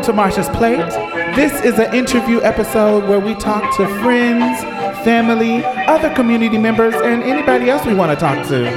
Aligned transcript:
Welcome 0.00 0.16
to 0.16 0.22
Marsha's 0.22 0.48
Plate. 0.56 0.88
This 1.36 1.52
is 1.62 1.78
an 1.78 1.94
interview 1.94 2.40
episode 2.40 3.06
where 3.06 3.20
we 3.20 3.34
talk 3.34 3.76
to 3.76 3.86
friends, 4.00 4.62
family, 5.04 5.62
other 5.62 6.08
community 6.14 6.56
members, 6.56 6.94
and 6.94 7.22
anybody 7.22 7.68
else 7.68 7.84
we 7.84 7.92
want 7.92 8.10
to 8.10 8.16
talk 8.16 8.48
to. 8.48 8.64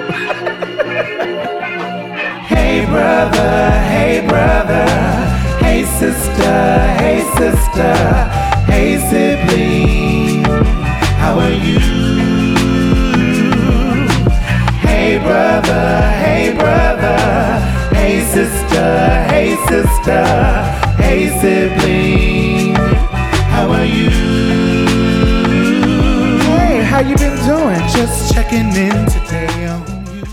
hey, 2.43 2.85
brother, 2.87 3.71
hey, 3.87 4.27
brother, 4.27 4.85
hey, 5.63 5.85
sister, 5.85 6.91
hey, 6.99 7.21
sister, 7.37 7.95
hey, 8.69 8.97
sibling, 9.07 10.43
how 11.19 11.39
are 11.39 11.51
you? 11.51 11.79
Hey, 14.79 15.19
brother, 15.19 16.01
hey, 16.19 16.53
brother, 16.53 17.17
hey, 17.95 18.25
sister, 18.25 19.23
hey, 19.29 19.55
sister, 19.69 20.82
hey, 21.03 21.27
sibling, 21.39 22.75
how 22.75 23.69
are 23.69 23.85
you? 23.85 24.09
Hey, 26.39 26.83
how 26.83 26.99
you 27.01 27.15
been 27.17 27.37
doing? 27.45 27.79
Just 27.89 28.33
checking 28.33 28.67
in 28.67 29.05
today 29.07 29.67
on 29.67 30.15
you. 30.15 30.23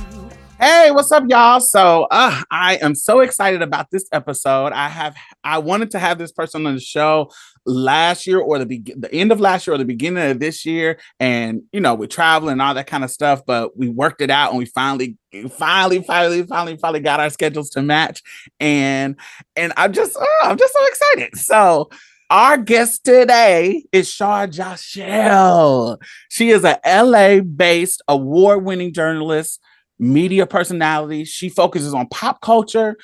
Hey, 0.61 0.91
what's 0.91 1.11
up, 1.11 1.25
y'all? 1.28 1.61
So, 1.61 2.06
uh, 2.11 2.42
I 2.51 2.77
am 2.77 2.95
so 2.95 3.20
excited 3.20 3.62
about 3.62 3.91
this 3.91 4.05
episode. 4.12 4.73
I 4.73 4.88
have 4.88 5.16
I 5.42 5.59
wanted 5.59 5.91
to 5.92 5.98
have 5.98 6.19
this 6.19 6.33
person 6.33 6.66
on 6.66 6.75
the 6.75 6.80
show 6.80 7.30
last 7.66 8.27
year 8.27 8.38
or 8.38 8.59
the 8.59 8.66
be- 8.66 8.95
the 8.96 9.12
end 9.14 9.32
of 9.32 9.41
last 9.41 9.66
year 9.66 9.74
or 9.74 9.78
the 9.78 9.84
beginning 9.84 10.30
of 10.30 10.41
this 10.41 10.64
year, 10.64 10.98
and 11.19 11.62
you 11.72 11.80
know, 11.80 11.94
with 11.94 12.11
travel 12.11 12.48
and 12.48 12.61
all 12.61 12.75
that 12.75 12.86
kind 12.86 13.05
of 13.05 13.11
stuff. 13.11 13.42
But 13.47 13.77
we 13.77 13.89
worked 13.89 14.20
it 14.20 14.30
out, 14.30 14.50
and 14.50 14.58
we 14.58 14.66
finally, 14.66 15.16
finally, 15.50 16.03
finally, 16.03 16.42
finally, 16.44 16.77
finally 16.77 17.00
got 17.00 17.20
our 17.20 17.31
schedules 17.31 17.70
to 17.70 17.83
match. 17.83 18.22
And 18.58 19.16
and 19.56 19.72
I'm 19.77 19.92
just, 19.92 20.16
oh, 20.19 20.38
I'm 20.44 20.58
just 20.58 20.75
so 20.75 20.86
excited. 20.86 21.36
So. 21.36 21.91
Our 22.33 22.58
guest 22.58 23.03
today 23.03 23.86
is 23.91 24.08
Shar 24.08 24.47
Jossell. 24.47 25.98
She 26.28 26.50
is 26.50 26.62
a 26.62 26.78
LA 26.86 27.41
based 27.41 28.03
award 28.06 28.62
winning 28.64 28.92
journalist, 28.92 29.61
media 29.98 30.47
personality. 30.47 31.25
She 31.25 31.48
focuses 31.48 31.92
on 31.92 32.06
pop 32.06 32.41
culture, 32.41 32.97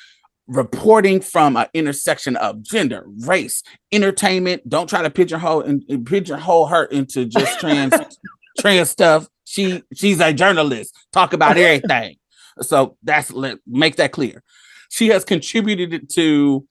reporting 0.49 1.21
from 1.21 1.57
an 1.57 1.67
intersection 1.75 2.37
of 2.37 2.63
gender, 2.63 3.05
race, 3.21 3.63
entertainment. 3.93 4.69
Don't 4.69 4.89
try 4.89 5.03
to 5.03 5.11
pigeonhole 5.11 5.63
and 5.63 5.85
and 5.89 6.07
pigeonhole 6.07 6.67
her 6.67 6.85
into 6.85 7.25
just 7.27 7.59
trans 7.59 7.95
trans 8.61 8.91
stuff. 8.91 9.29
She 9.45 9.83
she's 9.95 10.21
a 10.21 10.33
journalist. 10.33 10.95
Talk 11.13 11.33
about 11.33 11.57
everything. 11.57 12.17
So 12.63 12.97
that's 13.03 13.33
let 13.33 13.59
make 13.67 13.97
that 13.97 14.13
clear. 14.13 14.43
She 14.91 15.09
has 15.09 15.25
contributed 15.25 16.09
to 16.15 16.67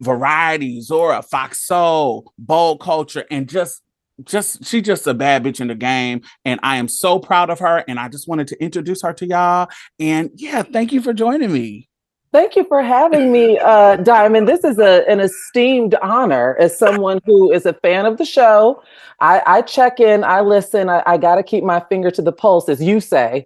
Variety, 0.00 0.80
Zora, 0.80 1.22
Fox 1.22 1.64
Soul, 1.64 2.32
Bold 2.36 2.80
Culture, 2.80 3.24
and 3.30 3.48
just 3.48 3.82
just 4.24 4.64
she 4.64 4.82
just 4.82 5.06
a 5.06 5.14
bad 5.14 5.42
bitch 5.42 5.60
in 5.60 5.68
the 5.68 5.74
game 5.74 6.20
and 6.44 6.60
i 6.62 6.76
am 6.76 6.86
so 6.86 7.18
proud 7.18 7.50
of 7.50 7.58
her 7.58 7.82
and 7.88 7.98
i 7.98 8.08
just 8.08 8.28
wanted 8.28 8.46
to 8.46 8.62
introduce 8.62 9.02
her 9.02 9.12
to 9.12 9.26
y'all 9.26 9.68
and 9.98 10.30
yeah 10.34 10.62
thank 10.62 10.92
you 10.92 11.00
for 11.00 11.12
joining 11.12 11.50
me 11.50 11.88
Thank 12.32 12.56
you 12.56 12.64
for 12.64 12.82
having 12.82 13.30
me, 13.30 13.58
uh, 13.58 13.96
Diamond. 13.96 14.48
This 14.48 14.64
is 14.64 14.78
a, 14.78 15.06
an 15.06 15.20
esteemed 15.20 15.94
honor 15.96 16.56
as 16.58 16.76
someone 16.76 17.20
who 17.26 17.52
is 17.52 17.66
a 17.66 17.74
fan 17.74 18.06
of 18.06 18.16
the 18.16 18.24
show. 18.24 18.82
I, 19.20 19.42
I 19.46 19.62
check 19.62 20.00
in, 20.00 20.24
I 20.24 20.40
listen, 20.40 20.88
I, 20.88 21.02
I 21.04 21.18
got 21.18 21.34
to 21.34 21.42
keep 21.42 21.62
my 21.62 21.80
finger 21.90 22.10
to 22.10 22.22
the 22.22 22.32
pulse, 22.32 22.70
as 22.70 22.82
you 22.82 23.00
say, 23.00 23.44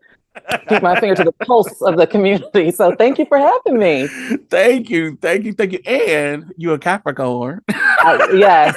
keep 0.69 0.83
my 0.83 1.01
finger 1.01 1.17
to 1.17 1.25
the 1.25 1.33
pulse 1.33 1.83
of 1.83 1.97
the 1.97 2.07
community. 2.07 2.71
So 2.71 2.95
thank 2.95 3.19
you 3.19 3.27
for 3.27 3.39
having 3.39 3.77
me. 3.77 4.07
thank 4.51 4.89
you 4.89 5.19
thank 5.21 5.45
you 5.45 5.53
thank 5.53 5.73
you 5.73 5.81
and 5.85 6.55
you're 6.57 6.75
a 6.75 6.79
capricorn 6.79 7.63
I, 7.69 8.31
yes, 8.35 8.77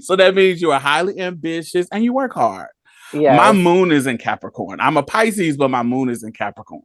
so 0.06 0.16
that 0.16 0.34
means 0.34 0.62
you 0.62 0.72
are 0.72 0.80
highly 0.80 1.20
ambitious 1.20 1.88
and 1.92 2.02
you 2.02 2.14
work 2.14 2.32
hard 2.32 2.68
my 3.36 3.52
moon 3.52 3.92
is 3.92 4.06
in 4.06 4.18
capricorn 4.18 4.80
i'm 4.80 4.96
a 4.96 5.02
pisces 5.02 5.56
but 5.56 5.68
my 5.68 5.82
moon 5.82 6.08
is 6.08 6.22
in 6.22 6.32
capricorn 6.32 6.82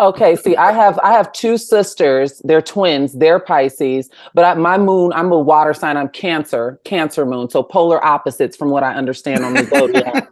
Okay, 0.00 0.36
see, 0.36 0.54
I 0.54 0.70
have 0.70 0.96
I 1.00 1.12
have 1.12 1.32
two 1.32 1.58
sisters. 1.58 2.40
They're 2.44 2.62
twins. 2.62 3.14
They're 3.14 3.40
Pisces, 3.40 4.08
but 4.32 4.44
I, 4.44 4.54
my 4.54 4.78
moon, 4.78 5.12
I'm 5.12 5.32
a 5.32 5.38
water 5.38 5.74
sign. 5.74 5.96
I'm 5.96 6.08
Cancer, 6.10 6.80
Cancer 6.84 7.26
moon. 7.26 7.50
So 7.50 7.64
polar 7.64 8.04
opposites, 8.04 8.56
from 8.56 8.70
what 8.70 8.84
I 8.84 8.94
understand 8.94 9.44
on 9.44 9.54
the 9.54 9.64
zodiac. 9.64 10.30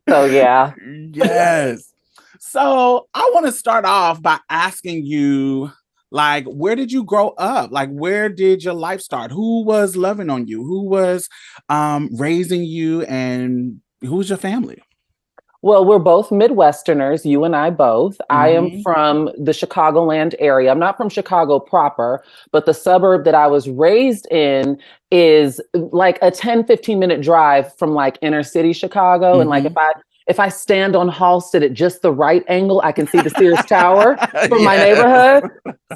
so 0.08 0.24
yeah, 0.24 0.72
yes. 1.12 1.92
So 2.40 3.08
I 3.12 3.30
want 3.34 3.44
to 3.44 3.52
start 3.52 3.84
off 3.84 4.22
by 4.22 4.38
asking 4.48 5.04
you, 5.04 5.70
like, 6.10 6.46
where 6.46 6.74
did 6.74 6.90
you 6.90 7.04
grow 7.04 7.30
up? 7.36 7.70
Like, 7.70 7.90
where 7.90 8.30
did 8.30 8.64
your 8.64 8.72
life 8.72 9.02
start? 9.02 9.30
Who 9.30 9.64
was 9.64 9.96
loving 9.96 10.30
on 10.30 10.46
you? 10.46 10.64
Who 10.64 10.88
was 10.88 11.28
um, 11.68 12.08
raising 12.14 12.64
you? 12.64 13.02
And 13.02 13.82
who's 14.00 14.28
your 14.28 14.38
family? 14.38 14.82
Well, 15.60 15.84
we're 15.84 15.98
both 15.98 16.30
Midwesterners, 16.30 17.24
you 17.24 17.42
and 17.42 17.56
I 17.56 17.70
both. 17.70 18.20
I 18.30 18.50
am 18.50 18.70
Mhm. 18.70 18.82
from 18.84 19.24
the 19.36 19.50
Chicagoland 19.50 20.36
area. 20.38 20.70
I'm 20.70 20.78
not 20.78 20.96
from 20.96 21.08
Chicago 21.08 21.58
proper, 21.58 22.22
but 22.52 22.64
the 22.64 22.72
suburb 22.72 23.24
that 23.24 23.34
I 23.34 23.48
was 23.48 23.68
raised 23.68 24.30
in 24.30 24.78
is 25.10 25.60
like 25.74 26.16
a 26.22 26.30
10, 26.30 26.62
15 26.62 27.00
minute 27.00 27.22
drive 27.22 27.74
from 27.76 27.92
like 27.92 28.18
inner 28.22 28.44
city 28.44 28.72
Chicago. 28.72 29.40
And 29.40 29.50
like 29.50 29.64
Mhm. 29.64 29.70
if 29.72 29.76
I 29.76 29.92
if 30.28 30.38
I 30.38 30.48
stand 30.50 30.94
on 30.94 31.08
Halsted 31.10 31.64
at 31.64 31.72
just 31.72 32.02
the 32.02 32.12
right 32.12 32.44
angle, 32.48 32.80
I 32.84 32.92
can 32.92 33.06
see 33.06 33.20
the 33.20 33.30
Sears 33.30 33.64
Tower 33.64 34.16
from 34.48 34.62
my 34.62 34.76
neighborhood. 34.76 35.50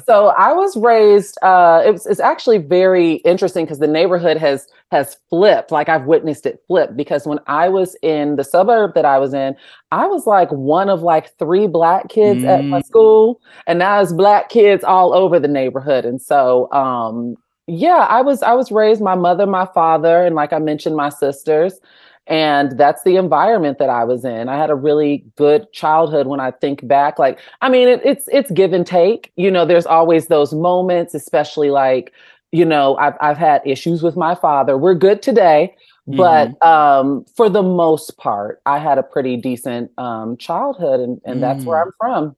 So 0.05 0.29
I 0.29 0.51
was 0.53 0.75
raised. 0.75 1.37
Uh, 1.43 1.83
it 1.85 1.91
was, 1.91 2.05
it's 2.07 2.19
actually 2.19 2.57
very 2.57 3.13
interesting 3.17 3.63
because 3.65 3.79
the 3.79 3.87
neighborhood 3.87 4.37
has 4.37 4.67
has 4.91 5.17
flipped. 5.29 5.71
Like 5.71 5.87
I've 5.87 6.05
witnessed 6.05 6.45
it 6.47 6.61
flip. 6.67 6.95
Because 6.95 7.27
when 7.27 7.39
I 7.47 7.69
was 7.69 7.95
in 8.01 8.35
the 8.35 8.43
suburb 8.43 8.95
that 8.95 9.05
I 9.05 9.19
was 9.19 9.33
in, 9.33 9.55
I 9.91 10.07
was 10.07 10.25
like 10.25 10.49
one 10.51 10.89
of 10.89 11.03
like 11.03 11.37
three 11.37 11.67
black 11.67 12.09
kids 12.09 12.43
at 12.43 12.67
my 12.69 12.79
Mm. 12.79 12.85
school, 12.85 13.41
and 13.67 13.79
now 13.79 14.01
it's 14.01 14.11
black 14.13 14.49
kids 14.49 14.83
all 14.83 15.13
over 15.13 15.39
the 15.39 15.47
neighborhood. 15.47 16.05
And 16.05 16.21
so, 16.21 16.71
um, 16.73 17.35
yeah, 17.67 18.07
I 18.09 18.21
was 18.21 18.41
I 18.41 18.53
was 18.53 18.71
raised. 18.71 18.99
My 19.01 19.15
mother, 19.15 19.45
my 19.45 19.67
father, 19.73 20.25
and 20.25 20.35
like 20.35 20.53
I 20.53 20.59
mentioned, 20.59 20.95
my 20.95 21.09
sisters. 21.09 21.79
And 22.27 22.77
that's 22.77 23.03
the 23.03 23.17
environment 23.17 23.79
that 23.79 23.89
I 23.89 24.05
was 24.05 24.23
in. 24.23 24.47
I 24.47 24.57
had 24.57 24.69
a 24.69 24.75
really 24.75 25.25
good 25.35 25.71
childhood 25.73 26.27
when 26.27 26.39
I 26.39 26.51
think 26.51 26.87
back. 26.87 27.19
Like, 27.19 27.39
I 27.61 27.69
mean, 27.69 27.87
it, 27.89 28.01
it's 28.05 28.29
it's 28.31 28.49
give 28.51 28.71
and 28.73 28.87
take. 28.87 29.31
You 29.35 29.51
know, 29.51 29.65
there's 29.65 29.85
always 29.85 30.27
those 30.27 30.53
moments, 30.53 31.13
especially 31.13 31.69
like, 31.69 32.13
you 32.51 32.63
know, 32.65 32.95
I've 32.97 33.15
I've 33.19 33.37
had 33.37 33.61
issues 33.65 34.01
with 34.01 34.15
my 34.15 34.35
father. 34.35 34.77
We're 34.77 34.95
good 34.95 35.21
today, 35.21 35.75
but 36.07 36.61
um, 36.65 37.25
for 37.35 37.49
the 37.49 37.63
most 37.63 38.17
part, 38.17 38.61
I 38.65 38.79
had 38.79 38.97
a 38.97 39.03
pretty 39.03 39.35
decent 39.35 39.91
um, 39.97 40.37
childhood, 40.37 41.01
and 41.01 41.19
and 41.25 41.43
that's 41.43 41.65
where 41.65 41.77
Mm. 41.77 41.85
I'm 41.85 41.91
from. 41.99 42.35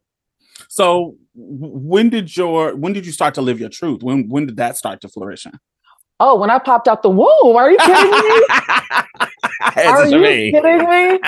So 0.68 1.16
when 1.36 2.10
did 2.10 2.36
your 2.36 2.76
when 2.76 2.94
did 2.94 3.06
you 3.06 3.12
start 3.12 3.36
to 3.36 3.42
live 3.42 3.60
your 3.60 3.70
truth? 3.70 4.02
When 4.04 4.30
when 4.30 4.48
did 4.48 4.58
that 4.58 4.78
start 4.78 5.02
to 5.02 5.10
flourish? 5.10 5.46
Oh, 6.20 6.40
when 6.40 6.50
I 6.50 6.60
popped 6.60 6.88
out 6.88 7.04
the 7.04 7.10
womb, 7.10 7.56
are 7.56 7.70
you 7.70 7.78
kidding 7.78 8.12
me? 8.12 8.46
Are 9.86 10.08
you 10.08 10.20
me. 10.20 10.52
kidding 10.52 10.90
me? 10.90 11.20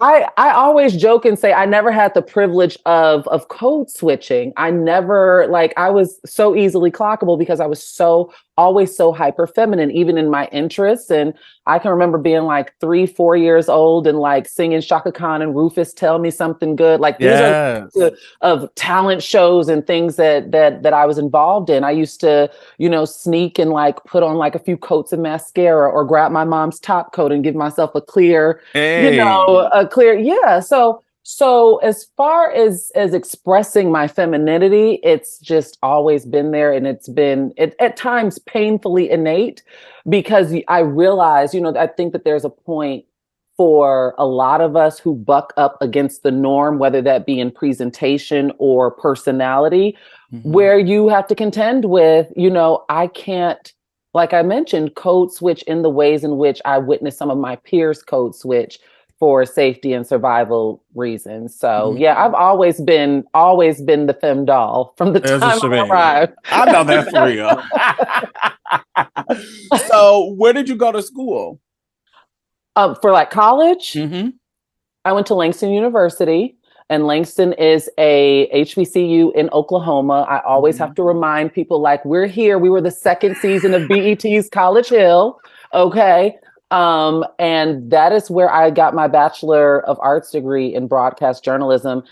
I 0.00 0.28
I 0.36 0.50
always 0.50 0.96
joke 0.96 1.24
and 1.24 1.38
say 1.38 1.52
I 1.52 1.66
never 1.66 1.90
had 1.90 2.14
the 2.14 2.22
privilege 2.22 2.76
of 2.86 3.26
of 3.28 3.48
code 3.48 3.90
switching. 3.90 4.52
I 4.56 4.70
never 4.70 5.46
like 5.48 5.72
I 5.76 5.90
was 5.90 6.20
so 6.24 6.56
easily 6.56 6.90
clockable 6.90 7.38
because 7.38 7.60
I 7.60 7.66
was 7.66 7.82
so 7.82 8.32
always 8.58 8.94
so 8.94 9.12
hyper 9.12 9.46
feminine, 9.46 9.90
even 9.92 10.18
in 10.18 10.28
my 10.28 10.46
interests. 10.52 11.10
And 11.10 11.32
I 11.66 11.78
can 11.78 11.90
remember 11.90 12.18
being 12.18 12.42
like 12.42 12.74
three, 12.80 13.06
four 13.06 13.36
years 13.36 13.68
old 13.68 14.06
and 14.06 14.18
like 14.18 14.48
singing 14.48 14.80
Chaka 14.82 15.12
Khan 15.12 15.40
and 15.40 15.54
Rufus 15.54 15.94
"Tell 15.94 16.18
Me 16.18 16.30
Something 16.30 16.76
Good." 16.76 17.00
Like 17.00 17.18
these 17.18 17.28
are 17.30 17.88
of 18.42 18.74
talent 18.74 19.22
shows 19.22 19.68
and 19.68 19.86
things 19.86 20.16
that 20.16 20.50
that 20.52 20.82
that 20.82 20.92
I 20.92 21.06
was 21.06 21.16
involved 21.16 21.70
in. 21.70 21.84
I 21.84 21.92
used 21.92 22.20
to, 22.20 22.50
you 22.78 22.90
know, 22.90 23.04
sneak 23.06 23.58
and 23.58 23.70
like 23.70 24.02
put 24.04 24.22
on 24.22 24.36
like 24.36 24.54
a 24.54 24.58
few 24.58 24.76
coats 24.76 25.12
of 25.12 25.20
mascara 25.20 25.88
or 25.88 26.04
grab 26.04 26.32
my 26.32 26.44
mom's 26.44 26.80
top 26.80 27.12
coat 27.12 27.32
and 27.32 27.44
give 27.44 27.54
myself 27.54 27.94
a 27.94 28.00
clear, 28.00 28.60
Hey. 28.72 29.12
you 29.12 29.16
know, 29.16 29.68
a 29.72 29.86
clear 29.86 30.18
yeah. 30.18 30.60
So 30.60 31.02
so 31.30 31.76
as 31.80 32.06
far 32.16 32.50
as 32.52 32.90
as 32.94 33.12
expressing 33.12 33.92
my 33.92 34.08
femininity, 34.08 34.98
it's 35.02 35.38
just 35.38 35.76
always 35.82 36.24
been 36.24 36.52
there 36.52 36.72
and 36.72 36.86
it's 36.86 37.06
been 37.06 37.52
it, 37.58 37.76
at 37.78 37.98
times 37.98 38.38
painfully 38.38 39.10
innate 39.10 39.62
because 40.08 40.54
I 40.68 40.78
realize, 40.78 41.52
you 41.52 41.60
know, 41.60 41.76
I 41.76 41.86
think 41.86 42.14
that 42.14 42.24
there's 42.24 42.46
a 42.46 42.48
point 42.48 43.04
for 43.58 44.14
a 44.16 44.24
lot 44.24 44.62
of 44.62 44.74
us 44.74 44.98
who 44.98 45.14
buck 45.14 45.52
up 45.58 45.76
against 45.82 46.22
the 46.22 46.30
norm, 46.30 46.78
whether 46.78 47.02
that 47.02 47.26
be 47.26 47.38
in 47.38 47.50
presentation 47.50 48.50
or 48.56 48.90
personality, 48.90 49.98
Mhm. 50.32 50.46
where 50.46 50.78
you 50.78 51.08
have 51.08 51.26
to 51.26 51.34
contend 51.34 51.84
with, 51.84 52.32
you 52.36 52.48
know, 52.48 52.86
I 52.88 53.06
can't, 53.06 53.70
like 54.14 54.32
I 54.32 54.40
mentioned, 54.40 54.94
code 54.94 55.30
switch 55.30 55.62
in 55.64 55.82
the 55.82 55.90
ways 55.90 56.24
in 56.24 56.38
which 56.38 56.62
I 56.64 56.78
witnessed 56.78 57.18
some 57.18 57.30
of 57.30 57.36
my 57.36 57.56
peers 57.56 58.02
code 58.02 58.34
switch 58.34 58.80
for 59.18 59.44
safety 59.44 59.92
and 59.92 60.06
survival 60.06 60.82
reasons. 60.94 61.54
So 61.58 61.94
Mhm. 61.94 62.00
yeah, 62.00 62.24
I've 62.24 62.34
always 62.34 62.80
been 62.80 63.24
always 63.34 63.80
been 63.82 64.06
the 64.06 64.14
femme 64.14 64.44
doll 64.44 64.94
from 64.96 65.12
the 65.12 65.22
As 65.24 65.30
it 65.32 65.40
time 65.40 65.72
I 65.72 65.80
arrived. 65.88 66.32
I 66.52 66.70
know 66.72 66.84
that 66.84 67.10
for 67.10 67.24
real. 67.26 67.62
so, 69.86 70.34
where 70.36 70.52
did 70.52 70.68
you 70.68 70.76
go 70.76 70.92
to 70.92 71.02
school? 71.02 71.60
Um, 72.76 72.96
for 73.02 73.10
like 73.12 73.30
college, 73.30 73.92
Mm-hmm. 73.92 74.30
I 75.04 75.12
went 75.12 75.26
to 75.28 75.34
Langston 75.34 75.70
University, 75.70 76.56
and 76.90 77.06
Langston 77.06 77.52
is 77.54 77.88
a 77.98 78.48
HBCU 78.52 79.32
in 79.34 79.48
Oklahoma. 79.50 80.26
I 80.28 80.40
always 80.42 80.76
Mm-hmm. 80.76 80.84
have 80.84 80.94
to 80.96 81.02
remind 81.02 81.52
people 81.52 81.80
like 81.80 82.04
we're 82.04 82.26
here. 82.26 82.58
We 82.58 82.68
were 82.70 82.80
the 82.80 82.90
second 82.90 83.36
season 83.38 83.74
of 83.74 83.88
BET's 83.88 84.48
College 84.50 84.88
Hill. 84.88 85.38
Okay. 85.74 86.36
Um, 86.70 87.24
and 87.38 87.90
that 87.90 88.12
is 88.12 88.30
where 88.30 88.50
I 88.50 88.70
got 88.70 88.94
my 88.94 89.08
Bachelor 89.08 89.80
of 89.86 89.98
Arts 90.00 90.30
degree 90.30 90.74
in 90.74 90.86
broadcast 90.86 91.42
journalism. 91.44 92.02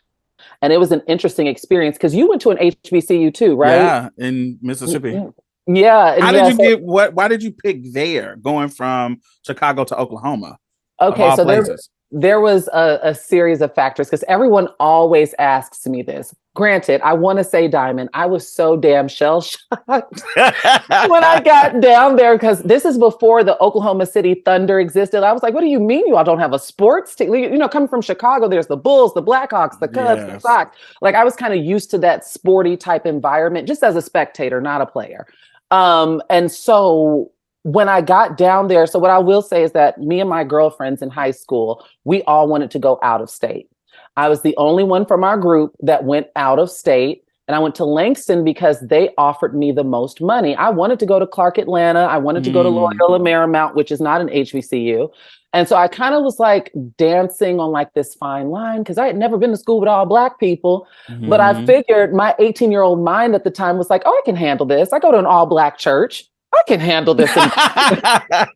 And 0.62 0.72
it 0.72 0.78
was 0.78 0.92
an 0.92 1.02
interesting 1.06 1.46
experience 1.46 1.96
because 1.96 2.14
you 2.14 2.28
went 2.28 2.40
to 2.42 2.50
an 2.50 2.58
HBCU 2.58 3.32
too, 3.34 3.56
right? 3.56 3.76
Yeah, 3.76 4.08
in 4.16 4.58
Mississippi. 4.62 5.20
Yeah. 5.66 6.20
How 6.20 6.30
yeah, 6.30 6.44
did 6.44 6.46
you 6.46 6.56
so- 6.56 6.62
get 6.62 6.82
what? 6.82 7.14
Why 7.14 7.28
did 7.28 7.42
you 7.42 7.52
pick 7.52 7.92
there, 7.92 8.36
going 8.36 8.68
from 8.68 9.20
Chicago 9.44 9.84
to 9.84 9.96
Oklahoma? 9.96 10.58
Okay, 11.00 11.34
so 11.36 11.44
there, 11.44 11.64
places? 11.64 11.90
There 12.12 12.40
was 12.40 12.68
a, 12.72 13.00
a 13.02 13.14
series 13.14 13.60
of 13.60 13.74
factors 13.74 14.06
because 14.06 14.24
everyone 14.28 14.68
always 14.78 15.34
asks 15.38 15.86
me 15.86 16.02
this. 16.02 16.34
Granted, 16.54 17.02
I 17.02 17.12
want 17.12 17.38
to 17.38 17.44
say 17.44 17.68
Diamond, 17.68 18.08
I 18.14 18.26
was 18.26 18.48
so 18.48 18.76
damn 18.76 19.08
shell 19.08 19.42
shocked 19.42 19.82
when 19.88 21.24
I 21.24 21.42
got 21.44 21.80
down 21.82 22.16
there 22.16 22.34
because 22.34 22.62
this 22.62 22.84
is 22.84 22.96
before 22.96 23.44
the 23.44 23.60
Oklahoma 23.60 24.06
City 24.06 24.40
Thunder 24.44 24.80
existed. 24.80 25.22
I 25.22 25.32
was 25.32 25.42
like, 25.42 25.52
what 25.52 25.60
do 25.60 25.66
you 25.66 25.80
mean 25.80 26.06
you 26.06 26.16
all 26.16 26.24
don't 26.24 26.38
have 26.38 26.54
a 26.54 26.58
sports 26.58 27.14
team? 27.14 27.34
You 27.34 27.58
know, 27.58 27.68
coming 27.68 27.88
from 27.88 28.00
Chicago, 28.00 28.48
there's 28.48 28.68
the 28.68 28.76
Bulls, 28.76 29.12
the 29.12 29.22
Blackhawks, 29.22 29.78
the 29.80 29.88
Cubs, 29.88 30.22
the 30.22 30.38
Sox. 30.38 30.74
Like 31.02 31.14
I 31.14 31.24
was 31.24 31.36
kind 31.36 31.52
of 31.52 31.62
used 31.62 31.90
to 31.90 31.98
that 31.98 32.24
sporty 32.24 32.76
type 32.76 33.04
environment 33.04 33.68
just 33.68 33.82
as 33.82 33.96
a 33.96 34.02
spectator, 34.02 34.60
not 34.60 34.80
a 34.80 34.86
player. 34.86 35.26
Um, 35.72 36.22
and 36.30 36.50
so 36.50 37.32
when 37.66 37.88
I 37.88 38.00
got 38.00 38.36
down 38.36 38.68
there, 38.68 38.86
so 38.86 38.98
what 39.00 39.10
I 39.10 39.18
will 39.18 39.42
say 39.42 39.64
is 39.64 39.72
that 39.72 39.98
me 40.00 40.20
and 40.20 40.30
my 40.30 40.44
girlfriends 40.44 41.02
in 41.02 41.10
high 41.10 41.32
school, 41.32 41.84
we 42.04 42.22
all 42.22 42.46
wanted 42.46 42.70
to 42.70 42.78
go 42.78 42.98
out 43.02 43.20
of 43.20 43.28
state. 43.28 43.68
I 44.16 44.28
was 44.28 44.42
the 44.42 44.56
only 44.56 44.84
one 44.84 45.04
from 45.04 45.24
our 45.24 45.36
group 45.36 45.74
that 45.80 46.04
went 46.04 46.28
out 46.36 46.60
of 46.60 46.70
state. 46.70 47.24
And 47.48 47.54
I 47.54 47.58
went 47.58 47.74
to 47.76 47.84
Langston 47.84 48.44
because 48.44 48.80
they 48.80 49.10
offered 49.18 49.54
me 49.56 49.70
the 49.72 49.84
most 49.84 50.20
money. 50.20 50.54
I 50.56 50.68
wanted 50.70 50.98
to 51.00 51.06
go 51.06 51.18
to 51.18 51.26
Clark 51.26 51.58
Atlanta. 51.58 52.00
I 52.00 52.18
wanted 52.18 52.42
to 52.44 52.50
go 52.50 52.62
to 52.62 52.68
Mm. 52.68 52.74
Loyola 52.74 53.18
Marymount, 53.20 53.74
which 53.74 53.90
is 53.92 54.00
not 54.00 54.20
an 54.20 54.28
HBCU. 54.30 55.08
And 55.52 55.68
so 55.68 55.76
I 55.76 55.88
kind 55.88 56.14
of 56.14 56.22
was 56.22 56.38
like 56.38 56.72
dancing 56.98 57.58
on 57.60 57.70
like 57.70 57.94
this 57.94 58.14
fine 58.14 58.50
line 58.50 58.78
because 58.82 58.98
I 58.98 59.06
had 59.06 59.16
never 59.16 59.38
been 59.38 59.50
to 59.50 59.56
school 59.56 59.80
with 59.80 59.88
all 59.88 60.06
black 60.06 60.38
people. 60.40 60.86
But 61.28 61.40
I 61.40 61.54
Mhm. 61.54 61.66
figured 61.66 62.14
my 62.14 62.34
18 62.38 62.70
year 62.72 62.82
old 62.82 63.00
mind 63.00 63.34
at 63.34 63.42
the 63.44 63.50
time 63.50 63.76
was 63.78 63.90
like, 63.90 64.02
oh, 64.06 64.10
I 64.12 64.22
can 64.24 64.36
handle 64.36 64.66
this. 64.66 64.92
I 64.92 64.98
go 64.98 65.10
to 65.12 65.18
an 65.18 65.26
all 65.26 65.46
black 65.46 65.78
church. 65.78 66.28
I 66.54 66.62
can 66.66 66.80
handle 66.80 67.14
this. 67.14 67.30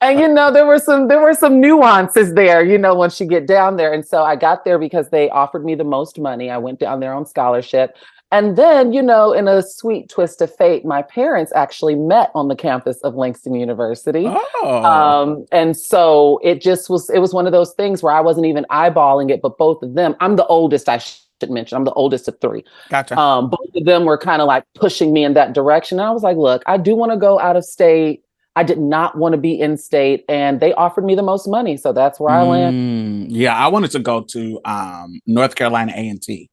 And, 0.00 0.18
you 0.18 0.28
know, 0.28 0.52
there 0.52 0.66
were 0.66 0.78
some 0.78 1.08
there 1.08 1.20
were 1.20 1.34
some 1.34 1.60
nuances 1.60 2.34
there, 2.34 2.64
you 2.64 2.76
know, 2.78 2.94
once 2.94 3.20
you 3.20 3.26
get 3.26 3.46
down 3.46 3.76
there. 3.76 3.92
And 3.92 4.04
so 4.04 4.24
I 4.24 4.34
got 4.34 4.64
there 4.64 4.78
because 4.78 5.10
they 5.10 5.30
offered 5.30 5.64
me 5.64 5.74
the 5.74 5.84
most 5.84 6.18
money. 6.18 6.50
I 6.50 6.58
went 6.58 6.80
down 6.80 7.00
there 7.00 7.14
on 7.14 7.24
scholarship. 7.24 7.96
And 8.32 8.56
then, 8.56 8.94
you 8.94 9.02
know, 9.02 9.32
in 9.32 9.46
a 9.46 9.62
sweet 9.62 10.08
twist 10.08 10.40
of 10.40 10.52
fate, 10.56 10.86
my 10.86 11.02
parents 11.02 11.52
actually 11.54 11.94
met 11.94 12.30
on 12.34 12.48
the 12.48 12.56
campus 12.56 12.98
of 13.02 13.14
Langston 13.14 13.54
University. 13.54 14.24
oh, 14.26 14.82
Um, 14.82 15.44
and 15.52 15.76
so 15.76 16.40
it 16.42 16.62
just 16.62 16.88
was, 16.88 17.10
it 17.10 17.18
was 17.18 17.34
one 17.34 17.44
of 17.44 17.52
those 17.52 17.74
things 17.74 18.02
where 18.02 18.14
I 18.14 18.20
wasn't 18.20 18.46
even 18.46 18.64
eyeballing 18.70 19.30
it, 19.30 19.42
but 19.42 19.58
both 19.58 19.82
of 19.82 19.92
them, 19.94 20.16
I'm 20.20 20.36
the 20.36 20.46
oldest, 20.46 20.88
I 20.88 20.98
should 21.42 21.50
mention, 21.50 21.76
I'm 21.76 21.84
the 21.84 21.92
oldest 21.92 22.28
of 22.28 22.40
three. 22.40 22.64
gotcha. 22.88 23.18
Um, 23.18 23.50
both 23.50 23.74
of 23.74 23.84
them 23.84 24.04
were 24.04 24.16
kind 24.16 24.40
of 24.40 24.46
like 24.46 24.64
pushing 24.74 25.12
me 25.12 25.24
in 25.24 25.34
that 25.34 25.52
direction. 25.52 25.98
And 25.98 26.06
I 26.06 26.12
was 26.12 26.22
like, 26.22 26.36
look, 26.36 26.62
I 26.66 26.76
do 26.76 26.94
want 26.94 27.10
to 27.10 27.18
go 27.18 27.40
out 27.40 27.56
of 27.56 27.64
state. 27.64 28.22
I 28.54 28.62
did 28.62 28.78
not 28.78 29.16
want 29.16 29.32
to 29.32 29.38
be 29.38 29.58
in 29.58 29.78
state, 29.78 30.26
and 30.28 30.60
they 30.60 30.74
offered 30.74 31.04
me 31.04 31.14
the 31.14 31.22
most 31.22 31.48
money. 31.48 31.78
So 31.78 31.90
that's 31.92 32.20
where 32.20 32.30
I 32.30 32.42
landed. 32.42 32.78
Mm, 32.78 33.26
yeah, 33.30 33.56
I 33.56 33.68
wanted 33.68 33.90
to 33.92 33.98
go 33.98 34.20
to 34.20 34.60
um, 34.66 35.20
North 35.26 35.54
Carolina 35.54 35.92
A 35.96 36.08
and 36.08 36.20
T. 36.20 36.50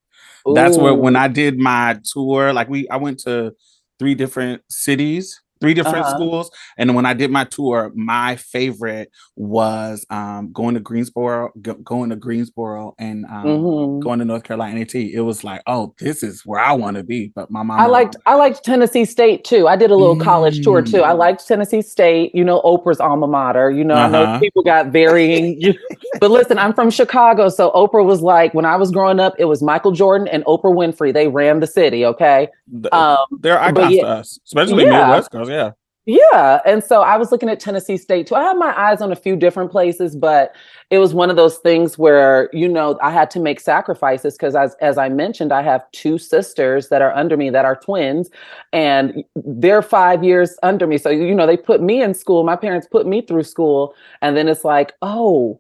That's 0.56 0.78
where 0.78 0.96
when 0.96 1.18
I 1.18 1.28
did 1.28 1.60
my 1.60 2.00
tour, 2.06 2.54
like 2.54 2.70
we 2.70 2.88
I 2.88 2.96
went 2.96 3.20
to 3.20 3.54
three 4.00 4.16
different 4.16 4.62
cities, 4.70 5.42
three 5.62 5.74
different 5.74 6.06
Uh-huh. 6.06 6.16
schools. 6.16 6.52
And 6.78 6.96
when 6.96 7.06
I 7.06 7.14
did 7.14 7.32
my 7.32 7.44
tour, 7.44 7.92
my 7.96 8.36
favorite 8.38 9.12
was 9.36 10.06
um 10.10 10.52
going 10.54 10.76
to 10.76 10.80
Greensboro, 10.80 11.52
go, 11.62 11.74
going 11.76 12.10
to 12.12 12.16
Greensboro 12.16 12.96
and 13.00 13.26
um 13.26 13.44
Mhm. 13.46 14.00
going 14.02 14.20
to 14.20 14.26
North 14.26 14.44
Carolina 14.44 14.82
AT. 14.82 14.96
It 14.96 15.22
was 15.22 15.44
like, 15.44 15.62
oh, 15.68 15.94
this 16.00 16.24
is 16.24 16.44
where 16.46 16.60
I 16.60 16.74
want 16.74 16.98
to 16.98 17.04
be. 17.04 17.32
But 17.36 17.50
my 17.52 17.64
mom 17.64 17.80
I 17.80 17.86
liked 17.88 18.16
I 18.26 18.36
liked 18.36 18.64
Tennessee 18.64 19.06
State 19.06 19.44
too. 19.44 19.68
I 19.68 19.76
did 19.76 19.92
a 19.92 19.96
little 19.96 20.16
college 20.18 20.64
tour 20.64 20.82
too. 20.82 21.04
I 21.04 21.12
Mm. 21.14 21.18
liked 21.18 21.48
Tennessee 21.48 21.82
State. 21.82 22.34
You 22.34 22.44
know, 22.44 22.62
Oprah's 22.62 23.00
alma 23.00 23.28
mater. 23.28 23.70
You 23.72 23.84
know, 23.84 23.96
I 23.96 24.08
know 24.10 24.24
Uh-huh. 24.24 24.40
people 24.40 24.64
got 24.64 24.88
varying. 24.88 25.76
but 26.20 26.32
listen, 26.32 26.58
I'm 26.58 26.74
from 26.74 26.90
Chicago, 26.90 27.50
so 27.50 27.72
Oprah 27.72 28.06
was 28.06 28.22
like 28.22 28.54
when 28.54 28.66
I 28.66 28.76
was 28.76 28.92
growing 28.92 29.20
up, 29.20 29.34
it 29.38 29.46
was 29.46 29.62
Michael 29.62 29.92
Jordan 29.92 30.28
and 30.28 30.44
Oprah 30.46 30.74
Winfrey. 30.74 31.14
They 31.14 31.28
ran 31.28 31.60
the 31.60 31.68
city. 31.68 32.06
Okay. 32.06 32.48
Um, 32.92 33.18
they're 33.40 33.60
icons 33.60 33.96
yeah- 33.96 34.02
to 34.04 34.08
us, 34.08 34.40
especially 34.46 34.84
yeah. 34.84 34.92
Midwest 35.08 35.32
girls. 35.32 35.49
Oh, 35.50 35.52
yeah. 35.52 35.72
Yeah. 36.06 36.60
And 36.66 36.84
so 36.84 37.02
I 37.02 37.18
was 37.18 37.32
looking 37.32 37.50
at 37.50 37.60
Tennessee 37.60 37.98
State 37.98 38.28
too. 38.28 38.36
I 38.36 38.42
had 38.44 38.58
my 38.58 38.74
eyes 38.80 39.02
on 39.02 39.12
a 39.12 39.16
few 39.16 39.36
different 39.36 39.70
places, 39.70 40.16
but 40.16 40.56
it 40.90 40.98
was 40.98 41.14
one 41.14 41.30
of 41.30 41.36
those 41.36 41.58
things 41.60 42.00
where, 42.00 42.50
you 42.52 42.68
know, 42.68 42.98
I 43.04 43.12
had 43.12 43.30
to 43.32 43.40
make 43.40 43.60
sacrifices 43.60 44.36
because 44.36 44.56
as 44.56 44.76
as 44.82 44.98
I 44.98 45.10
mentioned, 45.10 45.54
I 45.54 45.62
have 45.62 45.86
two 45.92 46.18
sisters 46.18 46.90
that 46.90 47.04
are 47.04 47.14
under 47.16 47.38
me 47.38 47.52
that 47.52 47.66
are 47.66 47.76
twins 47.76 48.32
and 48.74 49.24
they're 49.36 49.84
five 49.84 50.24
years 50.24 50.58
under 50.64 50.88
me. 50.88 50.98
So, 50.98 51.12
you 51.12 51.36
know, 51.36 51.46
they 51.46 51.58
put 51.58 51.82
me 51.82 52.02
in 52.02 52.16
school. 52.16 52.44
My 52.44 52.56
parents 52.56 52.88
put 52.90 53.06
me 53.06 53.22
through 53.22 53.44
school. 53.44 53.94
And 54.24 54.36
then 54.36 54.48
it's 54.48 54.66
like, 54.66 54.94
oh, 55.04 55.60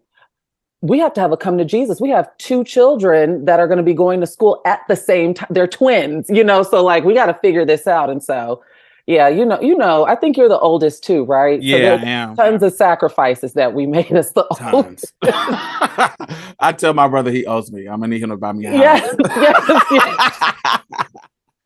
we 0.81 0.99
have 0.99 1.13
to 1.13 1.21
have 1.21 1.31
a 1.31 1.37
come 1.37 1.57
to 1.57 1.65
Jesus. 1.65 1.99
We 1.99 2.09
have 2.09 2.29
two 2.37 2.63
children 2.63 3.45
that 3.45 3.59
are 3.59 3.67
going 3.67 3.77
to 3.77 3.83
be 3.83 3.93
going 3.93 4.21
to 4.21 4.27
school 4.27 4.61
at 4.65 4.81
the 4.87 4.95
same 4.95 5.33
time. 5.33 5.49
They're 5.51 5.67
twins, 5.67 6.27
you 6.29 6.43
know, 6.43 6.63
so 6.63 6.83
like 6.83 7.03
we 7.03 7.13
got 7.13 7.25
to 7.25 7.33
figure 7.35 7.65
this 7.65 7.85
out. 7.85 8.09
And 8.09 8.23
so, 8.23 8.63
yeah, 9.09 9.27
you 9.27 9.43
know, 9.43 9.59
you 9.59 9.75
know, 9.75 10.05
I 10.05 10.13
think 10.13 10.37
you're 10.37 10.47
the 10.47 10.59
oldest 10.59 11.03
too, 11.03 11.23
right? 11.23 11.59
Yeah, 11.59 11.79
there's 11.79 12.01
I 12.03 12.05
am. 12.05 12.35
tons 12.35 12.61
of 12.61 12.73
sacrifices 12.73 13.53
that 13.53 13.73
we 13.73 13.87
made 13.97 14.11
as 14.11 14.33
the 14.33 14.45
oldest. 14.45 15.13
Tons. 15.23 15.23
I 16.59 16.71
tell 16.77 16.93
my 16.93 17.07
brother 17.07 17.31
he 17.31 17.43
owes 17.47 17.71
me. 17.71 17.87
I'm 17.87 18.01
gonna 18.01 18.09
need 18.09 18.21
him 18.21 18.29
to 18.29 18.37
buy 18.37 18.51
me 18.51 18.67
a 18.67 18.71
house. 18.71 18.79
Yes, 18.79 19.15
yes, 19.35 19.83
yes. 19.91 21.09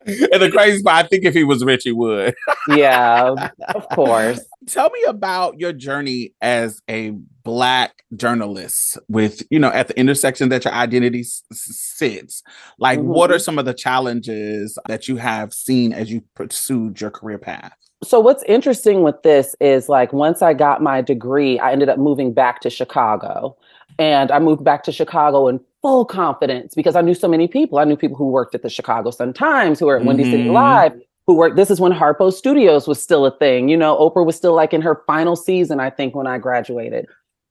And 0.06 0.42
the 0.42 0.50
crazy 0.50 0.82
part, 0.82 1.04
I 1.04 1.08
think 1.08 1.24
if 1.24 1.34
he 1.34 1.44
was 1.44 1.64
rich, 1.64 1.82
he 1.84 1.92
would. 1.92 2.34
Yeah, 2.68 3.50
of 3.74 3.88
course. 3.90 4.40
Tell 4.66 4.88
me 4.90 5.02
about 5.06 5.60
your 5.60 5.72
journey 5.74 6.32
as 6.40 6.80
a 6.88 7.10
black 7.42 8.02
journalist 8.16 8.98
with, 9.08 9.42
you 9.50 9.58
know, 9.58 9.68
at 9.68 9.88
the 9.88 9.98
intersection 10.00 10.48
that 10.48 10.64
your 10.64 10.72
identity 10.72 11.20
s- 11.20 11.42
s- 11.52 11.68
sits. 11.78 12.42
Like, 12.78 13.00
what 13.00 13.30
are 13.30 13.34
Mhm. 13.36 13.42
some 13.42 13.58
of 13.58 13.66
the 13.66 13.74
challenges 13.74 14.78
that 14.88 15.08
you 15.08 15.16
have 15.18 15.52
seen 15.52 15.92
as 15.92 16.10
you 16.10 16.22
pursued 16.34 17.00
your 17.00 17.10
career 17.10 17.38
path? 17.38 17.74
So 18.02 18.18
what's 18.20 18.42
interesting 18.44 19.02
with 19.02 19.22
this 19.22 19.54
is 19.60 19.88
like 19.90 20.12
once 20.14 20.40
I 20.42 20.54
got 20.54 20.82
my 20.82 21.02
degree, 21.02 21.58
I 21.58 21.72
ended 21.72 21.88
up 21.90 21.98
moving 21.98 22.32
back 22.32 22.60
to 22.62 22.70
Chicago. 22.70 23.56
And 23.98 24.32
I 24.32 24.40
moved 24.40 24.64
back 24.64 24.82
to 24.84 24.92
Chicago 24.92 25.46
in 25.46 25.60
full 25.84 26.06
confidence 26.06 26.74
because 26.74 26.96
I 26.96 27.02
knew 27.02 27.12
so 27.12 27.28
many 27.28 27.46
people. 27.46 27.78
I 27.78 27.84
knew 27.84 27.94
people 27.94 28.16
who 28.16 28.28
worked 28.28 28.54
at 28.54 28.62
the 28.62 28.70
Chicago 28.70 29.10
Sun 29.10 29.34
Times, 29.34 29.78
who 29.78 29.84
were 29.84 29.98
at 29.98 30.06
Windy 30.06 30.24
City. 30.24 30.44
Mm-hmm. 30.44 30.52
Live, 30.52 30.92
who 31.26 31.34
worked. 31.34 31.56
This 31.56 31.70
is 31.70 31.78
when 31.78 31.92
Harpo 31.92 32.32
Studios 32.32 32.88
was 32.88 33.02
still 33.02 33.26
a 33.26 33.36
thing. 33.36 33.68
You 33.68 33.76
know, 33.76 33.94
Oprah 33.98 34.24
was 34.24 34.34
still 34.34 34.54
like 34.54 34.72
in 34.72 34.80
her 34.80 35.02
final 35.06 35.36
season, 35.36 35.80
I 35.80 35.90
think, 35.90 36.14
when 36.14 36.26
I 36.26 36.38
graduated. 36.38 37.04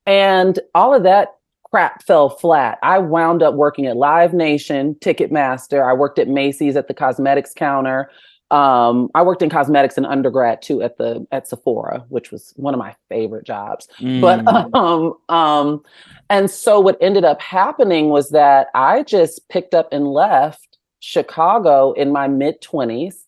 And 0.08 0.60
all 0.74 0.96
of 0.96 1.04
that 1.04 1.36
crap 1.70 2.04
fell 2.06 2.30
flat. 2.30 2.80
I 2.82 2.98
wound 2.98 3.44
up 3.44 3.54
working 3.54 3.86
at 3.86 3.98
Live 3.98 4.34
Nation, 4.34 4.96
Ticketmaster. 4.96 5.88
I 5.88 5.94
worked 5.94 6.18
at 6.18 6.28
Macy's 6.28 6.76
at 6.76 6.88
the 6.88 6.96
cosmetics 6.96 7.54
counter. 7.54 8.10
Um, 8.54 9.10
I 9.16 9.24
worked 9.24 9.42
in 9.42 9.50
cosmetics 9.50 9.98
in 9.98 10.06
undergrad 10.06 10.62
too 10.62 10.84
at 10.84 10.98
the 10.98 11.26
at 11.32 11.48
Sephora, 11.48 12.06
which 12.10 12.32
was 12.32 12.54
one 12.56 12.76
of 12.76 12.78
my 12.78 12.96
favorite 13.10 13.46
jobs. 13.46 13.88
But 14.00 14.46
Mm. 14.46 14.74
um, 15.30 15.36
um, 15.36 15.84
and 16.30 16.50
so 16.52 16.80
what 16.80 16.98
ended 17.02 17.26
up 17.26 17.42
happening 17.42 18.10
was 18.10 18.30
that 18.30 18.68
I 18.76 19.04
just 19.04 19.50
picked 19.50 19.74
up 19.74 19.90
and 19.92 20.08
left 20.08 20.78
Chicago 21.00 21.94
in 21.94 22.12
my 22.12 22.28
mid 22.28 22.62
twenties 22.62 23.28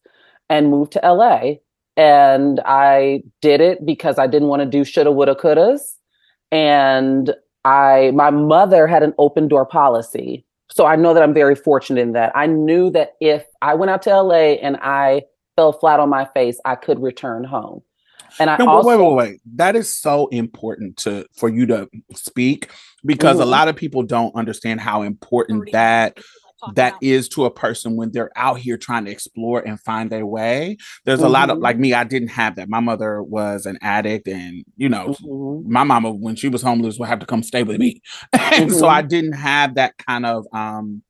and 0.50 0.70
moved 0.70 0.92
to 0.94 1.02
LA. 1.04 1.56
And 1.98 2.60
I 2.66 3.24
did 3.42 3.62
it 3.62 3.86
because 3.86 4.20
I 4.20 4.28
didn't 4.28 4.50
want 4.50 4.62
to 4.62 4.66
do 4.68 4.84
shoulda, 4.84 5.12
woulda, 5.12 5.36
couldas. 5.36 5.96
And 6.52 7.34
I, 7.64 8.12
my 8.14 8.30
mother 8.30 8.86
had 8.86 9.02
an 9.02 9.14
open 9.18 9.48
door 9.48 9.66
policy. 9.66 10.45
So 10.70 10.86
I 10.86 10.96
know 10.96 11.14
that 11.14 11.24
I'm 11.24 11.34
very 11.34 11.56
fortunate 11.56 12.02
in 12.02 12.14
that. 12.14 12.32
I 12.36 12.48
knew 12.48 12.90
that 12.92 13.14
if 13.20 13.46
I 13.62 13.76
went 13.76 13.92
out 13.92 14.02
to 14.04 14.10
LA 14.10 14.58
and 14.62 14.78
I 14.82 15.24
fell 15.56 15.74
flat 15.74 16.00
on 16.00 16.10
my 16.10 16.26
face, 16.26 16.60
I 16.66 16.76
could 16.76 17.02
return 17.02 17.44
home. 17.44 17.82
And 18.40 18.50
I 18.50 18.58
No, 18.58 18.68
also, 18.68 18.90
wait, 18.90 19.00
wait, 19.00 19.16
wait. 19.16 19.42
That 19.56 19.76
is 19.76 19.94
so 19.94 20.28
important 20.28 20.98
to 20.98 21.26
for 21.38 21.50
you 21.50 21.66
to 21.68 21.90
speak 22.14 22.72
because 23.06 23.40
a 23.40 23.44
Mhm. 23.44 23.50
lot 23.50 23.68
of 23.68 23.76
people 23.76 24.04
don't 24.04 24.36
understand 24.36 24.82
how 24.82 25.04
important 25.04 25.72
that 25.72 26.18
that 26.74 26.96
is 27.02 27.30
to 27.30 27.46
a 27.46 27.52
person 27.52 27.96
when 27.96 28.12
they're 28.12 28.32
out 28.36 28.60
here 28.60 28.78
trying 28.78 29.06
to 29.06 29.12
explore 29.12 29.62
and 29.66 29.80
find 29.80 30.10
their 30.10 30.26
way. 30.26 30.78
There's 31.06 31.20
mm-hmm. 31.20 31.28
a 31.28 31.32
lot 31.32 31.50
of 31.50 31.58
mm-hmm. 31.58 31.64
like 31.64 31.78
me, 31.78 31.94
I 31.94 32.04
didn't 32.04 32.30
have 32.30 32.56
that. 32.56 32.70
My 32.70 32.80
mother 32.80 33.22
was 33.22 33.66
an 33.66 33.78
addict, 33.82 34.28
and 34.28 34.64
you 34.78 34.90
know, 34.90 35.10
mm-hmm. 35.10 35.72
my 35.72 35.84
mama, 35.84 36.12
when 36.12 36.36
she 36.36 36.50
was 36.50 36.62
homeless, 36.62 36.98
would 37.00 37.10
have 37.10 37.20
to 37.20 37.26
come 37.26 37.44
stay 37.44 37.64
with 37.64 37.78
me. 37.78 38.02
and 38.34 38.72
so 38.72 38.88
I 38.88 39.02
mm-hmm. 39.02 39.08
didn't 39.10 39.34
have 39.34 39.76
that 39.76 39.98
kind 39.98 40.26
of 40.26 40.46
um 40.54 41.04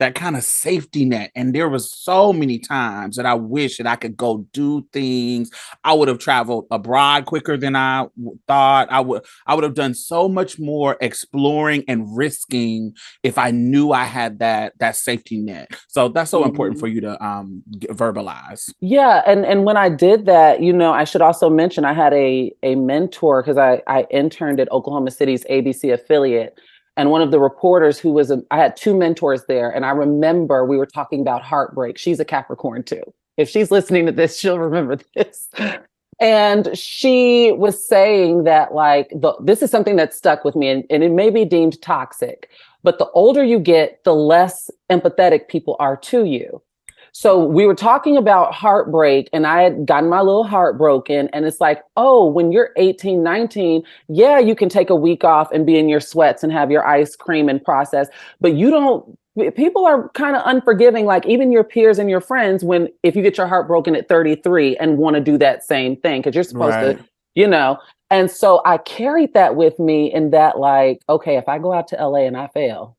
that 0.00 0.14
kind 0.14 0.36
of 0.36 0.42
safety 0.42 1.04
net. 1.04 1.30
And 1.34 1.54
there 1.54 1.68
was 1.68 1.92
so 1.92 2.32
many 2.32 2.58
times 2.58 3.16
that 3.16 3.26
I 3.26 3.34
wish 3.34 3.78
that 3.78 3.86
I 3.86 3.96
could 3.96 4.16
go 4.16 4.46
do 4.52 4.86
things. 4.92 5.50
I 5.84 5.92
would 5.92 6.08
have 6.08 6.18
traveled 6.18 6.66
abroad 6.70 7.26
quicker 7.26 7.56
than 7.56 7.76
I 7.76 8.06
thought. 8.48 8.88
I 8.90 9.00
would 9.00 9.24
I 9.46 9.54
would 9.54 9.64
have 9.64 9.74
done 9.74 9.94
so 9.94 10.28
much 10.28 10.58
more 10.58 10.96
exploring 11.00 11.84
and 11.86 12.16
risking 12.16 12.94
if 13.22 13.38
I 13.38 13.50
knew 13.50 13.92
I 13.92 14.04
had 14.04 14.40
that 14.40 14.72
that 14.78 14.96
safety 14.96 15.38
net. 15.38 15.70
So 15.88 16.08
that's 16.08 16.30
so 16.30 16.40
mm-hmm. 16.40 16.50
important 16.50 16.80
for 16.80 16.88
you 16.88 17.00
to 17.02 17.24
um 17.24 17.62
verbalize. 17.86 18.70
Yeah, 18.80 19.22
and 19.26 19.46
and 19.46 19.64
when 19.64 19.76
I 19.76 19.88
did 19.88 20.26
that, 20.26 20.60
you 20.60 20.72
know, 20.72 20.92
I 20.92 21.04
should 21.04 21.22
also 21.22 21.48
mention 21.48 21.84
I 21.84 21.92
had 21.92 22.12
a 22.12 22.52
a 22.62 22.74
mentor 22.74 23.42
because 23.42 23.58
I 23.58 23.82
I 23.86 24.06
interned 24.10 24.60
at 24.60 24.70
Oklahoma 24.72 25.10
City's 25.10 25.44
ABC 25.44 25.92
affiliate 25.92 26.58
and 26.96 27.10
one 27.10 27.20
of 27.22 27.30
the 27.30 27.40
reporters 27.40 27.98
who 27.98 28.12
was 28.12 28.30
a, 28.30 28.42
I 28.50 28.58
had 28.58 28.76
two 28.76 28.96
mentors 28.96 29.44
there 29.46 29.70
and 29.70 29.84
i 29.84 29.90
remember 29.90 30.64
we 30.64 30.76
were 30.76 30.86
talking 30.86 31.20
about 31.20 31.42
heartbreak. 31.42 31.98
She's 31.98 32.20
a 32.20 32.24
capricorn 32.24 32.82
too. 32.82 33.02
If 33.36 33.48
she's 33.48 33.70
listening 33.70 34.06
to 34.06 34.12
this 34.12 34.38
she'll 34.38 34.58
remember 34.58 34.98
this. 35.14 35.48
And 36.20 36.78
she 36.78 37.50
was 37.52 37.86
saying 37.86 38.44
that 38.44 38.72
like 38.72 39.08
the, 39.10 39.34
this 39.40 39.62
is 39.62 39.70
something 39.70 39.96
that 39.96 40.14
stuck 40.14 40.44
with 40.44 40.54
me 40.54 40.68
and, 40.68 40.84
and 40.88 41.02
it 41.02 41.10
may 41.10 41.30
be 41.30 41.44
deemed 41.44 41.80
toxic 41.82 42.48
but 42.84 42.98
the 42.98 43.10
older 43.10 43.42
you 43.42 43.58
get 43.58 44.04
the 44.04 44.14
less 44.14 44.70
empathetic 44.90 45.48
people 45.48 45.76
are 45.80 45.96
to 45.96 46.24
you 46.24 46.62
so 47.16 47.44
we 47.44 47.64
were 47.64 47.76
talking 47.76 48.16
about 48.16 48.52
heartbreak, 48.52 49.30
and 49.32 49.46
I 49.46 49.62
had 49.62 49.86
gotten 49.86 50.08
my 50.08 50.20
little 50.20 50.42
heart 50.42 50.76
broken. 50.76 51.28
And 51.32 51.46
it's 51.46 51.60
like, 51.60 51.80
oh, 51.96 52.26
when 52.26 52.50
you're 52.50 52.70
18, 52.76 53.22
19, 53.22 53.84
yeah, 54.08 54.40
you 54.40 54.56
can 54.56 54.68
take 54.68 54.90
a 54.90 54.96
week 54.96 55.22
off 55.22 55.52
and 55.52 55.64
be 55.64 55.78
in 55.78 55.88
your 55.88 56.00
sweats 56.00 56.42
and 56.42 56.52
have 56.52 56.72
your 56.72 56.84
ice 56.84 57.14
cream 57.14 57.48
and 57.48 57.64
process, 57.64 58.08
but 58.40 58.54
you 58.54 58.68
don't. 58.68 59.16
People 59.54 59.86
are 59.86 60.08
kind 60.10 60.34
of 60.34 60.42
unforgiving, 60.44 61.06
like 61.06 61.24
even 61.26 61.52
your 61.52 61.64
peers 61.64 62.00
and 62.00 62.10
your 62.10 62.20
friends, 62.20 62.64
when 62.64 62.88
if 63.04 63.14
you 63.14 63.22
get 63.22 63.36
your 63.36 63.46
heart 63.46 63.68
broken 63.68 63.94
at 63.94 64.08
33 64.08 64.76
and 64.76 64.98
want 64.98 65.14
to 65.14 65.20
do 65.20 65.38
that 65.38 65.64
same 65.64 65.96
thing, 65.96 66.20
because 66.20 66.34
you're 66.34 66.44
supposed 66.44 66.74
right. 66.74 66.98
to, 66.98 67.04
you 67.36 67.46
know. 67.46 67.78
And 68.10 68.28
so 68.28 68.60
I 68.64 68.78
carried 68.78 69.34
that 69.34 69.54
with 69.54 69.78
me 69.78 70.12
in 70.12 70.30
that, 70.30 70.58
like, 70.58 71.00
okay, 71.08 71.36
if 71.36 71.48
I 71.48 71.58
go 71.58 71.72
out 71.72 71.88
to 71.88 71.96
LA 71.96 72.26
and 72.26 72.36
I 72.36 72.48
fail, 72.48 72.96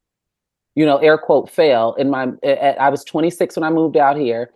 you 0.76 0.86
know, 0.86 0.98
air 0.98 1.18
quote 1.18 1.50
fail 1.50 1.96
in 1.96 2.10
my, 2.10 2.28
at, 2.44 2.80
I 2.80 2.90
was 2.90 3.04
26 3.04 3.56
when 3.56 3.64
I 3.64 3.70
moved 3.70 3.98
out 3.98 4.18
here. 4.18 4.52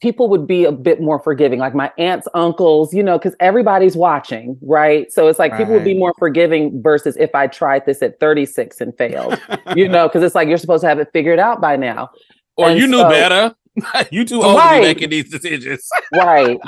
People 0.00 0.28
would 0.28 0.46
be 0.46 0.64
a 0.64 0.70
bit 0.70 1.00
more 1.00 1.18
forgiving, 1.18 1.58
like 1.58 1.74
my 1.74 1.90
aunts, 1.98 2.28
uncles, 2.34 2.94
you 2.94 3.02
know, 3.02 3.18
because 3.18 3.34
everybody's 3.40 3.96
watching, 3.96 4.56
right? 4.62 5.12
So 5.12 5.26
it's 5.26 5.40
like 5.40 5.52
right. 5.52 5.58
people 5.58 5.74
would 5.74 5.84
be 5.84 5.98
more 5.98 6.14
forgiving 6.18 6.80
versus 6.80 7.16
if 7.16 7.34
I 7.34 7.48
tried 7.48 7.84
this 7.84 8.00
at 8.00 8.20
36 8.20 8.80
and 8.80 8.96
failed, 8.96 9.40
you 9.74 9.88
know, 9.88 10.06
because 10.06 10.22
it's 10.22 10.36
like 10.36 10.46
you're 10.46 10.58
supposed 10.58 10.82
to 10.82 10.88
have 10.88 11.00
it 11.00 11.08
figured 11.12 11.40
out 11.40 11.60
by 11.60 11.76
now. 11.76 12.10
Or 12.56 12.70
and 12.70 12.78
you 12.78 12.86
knew 12.86 12.98
so, 12.98 13.08
better. 13.08 13.56
you 14.10 14.24
too 14.24 14.42
old 14.42 14.56
right. 14.56 14.76
to 14.76 14.80
be 14.80 14.86
making 14.86 15.10
these 15.10 15.30
decisions. 15.30 15.88
right. 16.14 16.58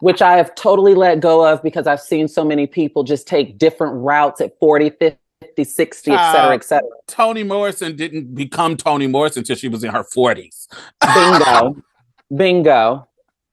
Which 0.00 0.22
I 0.22 0.36
have 0.36 0.54
totally 0.54 0.94
let 0.94 1.20
go 1.20 1.46
of 1.46 1.62
because 1.62 1.86
I've 1.86 2.00
seen 2.00 2.28
so 2.28 2.44
many 2.44 2.66
people 2.66 3.04
just 3.04 3.26
take 3.26 3.58
different 3.58 3.94
routes 3.94 4.40
at 4.40 4.58
40, 4.58 4.90
50, 4.90 5.18
50, 5.56 5.64
60, 5.64 6.10
et 6.10 6.32
cetera, 6.32 6.54
et 6.54 6.64
cetera. 6.64 6.88
Toni 7.06 7.42
Morrison 7.42 7.96
didn't 7.96 8.34
become 8.34 8.76
Toni 8.76 9.06
Morrison 9.06 9.40
until 9.40 9.56
she 9.56 9.68
was 9.68 9.84
in 9.84 9.90
her 9.90 10.04
40s. 10.04 10.68
Bingo. 11.14 11.82
Bingo. 12.36 13.08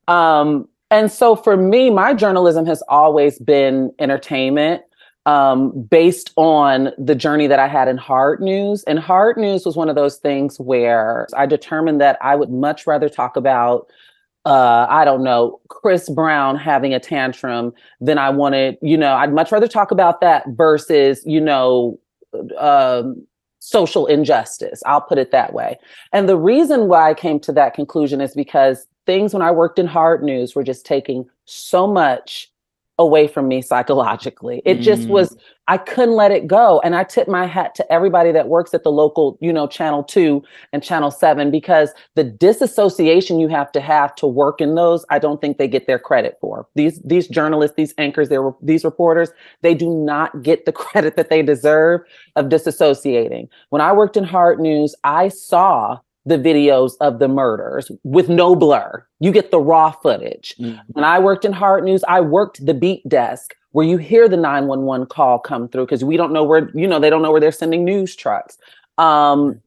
Um, 0.07 0.67
and 0.91 1.11
so 1.11 1.35
for 1.35 1.57
me, 1.57 1.89
my 1.89 2.13
journalism 2.13 2.65
has 2.65 2.81
always 2.87 3.37
been 3.39 3.93
entertainment 3.99 4.81
um, 5.25 5.83
based 5.83 6.31
on 6.37 6.91
the 6.97 7.13
journey 7.13 7.47
that 7.47 7.59
I 7.59 7.67
had 7.67 7.87
in 7.87 7.97
hard 7.97 8.41
news. 8.41 8.83
And 8.83 8.97
hard 8.97 9.37
news 9.37 9.65
was 9.65 9.75
one 9.75 9.89
of 9.89 9.95
those 9.95 10.17
things 10.17 10.59
where 10.59 11.27
I 11.35 11.45
determined 11.45 12.01
that 12.01 12.17
I 12.21 12.35
would 12.35 12.49
much 12.49 12.87
rather 12.87 13.09
talk 13.09 13.35
about 13.35 13.87
uh, 14.45 14.87
I 14.89 15.05
don't 15.05 15.23
know, 15.23 15.59
Chris 15.67 16.09
Brown 16.09 16.55
having 16.55 16.93
a 16.93 16.99
tantrum 16.99 17.73
then 17.99 18.17
I 18.17 18.29
wanted, 18.29 18.77
you 18.81 18.97
know, 18.97 19.13
I'd 19.13 19.33
much 19.33 19.51
rather 19.51 19.67
talk 19.67 19.91
about 19.91 20.21
that 20.21 20.45
versus, 20.49 21.21
you 21.25 21.41
know, 21.41 21.99
um, 22.57 23.25
social 23.59 24.07
injustice. 24.07 24.81
I'll 24.85 25.01
put 25.01 25.17
it 25.17 25.31
that 25.31 25.53
way. 25.53 25.77
And 26.13 26.29
the 26.29 26.37
reason 26.37 26.87
why 26.87 27.09
I 27.09 27.13
came 27.13 27.39
to 27.41 27.51
that 27.53 27.73
conclusion 27.73 28.21
is 28.21 28.33
because 28.33 28.87
things 29.05 29.33
when 29.33 29.41
I 29.41 29.51
worked 29.51 29.79
in 29.79 29.87
hard 29.87 30.23
news 30.23 30.55
were 30.55 30.63
just 30.63 30.85
taking 30.85 31.27
so 31.45 31.85
much 31.85 32.48
away 32.99 33.27
from 33.27 33.47
me 33.47 33.61
psychologically. 33.61 34.61
It 34.65 34.81
just 34.81 35.03
mm. 35.03 35.09
was, 35.09 35.35
I 35.69 35.77
couldn't 35.77 36.15
let 36.15 36.31
it 36.31 36.47
go. 36.47 36.81
And 36.83 36.95
I 36.95 37.05
tip 37.05 37.29
my 37.29 37.47
hat 37.47 37.73
to 37.75 37.91
everybody 37.91 38.33
that 38.33 38.49
works 38.49 38.73
at 38.73 38.83
the 38.83 38.91
local, 38.91 39.37
you 39.39 39.53
know, 39.53 39.67
channel 39.67 40.03
two 40.03 40.43
and 40.73 40.83
channel 40.83 41.09
seven, 41.09 41.49
because 41.49 41.91
the 42.15 42.25
disassociation 42.25 43.39
you 43.39 43.47
have 43.47 43.71
to 43.71 43.79
have 43.79 44.13
to 44.15 44.27
work 44.27 44.59
in 44.59 44.75
those, 44.75 45.05
I 45.09 45.17
don't 45.17 45.39
think 45.39 45.57
they 45.57 45.67
get 45.67 45.87
their 45.87 45.97
credit 45.97 46.37
for. 46.41 46.67
These, 46.75 46.99
these 47.03 47.27
journalists, 47.27 47.77
these 47.77 47.93
anchors, 47.97 48.29
these 48.61 48.83
reporters, 48.83 49.31
they 49.61 49.73
do 49.73 49.89
not 49.89 50.43
get 50.43 50.65
the 50.65 50.71
credit 50.73 51.15
that 51.15 51.29
they 51.29 51.41
deserve 51.41 52.01
of 52.35 52.47
disassociating. 52.47 53.47
When 53.69 53.81
I 53.81 53.93
worked 53.93 54.17
in 54.17 54.25
hard 54.25 54.59
news, 54.59 54.93
I 55.05 55.29
saw 55.29 55.99
the 56.29 56.37
videos 56.37 56.93
of 57.01 57.19
the 57.19 57.27
murders 57.27 57.91
with 58.03 58.29
no 58.29 58.55
blur. 58.55 59.05
You 59.19 59.31
get 59.31 59.51
the 59.51 59.59
raw 59.59 59.91
footage. 59.91 60.55
Mm-hmm. 60.59 60.79
When 60.87 61.03
I 61.03 61.19
worked 61.19 61.43
in 61.43 61.51
hard 61.51 61.83
news, 61.83 62.03
I 62.07 62.21
worked 62.21 62.65
the 62.65 62.73
beat 62.73 63.07
desk 63.09 63.53
where 63.71 63.85
you 63.85 63.97
hear 63.97 64.27
the 64.27 64.37
911 64.37 65.07
call 65.07 65.39
come 65.39 65.67
through 65.67 65.85
because 65.85 66.03
we 66.03 66.17
don't 66.17 66.31
know 66.31 66.43
where, 66.43 66.69
you 66.73 66.87
know, 66.87 66.99
they 66.99 67.09
don't 67.09 67.21
know 67.21 67.31
where 67.31 67.41
they're 67.41 67.51
sending 67.51 67.83
news 67.83 68.15
trucks. 68.15 68.57
Um, 68.97 69.61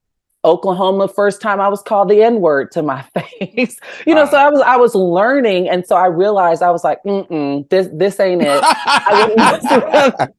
Oklahoma, 0.44 1.06
first 1.06 1.40
time 1.40 1.60
I 1.60 1.68
was 1.68 1.82
called 1.82 2.08
the 2.08 2.22
N 2.22 2.40
word 2.40 2.72
to 2.72 2.82
my 2.82 3.02
face, 3.14 3.78
you 4.06 4.14
know. 4.14 4.24
Wow. 4.24 4.30
So 4.30 4.36
I 4.36 4.48
was 4.50 4.60
I 4.62 4.76
was 4.76 4.94
learning, 4.94 5.68
and 5.68 5.86
so 5.86 5.94
I 5.94 6.06
realized 6.06 6.62
I 6.62 6.70
was 6.70 6.82
like, 6.82 7.00
Mm-mm, 7.04 7.68
this 7.68 7.88
this 7.92 8.18
ain't 8.18 8.42
it. 8.42 8.60
I 8.64 9.26
would, 9.28 9.38
rather, 9.84 10.34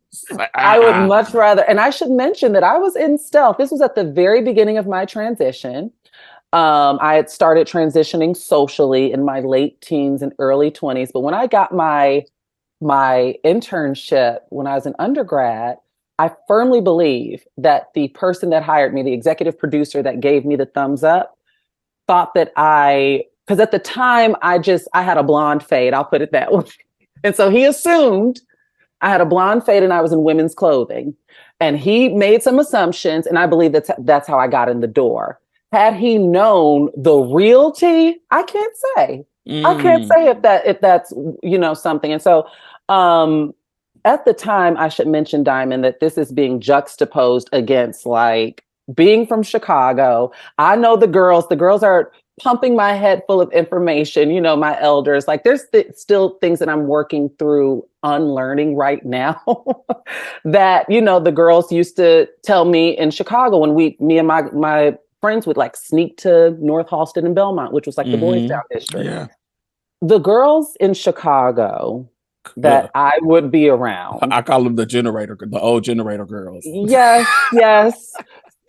I 0.55 0.79
would 0.79 1.07
much 1.07 1.33
rather, 1.33 1.63
and 1.63 1.79
I 1.79 1.89
should 1.89 2.11
mention 2.11 2.51
that 2.51 2.63
I 2.63 2.77
was 2.77 2.95
in 2.95 3.17
stealth. 3.17 3.57
This 3.57 3.71
was 3.71 3.81
at 3.81 3.95
the 3.95 4.03
very 4.03 4.41
beginning 4.41 4.77
of 4.77 4.87
my 4.87 5.05
transition. 5.05 5.91
Um, 6.53 6.99
I 7.01 7.15
had 7.15 7.31
started 7.31 7.65
transitioning 7.65 8.37
socially 8.37 9.11
in 9.11 9.25
my 9.25 9.39
late 9.39 9.81
teens 9.81 10.21
and 10.21 10.33
early 10.37 10.69
20s. 10.69 11.09
But 11.11 11.21
when 11.21 11.33
I 11.33 11.47
got 11.47 11.73
my 11.73 12.25
my 12.79 13.35
internship 13.43 14.39
when 14.49 14.67
I 14.67 14.75
was 14.75 14.85
an 14.85 14.93
undergrad, 14.99 15.77
I 16.19 16.31
firmly 16.47 16.79
believe 16.79 17.43
that 17.57 17.87
the 17.95 18.09
person 18.09 18.51
that 18.51 18.61
hired 18.61 18.93
me, 18.93 19.01
the 19.01 19.13
executive 19.13 19.57
producer 19.57 20.03
that 20.03 20.19
gave 20.19 20.45
me 20.45 20.55
the 20.55 20.67
thumbs 20.67 21.03
up, 21.03 21.37
thought 22.07 22.35
that 22.35 22.51
I 22.55 23.23
because 23.47 23.59
at 23.59 23.71
the 23.71 23.79
time 23.79 24.35
I 24.43 24.59
just 24.59 24.87
I 24.93 25.01
had 25.01 25.17
a 25.17 25.23
blonde 25.23 25.63
fade, 25.63 25.95
I'll 25.95 26.05
put 26.05 26.21
it 26.21 26.31
that 26.33 26.53
way. 26.53 26.65
And 27.23 27.35
so 27.35 27.49
he 27.49 27.65
assumed 27.65 28.41
I 29.01 29.09
had 29.09 29.21
a 29.21 29.25
blonde 29.25 29.65
fade 29.65 29.81
and 29.81 29.91
I 29.91 30.01
was 30.01 30.11
in 30.11 30.21
women's 30.21 30.53
clothing. 30.53 31.15
And 31.59 31.79
he 31.79 32.09
made 32.09 32.43
some 32.43 32.59
assumptions, 32.59 33.25
and 33.25 33.39
I 33.39 33.47
believe 33.47 33.71
that's 33.71 33.89
that's 33.99 34.27
how 34.27 34.37
I 34.37 34.47
got 34.47 34.69
in 34.69 34.81
the 34.81 34.87
door 34.87 35.39
had 35.73 35.95
he 35.95 36.19
known 36.19 36.91
the 36.95 37.17
realty, 37.17 38.21
I 38.29 38.43
can't 38.43 38.75
say. 38.95 39.25
Mm. 39.49 39.65
I 39.65 39.81
can't 39.81 40.07
say 40.07 40.27
if 40.27 40.43
that 40.43 40.65
if 40.67 40.79
that's 40.81 41.11
you 41.41 41.57
know 41.57 41.73
something. 41.73 42.13
And 42.13 42.21
so 42.21 42.47
um 42.89 43.55
at 44.05 44.23
the 44.23 44.35
time 44.35 44.77
I 44.77 44.87
should 44.87 45.07
mention 45.07 45.43
Diamond 45.43 45.83
that 45.83 45.99
this 45.99 46.15
is 46.15 46.31
being 46.31 46.61
juxtaposed 46.61 47.49
against 47.51 48.05
like 48.05 48.63
being 48.93 49.25
from 49.25 49.41
Chicago. 49.41 50.31
I 50.59 50.75
know 50.75 50.95
the 50.95 51.07
girls, 51.07 51.47
the 51.47 51.55
girls 51.55 51.81
are 51.81 52.11
pumping 52.39 52.75
my 52.75 52.93
head 52.93 53.23
full 53.25 53.41
of 53.41 53.51
information, 53.51 54.29
you 54.29 54.41
know, 54.41 54.55
my 54.55 54.79
elders. 54.79 55.27
Like 55.27 55.43
there's 55.43 55.63
th- 55.71 55.93
still 55.95 56.37
things 56.39 56.59
that 56.59 56.69
I'm 56.69 56.85
working 56.85 57.31
through 57.39 57.87
unlearning 58.03 58.75
right 58.75 59.03
now 59.21 59.41
that, 60.45 60.87
you 60.87 61.01
know, 61.01 61.19
the 61.19 61.31
girls 61.31 61.71
used 61.71 61.95
to 61.95 62.29
tell 62.43 62.65
me 62.65 62.95
in 62.95 63.09
Chicago 63.09 63.57
when 63.57 63.73
we 63.73 63.97
me 63.99 64.19
and 64.19 64.27
my 64.27 64.43
my 64.51 64.97
friends 65.23 65.47
would 65.47 65.55
like 65.55 65.77
sneak 65.77 66.17
to 66.17 66.51
North 66.59 66.87
Halsted 66.87 67.23
and 67.23 67.33
Belmont, 67.33 67.71
which 67.71 67.85
was 67.85 67.97
like 67.97 68.07
the 68.07 68.17
mm-hmm. 68.17 68.19
Boys 68.19 68.49
Town 68.49 68.63
district. 68.69 69.05
Yeah. 69.05 69.27
The 70.01 70.19
girls 70.19 70.75
in 70.81 70.93
Chicago 70.93 72.09
that 72.57 72.83
yeah. 72.83 72.89
I 72.93 73.13
would 73.21 73.49
be 73.49 73.69
around. 73.69 74.33
I 74.33 74.41
call 74.41 74.65
them 74.65 74.75
the 74.75 74.85
generator, 74.85 75.37
the 75.39 75.61
old 75.61 75.85
generator 75.85 76.25
girls. 76.25 76.65
Yes, 76.65 77.25
yes. 77.53 78.13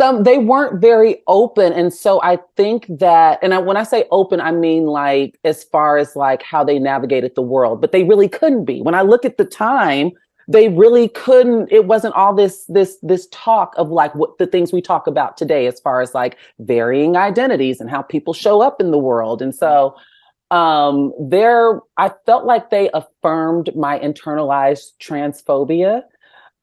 Some 0.00 0.22
they 0.22 0.38
weren't 0.38 0.80
very 0.80 1.22
open, 1.26 1.72
and 1.72 1.92
so 1.92 2.22
I 2.22 2.38
think 2.56 2.86
that, 3.00 3.40
and 3.42 3.52
I, 3.52 3.58
when 3.58 3.76
I 3.76 3.82
say 3.82 4.04
open, 4.12 4.40
I 4.40 4.52
mean 4.52 4.86
like 4.86 5.36
as 5.42 5.64
far 5.64 5.96
as 5.96 6.14
like 6.14 6.44
how 6.44 6.62
they 6.62 6.78
navigated 6.78 7.34
the 7.34 7.42
world, 7.42 7.80
but 7.80 7.90
they 7.90 8.04
really 8.04 8.28
couldn't 8.28 8.64
be. 8.64 8.80
When 8.80 8.94
I 8.94 9.02
look 9.02 9.24
at 9.24 9.38
the 9.38 9.44
time, 9.44 10.12
they 10.48 10.68
really 10.68 11.08
couldn't 11.08 11.70
it 11.72 11.86
wasn't 11.86 12.14
all 12.14 12.34
this 12.34 12.64
this 12.66 12.98
this 13.02 13.26
talk 13.30 13.74
of 13.76 13.90
like 13.90 14.14
what 14.14 14.36
the 14.38 14.46
things 14.46 14.72
we 14.72 14.82
talk 14.82 15.06
about 15.06 15.36
today 15.36 15.66
as 15.66 15.80
far 15.80 16.00
as 16.00 16.14
like 16.14 16.36
varying 16.58 17.16
identities 17.16 17.80
and 17.80 17.90
how 17.90 18.02
people 18.02 18.34
show 18.34 18.60
up 18.60 18.80
in 18.80 18.90
the 18.90 18.98
world. 18.98 19.40
And 19.40 19.54
so 19.54 19.96
um 20.50 21.12
there 21.18 21.80
i 21.96 22.10
felt 22.26 22.44
like 22.44 22.68
they 22.68 22.90
affirmed 22.92 23.74
my 23.74 23.98
internalized 23.98 24.92
transphobia. 25.00 26.02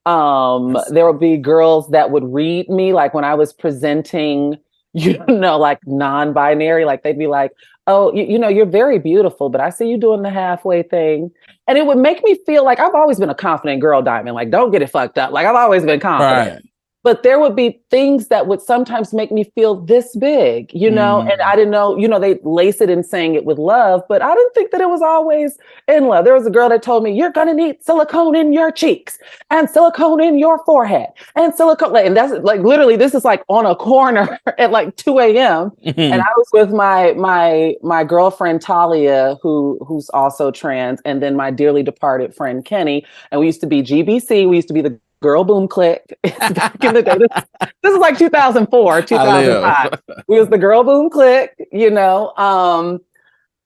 Um 0.05 0.77
there 0.89 1.05
would 1.11 1.19
be 1.19 1.38
girls 1.38 1.89
that 1.89 2.11
would 2.11 2.23
read 2.23 2.69
me 2.69 2.93
like 2.93 3.13
when 3.13 3.23
i 3.23 3.33
was 3.33 3.51
presenting 3.51 4.57
you 4.93 5.17
know 5.27 5.57
like 5.57 5.79
non-binary 5.85 6.85
like 6.85 7.01
they'd 7.01 7.17
be 7.17 7.27
like 7.27 7.53
oh 7.91 8.13
you, 8.13 8.24
you 8.24 8.39
know 8.39 8.48
you're 8.48 8.65
very 8.65 8.98
beautiful 8.98 9.50
but 9.50 9.62
i 9.62 9.69
see 9.69 9.88
you 9.88 9.98
doing 9.98 10.21
the 10.21 10.29
halfway 10.29 10.83
thing. 10.83 11.31
And 11.67 11.77
it 11.77 11.86
would 11.86 12.00
make 12.00 12.24
me 12.24 12.38
feel 12.45 12.65
like 12.65 12.79
i've 12.79 12.95
always 12.95 13.19
been 13.19 13.29
a 13.29 13.36
confident 13.36 13.81
girl 13.81 14.01
diamond. 14.01 14.36
Like 14.36 14.50
don't 14.50 14.71
get 14.71 14.81
it 14.81 14.89
fucked 14.89 15.17
up. 15.17 15.31
Like 15.31 15.45
i've 15.45 15.55
always 15.55 15.83
been 15.83 16.00
confident. 16.00 16.63
Right. 16.63 16.70
But 17.03 17.24
there 17.24 17.39
would 17.39 17.55
be 17.55 17.79
things 17.89 18.27
that 18.27 18.48
would 18.48 18.62
sometimes 18.62 19.13
make 19.13 19.31
me 19.31 19.43
feel 19.55 19.75
this 19.75 20.15
big, 20.17 20.72
you 20.74 20.89
know, 20.91 21.22
and 21.22 21.39
Mm. 21.41 21.46
I 21.46 21.55
didn't 21.55 21.72
know, 21.72 21.98
you 21.98 22.08
know, 22.08 22.20
they 22.20 22.39
lace 22.43 22.81
it 22.81 22.89
in 22.89 23.03
saying 23.03 23.36
it 23.36 23.46
with 23.46 23.58
love, 23.58 24.03
but 24.10 24.22
I 24.22 24.34
didn't 24.36 24.53
think 24.53 24.72
that 24.72 24.81
it 24.81 24.89
was 24.89 25.01
always 25.01 25.58
in 25.88 26.08
love. 26.08 26.25
There 26.25 26.34
was 26.34 26.46
a 26.46 26.51
girl 26.51 26.70
that 26.70 26.84
told 26.84 27.03
me, 27.03 27.12
You're 27.13 27.31
gonna 27.31 27.53
need 27.53 27.84
silicone 27.84 28.36
in 28.36 28.53
your 28.53 28.72
cheeks 28.72 29.17
and 29.50 29.70
silicone 29.70 30.22
in 30.22 30.38
your 30.38 30.63
forehead 30.65 31.10
and 31.36 31.53
silicone. 31.55 31.96
And 31.98 32.15
that's 32.15 32.34
like 32.43 32.62
literally, 32.62 32.96
this 32.96 33.13
is 33.15 33.25
like 33.25 33.43
on 33.48 33.65
a 33.65 33.75
corner 33.75 34.39
at 34.58 34.72
like 34.72 34.96
2 34.98 35.20
a.m. 35.20 35.72
Mm. 35.86 35.98
And 35.98 36.22
I 36.22 36.27
was 36.38 36.48
with 36.53 36.72
my 36.72 37.13
my 37.13 37.75
my 37.81 38.03
girlfriend 38.03 38.62
Talia, 38.62 39.38
who 39.41 39.79
who's 39.88 40.10
also 40.10 40.51
trans, 40.51 41.01
and 41.05 41.22
then 41.22 41.36
my 41.36 41.51
dearly 41.51 41.84
departed 41.84 42.36
friend 42.36 42.63
Kenny. 42.65 43.05
And 43.31 43.39
we 43.39 43.48
used 43.48 43.62
to 43.62 43.67
be 43.67 43.81
GBC, 43.84 44.50
we 44.50 44.55
used 44.58 44.67
to 44.70 44.74
be 44.74 44.81
the 44.81 45.00
girl 45.21 45.43
boom 45.43 45.67
click 45.67 46.17
back 46.23 46.83
in 46.83 46.93
the 46.95 47.01
day. 47.03 47.17
This, 47.17 47.43
this 47.83 47.93
is 47.93 47.99
like 47.99 48.17
2004, 48.17 49.01
2005. 49.03 50.01
We 50.27 50.39
was 50.39 50.49
the 50.49 50.57
girl 50.57 50.83
boom 50.83 51.09
click, 51.09 51.55
you 51.71 51.89
know. 51.89 52.35
Um, 52.37 53.01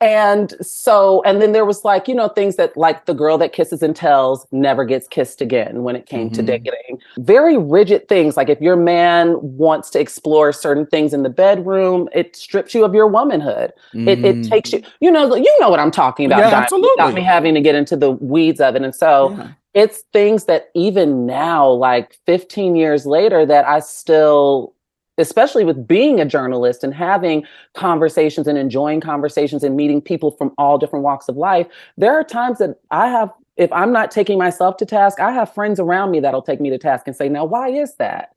and 0.01 0.53
so, 0.61 1.23
and 1.23 1.41
then 1.41 1.53
there 1.53 1.63
was 1.63 1.85
like, 1.85 2.09
you 2.09 2.13
know, 2.13 2.27
things 2.27 2.57
that 2.57 2.75
like 2.75 3.05
the 3.05 3.13
girl 3.13 3.37
that 3.37 3.53
kisses 3.53 3.81
and 3.81 3.95
tells 3.95 4.45
never 4.51 4.83
gets 4.83 5.07
kissed 5.07 5.39
again 5.39 5.83
when 5.83 5.95
it 5.95 6.05
came 6.05 6.29
to 6.31 6.43
Mhm. 6.43 6.45
dating. 6.45 6.99
Very 7.19 7.57
rigid 7.57 8.09
things. 8.09 8.35
Like 8.35 8.49
if 8.49 8.59
your 8.59 8.75
man 8.75 9.37
wants 9.41 9.89
to 9.91 9.99
explore 9.99 10.51
certain 10.51 10.85
things 10.85 11.13
in 11.13 11.23
the 11.23 11.29
bedroom, 11.29 12.09
it 12.13 12.35
strips 12.35 12.75
you 12.75 12.83
of 12.83 12.93
your 12.93 13.07
womanhood. 13.07 13.71
It, 13.93 14.19
it 14.25 14.35
Mm. 14.41 14.49
takes 14.49 14.73
you, 14.73 14.81
you 14.99 15.09
know, 15.09 15.33
you 15.33 15.57
know 15.61 15.69
what 15.69 15.79
I'm 15.79 15.91
talking 15.91 16.25
about. 16.25 16.39
Yeah, 16.39 16.45
Without 16.47 16.63
absolutely. 16.63 17.13
me 17.13 17.21
having 17.21 17.53
to 17.55 17.61
get 17.61 17.73
into 17.75 17.95
the 17.95 18.11
weeds 18.11 18.59
of 18.59 18.75
it. 18.75 18.81
And 18.81 18.93
so, 18.93 19.31
Yeah. 19.37 19.47
It's 19.75 20.03
things 20.13 20.45
that 20.45 20.69
even 20.73 21.25
now 21.27 21.69
like 21.69 22.17
15 22.25 22.75
years 22.75 23.05
later 23.05 23.45
that 23.45 23.65
i 23.67 23.79
still 23.79 24.73
especially 25.17 25.63
with 25.63 25.87
being 25.87 26.19
a 26.19 26.25
journalist 26.25 26.83
and 26.83 26.93
having 26.93 27.45
conversations 27.73 28.47
and 28.47 28.57
enjoying 28.57 28.99
conversations 28.99 29.63
and 29.63 29.75
meeting 29.77 30.01
people 30.01 30.31
from 30.31 30.51
all 30.57 30.77
different 30.77 31.03
walks 31.03 31.27
of 31.29 31.37
life 31.37 31.67
there 31.97 32.13
are 32.13 32.23
times 32.23 32.57
that 32.57 32.79
i 32.91 33.07
have 33.07 33.29
if 33.57 33.71
i'm 33.71 33.91
not 33.91 34.09
taking 34.11 34.37
myself 34.39 34.77
to 34.77 34.85
task 34.85 35.19
i 35.19 35.31
have 35.31 35.53
friends 35.53 35.79
around 35.79 36.09
me 36.11 36.19
that'll 36.19 36.41
take 36.41 36.59
me 36.61 36.69
to 36.69 36.77
task 36.77 37.05
and 37.07 37.15
say 37.15 37.29
now 37.29 37.45
why 37.45 37.69
is 37.69 37.95
that 37.95 38.29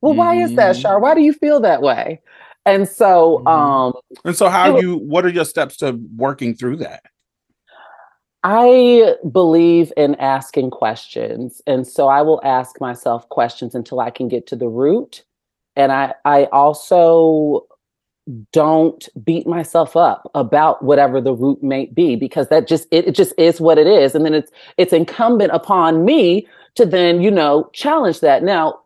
well 0.00 0.14
why 0.14 0.34
is 0.34 0.54
that 0.54 0.74
Mhm. 0.76 0.80
Shar? 0.80 1.00
why 1.00 1.14
do 1.14 1.20
you 1.22 1.32
feel 1.32 1.60
that 1.60 1.82
way 1.82 2.20
and 2.66 2.88
so 2.88 3.42
Mhm. 3.44 3.50
um 3.50 3.92
And 4.24 4.36
so, 4.36 4.48
how 4.48 4.68
It 4.68 4.72
was- 4.74 4.82
you? 4.82 4.96
What 4.98 5.26
are 5.26 5.28
your 5.28 5.44
steps 5.44 5.76
to 5.78 5.98
working 6.16 6.54
through 6.54 6.76
that? 6.78 7.02
I 8.44 9.16
believe 9.32 9.92
in 9.96 10.16
asking 10.16 10.70
questions. 10.72 11.62
And 11.66 11.86
so 11.88 12.08
I 12.08 12.22
will 12.22 12.42
ask 12.44 12.80
myself 12.80 13.28
questions 13.30 13.74
until 13.74 14.00
I 14.00 14.10
can 14.10 14.28
get 14.28 14.46
to 14.48 14.56
the 14.56 14.68
root. 14.68 15.24
And 15.76 15.92
I, 15.92 16.14
I 16.26 16.46
also 16.46 17.66
don't 18.52 19.08
beat 19.24 19.46
myself 19.46 19.96
up 19.96 20.30
about 20.34 20.82
whatever 20.82 21.20
the 21.20 21.34
root 21.34 21.62
may 21.62 21.86
be 21.86 22.16
because 22.16 22.48
that 22.48 22.66
just 22.66 22.88
it, 22.90 23.08
it 23.08 23.14
just 23.14 23.34
is 23.38 23.60
what 23.60 23.78
it 23.78 23.86
is 23.86 24.14
and 24.14 24.24
then 24.24 24.34
it's 24.34 24.50
it's 24.78 24.92
incumbent 24.92 25.52
upon 25.52 26.04
me 26.04 26.46
to 26.74 26.86
then 26.86 27.20
you 27.20 27.30
know 27.30 27.70
challenge 27.74 28.20
that 28.20 28.42
now 28.42 28.80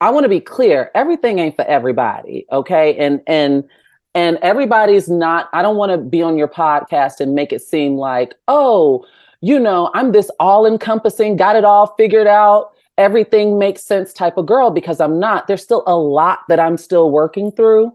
i 0.00 0.10
want 0.10 0.24
to 0.24 0.30
be 0.30 0.40
clear 0.40 0.90
everything 0.94 1.38
ain't 1.38 1.56
for 1.56 1.64
everybody 1.66 2.46
okay 2.52 2.96
and 2.96 3.20
and 3.26 3.64
and 4.14 4.38
everybody's 4.42 5.08
not 5.08 5.48
i 5.52 5.62
don't 5.62 5.76
want 5.76 5.90
to 5.92 5.98
be 5.98 6.22
on 6.22 6.36
your 6.36 6.48
podcast 6.48 7.20
and 7.20 7.34
make 7.34 7.52
it 7.52 7.62
seem 7.62 7.96
like 7.96 8.34
oh 8.48 9.04
you 9.40 9.58
know 9.58 9.90
i'm 9.94 10.12
this 10.12 10.30
all 10.40 10.66
encompassing 10.66 11.36
got 11.36 11.56
it 11.56 11.64
all 11.64 11.94
figured 11.96 12.26
out 12.26 12.72
everything 12.98 13.58
makes 13.58 13.82
sense 13.82 14.12
type 14.12 14.36
of 14.36 14.46
girl 14.46 14.70
because 14.70 15.00
i'm 15.00 15.18
not 15.18 15.46
there's 15.46 15.62
still 15.62 15.84
a 15.86 15.96
lot 15.96 16.40
that 16.48 16.60
i'm 16.60 16.76
still 16.76 17.10
working 17.10 17.50
through 17.52 17.92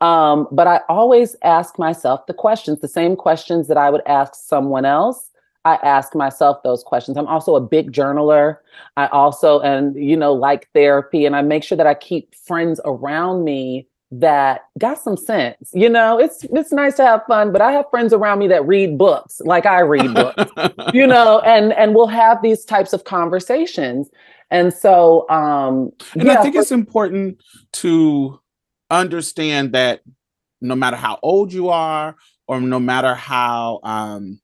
um, 0.00 0.46
but 0.52 0.66
I 0.66 0.80
always 0.88 1.36
ask 1.42 1.78
myself 1.78 2.26
the 2.26 2.34
questions, 2.34 2.80
the 2.80 2.88
same 2.88 3.16
questions 3.16 3.68
that 3.68 3.78
I 3.78 3.90
would 3.90 4.02
ask 4.06 4.34
someone 4.34 4.84
else. 4.84 5.30
I 5.64 5.76
ask 5.76 6.14
myself 6.14 6.62
those 6.62 6.84
questions. 6.84 7.16
I'm 7.16 7.26
also 7.26 7.56
a 7.56 7.60
big 7.60 7.92
journaler. 7.92 8.58
I 8.96 9.06
also, 9.08 9.60
and 9.60 9.96
you 9.96 10.16
know, 10.16 10.32
like 10.32 10.68
therapy, 10.74 11.24
and 11.24 11.34
I 11.34 11.42
make 11.42 11.64
sure 11.64 11.76
that 11.76 11.86
I 11.86 11.94
keep 11.94 12.34
friends 12.34 12.80
around 12.84 13.44
me 13.44 13.88
that 14.10 14.62
got 14.78 14.98
some 14.98 15.16
sense. 15.16 15.70
You 15.72 15.88
know, 15.88 16.18
it's 16.18 16.44
it's 16.44 16.72
nice 16.72 16.96
to 16.96 17.04
have 17.04 17.22
fun, 17.26 17.52
but 17.52 17.60
I 17.60 17.72
have 17.72 17.86
friends 17.90 18.12
around 18.12 18.38
me 18.38 18.48
that 18.48 18.66
read 18.66 18.96
books 18.98 19.40
like 19.44 19.66
I 19.66 19.80
read 19.80 20.14
books 20.14 20.44
you 20.94 21.06
know 21.06 21.40
and 21.40 21.72
and 21.72 21.94
we'll 21.94 22.06
have 22.06 22.40
these 22.42 22.64
types 22.64 22.92
of 22.92 23.04
conversations 23.04 24.08
and 24.50 24.72
so 24.72 25.28
um 25.28 25.90
And 26.14 26.24
yeah, 26.24 26.38
I 26.38 26.42
think 26.42 26.54
for- 26.54 26.60
it's 26.60 26.70
important 26.72 27.42
to 27.74 28.40
understand 28.90 29.72
that 29.72 30.02
no 30.60 30.76
matter 30.76 30.96
how 30.96 31.18
old 31.22 31.52
you 31.52 31.68
are, 31.68 32.16
or 32.48 32.60
no 32.60 32.78
matter 32.78 33.14
how 33.14 33.80
um, 33.82 34.40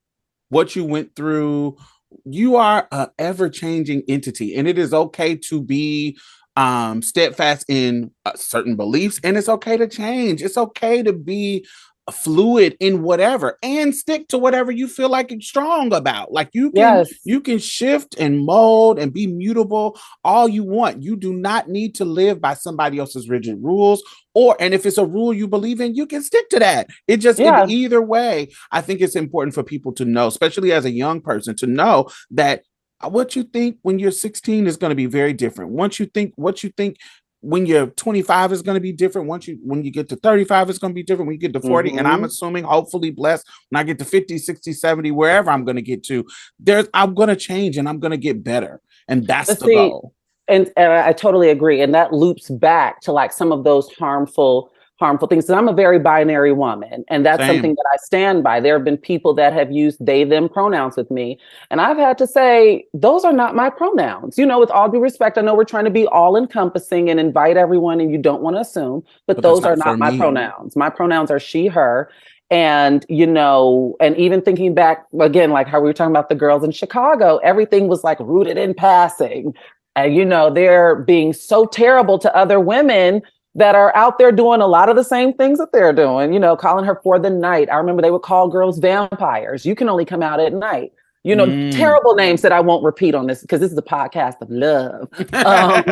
what 0.49 0.75
you 0.77 0.85
went 0.85 1.15
through, 1.15 1.77
you 2.25 2.57
are 2.57 2.87
a 2.93 3.11
ever-changing 3.19 4.03
entity, 4.09 4.55
and 4.57 4.69
it 4.69 4.79
is 4.79 4.93
okay 4.93 5.37
to 5.37 5.63
be 5.63 6.19
um 6.57 7.01
steadfast 7.03 7.65
in 7.69 8.11
uh, 8.27 8.33
certain 8.35 8.77
beliefs 8.77 9.19
and 9.25 9.37
it's 9.37 9.49
okay 9.49 9.77
to 9.77 9.89
change 9.89 10.43
it's 10.43 10.59
okay 10.59 11.03
to 11.03 11.13
be 11.13 11.67
fluid 12.11 12.77
in 12.81 13.01
whatever 13.03 13.57
and 13.63 13.95
stick 13.95 14.27
to 14.27 14.37
whatever 14.37 14.73
you 14.73 14.89
feel 14.89 15.09
like 15.09 15.31
you're 15.31 15.41
strong 15.41 15.95
about 15.95 16.33
like 16.33 16.51
you 16.53 16.71
can 16.73 16.99
yes 16.99 17.13
you 17.25 17.41
can 17.41 17.59
shift 17.59 18.17
and 18.19 18.45
mold 18.45 18.99
and 18.99 19.13
be 19.13 19.27
mutable 19.27 19.97
all 20.25 20.49
you 20.49 20.65
want. 20.65 21.03
You 21.03 21.17
do 21.17 21.33
not 21.33 21.69
need 21.69 21.95
to 21.97 22.05
live 22.05 22.41
by 22.41 22.55
somebody 22.55 22.99
else's 22.99 23.29
rigid 23.29 23.59
rules. 23.63 24.03
Or, 24.35 24.57
and 24.61 24.73
if 24.73 24.87
it's 24.87 24.99
a 24.99 25.05
rule 25.05 25.33
you 25.33 25.47
believe 25.47 25.81
in, 25.81 25.95
you 25.95 26.07
can 26.07 26.23
stick 26.23 26.49
to 26.51 26.59
that. 26.59 26.89
It 27.07 27.19
just, 27.19 27.39
in 27.39 27.47
Yeah. 27.47 27.67
either 27.69 28.01
way, 28.01 28.49
I 28.71 28.81
think 28.81 29.01
it's 29.01 29.17
important 29.17 29.55
for 29.55 29.63
people 29.63 29.93
to 29.93 30.05
know, 30.05 30.27
especially 30.27 30.73
as 30.73 30.85
a 30.85 30.91
young 30.91 31.21
person, 31.21 31.55
to 31.57 31.67
know 31.67 32.09
that 32.31 32.63
what 33.09 33.37
you 33.37 33.43
think 33.45 33.79
when 33.83 33.99
you're 33.99 34.11
16 34.11 34.67
is 34.67 34.77
going 34.77 34.91
to 34.91 34.95
be 34.97 35.07
very 35.07 35.33
different. 35.33 35.73
Once 35.73 35.99
you 36.01 36.07
think 36.07 36.33
what 36.37 36.63
you 36.63 36.71
think 36.77 36.97
when 37.41 37.67
you're 37.67 37.87
25 37.89 38.53
is 38.53 38.63
going 38.63 38.77
to 38.77 38.81
be 38.81 38.93
different. 38.93 39.27
Once 39.29 39.49
you 39.49 39.59
when 39.65 39.85
you 39.85 39.91
get 39.91 40.09
to 40.11 40.17
35, 40.17 40.71
it's 40.71 40.79
going 40.79 40.93
to 40.93 40.95
be 40.95 41.03
different. 41.03 41.27
When 41.27 41.35
you 41.35 41.41
get 41.41 41.53
to 41.55 41.61
40, 41.61 41.97
and 41.97 42.07
I'm 42.07 42.23
Mhm. 42.23 42.27
assuming, 42.27 42.65
hopefully 42.65 43.11
blessed, 43.11 43.47
when 43.71 43.81
I 43.81 43.83
get 43.83 43.99
to 43.99 44.05
50, 44.05 44.39
60, 44.39 44.73
70, 44.73 45.11
wherever 45.11 45.51
I'm 45.51 45.65
going 45.65 45.77
to 45.77 45.83
get 45.83 46.05
to, 46.05 46.25
there's 46.61 46.89
I'm 46.95 47.15
going 47.15 47.29
to 47.31 47.37
change 47.37 47.77
and 47.77 47.89
I'm 47.89 47.99
going 47.99 48.13
to 48.13 48.17
get 48.17 48.45
better. 48.45 48.81
And 49.09 49.27
that's 49.27 49.49
But 49.49 49.59
the 49.59 49.67
see, 49.67 49.75
goal. 49.75 50.15
and, 50.49 50.71
and 50.77 50.93
I 50.93 51.13
totally 51.13 51.51
agree. 51.51 51.81
And 51.83 51.93
that 51.95 52.13
loops 52.13 52.49
back 52.49 53.01
to 53.03 53.13
like 53.13 53.33
some 53.33 53.51
of 53.53 53.65
those 53.65 53.93
harmful, 53.95 54.72
harmful 55.03 55.27
things. 55.27 55.49
And 55.49 55.59
I'm 55.59 55.69
a 55.69 55.73
very 55.73 55.99
binary 55.99 56.53
woman, 56.53 57.05
and 57.09 57.27
that's 57.27 57.43
Same. 57.43 57.57
something 57.57 57.75
that 57.75 57.87
I 57.93 57.97
stand 57.99 58.45
by. 58.45 58.61
There 58.61 58.75
have 58.77 58.85
been 58.85 58.97
people 58.97 59.35
that 59.35 59.53
have 59.53 59.73
used 59.73 60.05
they, 60.05 60.23
them 60.25 60.49
pronouns 60.49 60.97
with 60.97 61.11
me. 61.11 61.39
And 61.71 61.81
I've 61.81 61.97
had 61.97 62.17
to 62.19 62.27
say, 62.27 62.87
those 62.95 63.25
are 63.25 63.33
not 63.33 63.57
my 63.57 63.69
pronouns. 63.69 64.39
You 64.39 64.47
know, 64.47 64.61
with 64.61 64.71
all 64.71 64.89
due 64.89 65.01
respect, 65.01 65.39
I 65.39 65.41
know 65.41 65.55
we're 65.55 65.65
trying 65.65 65.85
to 65.87 65.91
be 65.91 66.07
all 66.07 66.37
encompassing 66.37 67.11
and 67.11 67.19
invite 67.19 67.57
everyone, 67.57 68.01
and 68.01 68.13
you 68.13 68.19
don't 68.19 68.43
want 68.43 68.57
to 68.57 68.61
assume, 68.61 69.05
but, 69.27 69.37
But 69.37 69.43
those 69.43 69.65
are 69.65 69.77
not 69.77 69.85
for 69.85 69.91
not 69.91 69.99
my 69.99 70.11
me. 70.13 70.19
pronouns. 70.19 70.77
My 70.77 70.89
pronouns 70.89 71.31
are 71.31 71.41
she, 71.41 71.67
her. 71.67 72.09
And, 72.51 73.05
you 73.09 73.27
know, 73.27 73.97
and 73.99 74.15
even 74.19 74.43
thinking 74.43 74.75
back 74.75 75.07
again, 75.19 75.51
like 75.51 75.67
how 75.67 75.81
we 75.81 75.89
were 75.89 75.95
talking 75.95 76.13
about 76.13 76.29
the 76.29 76.35
girls 76.35 76.63
in 76.63 76.71
Chicago, 76.71 77.39
everything 77.39 77.89
was 77.89 78.05
like 78.05 78.19
rooted 78.21 78.59
in 78.59 78.75
passing. 78.75 79.55
And, 79.97 80.15
you 80.15 80.25
know, 80.25 80.53
they're 80.53 80.97
being 80.97 81.33
so 81.33 81.65
terrible 81.67 82.19
to 82.19 82.37
other 82.37 82.61
women 82.61 83.23
that 83.55 83.75
are 83.75 83.95
out 83.95 84.19
there 84.19 84.33
doing 84.33 84.61
a 84.61 84.67
lot 84.67 84.89
of 84.89 84.97
the 84.97 85.05
same 85.05 85.33
things 85.35 85.59
that 85.59 85.73
they're 85.73 85.93
doing, 85.93 86.33
you 86.33 86.39
know, 86.41 86.57
calling 86.57 86.85
her 86.85 86.99
for 87.03 87.19
the 87.19 87.31
night. 87.31 87.69
I 87.71 87.77
remember 87.77 88.01
they 88.01 88.11
would 88.11 88.23
call 88.23 88.49
girls 88.49 88.79
vampires. 88.79 89.67
You 89.67 89.75
can 89.75 89.89
only 89.89 90.05
come 90.05 90.23
out 90.23 90.41
at 90.41 90.53
night. 90.55 90.93
You 91.25 91.37
know, 91.37 91.47
Mm. 91.47 91.71
terrible 91.77 92.15
names 92.17 92.43
that 92.43 92.51
I 92.51 92.59
won't 92.61 92.83
repeat 92.83 93.15
on 93.15 93.27
this 93.29 93.43
because 93.43 93.61
this 93.61 93.71
is 93.71 93.79
a 93.79 93.83
podcast 93.83 94.41
of 94.41 94.51
love 94.51 95.09
um, 95.47 95.85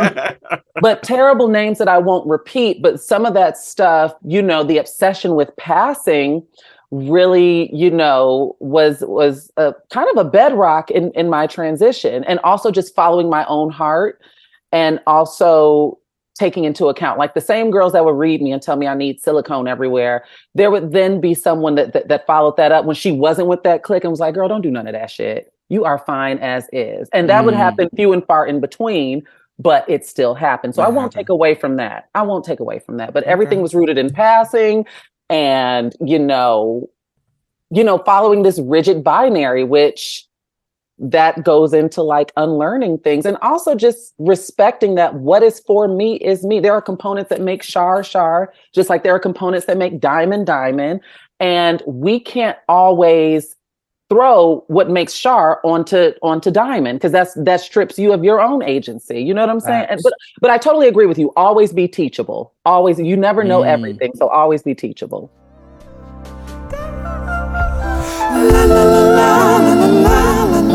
but 0.81 1.05
terrible 1.05 1.47
names 1.47 1.79
that 1.79 1.87
I 1.87 1.99
won't 1.99 2.27
repeat. 2.27 2.83
But 2.83 3.01
some 3.01 3.25
of 3.25 3.35
that 3.35 3.57
stuff, 3.57 4.13
you 4.25 4.43
know, 4.43 4.65
the 4.65 4.79
obsession 4.79 5.37
with 5.37 5.55
passing 5.57 6.43
really, 6.91 7.73
you 7.73 7.91
know, 7.93 8.57
was 8.59 9.03
was 9.03 9.53
a 9.57 9.73
kind 9.91 10.09
of 10.11 10.17
a 10.27 10.29
bedrock 10.29 10.91
in 10.91 11.13
in 11.13 11.29
my 11.31 11.47
transition 11.47 12.25
and 12.25 12.41
also 12.43 12.73
just 12.73 12.95
following 12.97 13.29
my 13.31 13.45
own 13.47 13.71
heart 13.71 14.21
and 14.73 14.99
also 15.07 15.97
taking 16.41 16.65
into 16.65 16.87
account 16.87 17.19
like 17.19 17.35
the 17.35 17.41
same 17.41 17.71
girls 17.71 17.93
that 17.93 18.03
would 18.03 18.17
read 18.17 18.41
me 18.41 18.51
and 18.51 18.63
tell 18.63 18.77
me 18.77 18.87
I 18.87 18.95
need 18.95 19.21
silicone 19.21 19.69
everywhere. 19.69 20.25
There 20.55 20.71
would 20.71 20.93
then 20.93 21.21
be 21.21 21.35
someone 21.35 21.75
that 21.75 21.93
that, 21.93 22.09
that 22.09 22.27
followed 22.27 22.57
that 22.57 22.73
up 22.73 22.87
when 22.87 22.97
she 22.97 23.13
wasn't 23.13 23.49
with 23.49 23.63
that 23.65 23.83
clique 23.83 24.05
and 24.05 24.11
was 24.11 24.21
like, 24.21 24.35
"Girl, 24.35 24.49
don't 24.49 24.63
do 24.63 24.71
none 24.71 24.87
of 24.87 24.95
that 24.95 25.11
shit. 25.11 25.53
You 25.69 25.85
are 25.85 25.99
fine 25.99 26.39
as 26.39 26.67
is." 26.73 27.11
And 27.13 27.29
that 27.29 27.43
mm. 27.43 27.45
would 27.47 27.55
happen 27.55 27.91
few 27.95 28.15
and 28.15 28.25
far 28.25 28.47
in 28.47 28.61
between 28.61 29.23
but 29.59 29.85
it 29.91 30.07
still 30.07 30.35
happened. 30.35 30.75
So 30.75 30.83
I 30.83 30.89
won't 30.89 31.13
take 31.13 31.29
away 31.29 31.55
from 31.55 31.77
that. 31.77 32.09
I 32.15 32.23
won't 32.23 32.47
take 32.47 32.61
away 32.61 32.79
from 32.79 32.97
that. 32.97 33.13
But 33.13 33.25
okay. 33.25 33.31
everything 33.31 33.61
was 33.61 33.75
rooted 33.75 33.99
in 33.99 34.09
passing 34.09 34.87
and, 35.29 35.95
you 36.01 36.19
know, 36.19 36.89
you 37.71 37.85
know, 37.85 37.99
following 37.99 38.43
this 38.43 38.59
rigid 38.59 39.05
binary, 39.05 39.65
which 39.65 40.27
that 41.01 41.45
goes 41.45 41.73
into 41.73 42.03
like 42.03 42.31
unlearning 42.37 42.99
things 42.99 43.25
and 43.25 43.39
also 43.41 43.75
just 43.75 44.15
respecting 44.19 44.95
that 44.97 45.15
what 45.15 45.43
is 45.43 45.61
for 45.61 45.89
me 45.89 46.17
is 46.17 46.45
me. 46.45 46.61
There 46.61 46.75
are 46.75 46.83
components 46.83 47.31
that 47.31 47.41
make 47.41 47.63
Shar 47.63 48.05
Shar, 48.05 48.53
just 48.75 48.91
like 48.91 49.03
there 49.03 49.15
are 49.15 49.21
components 49.21 49.67
that 49.67 49.79
make 49.79 49.99
diamond 49.99 50.47
diamond. 50.47 51.01
And 51.41 51.83
we 51.87 52.21
can't 52.21 52.59
always 52.69 53.57
throw 54.11 54.63
what 54.67 54.91
makes 54.91 55.15
Shar 55.15 55.61
onto 55.65 56.13
onto 56.21 56.51
diamond 56.51 56.99
because 56.99 57.13
that's 57.13 57.33
that 57.35 57.61
strips 57.61 57.99
you 57.99 58.13
of 58.13 58.25
your 58.25 58.41
own 58.41 58.61
agency 58.61 59.23
you 59.23 59.33
know 59.33 59.41
what 59.41 59.51
i'm 59.51 59.61
saying 59.61 59.87
and, 59.89 60.01
but 60.03 60.13
but 60.41 60.51
i 60.51 60.59
totally 60.59 60.89
agree 60.89 61.07
with 61.07 61.17
you 61.17 61.33
always 61.37 61.73
be 61.73 61.87
teachable 61.87 62.53
always 62.67 62.99
you 62.99 63.17
never 63.17 63.45
know 63.45 63.61
mm. 63.61 63.69
everything 63.69 64.11
so 64.17 64.27
always 64.27 64.65
be 64.65 64.75
teachable 64.75 65.31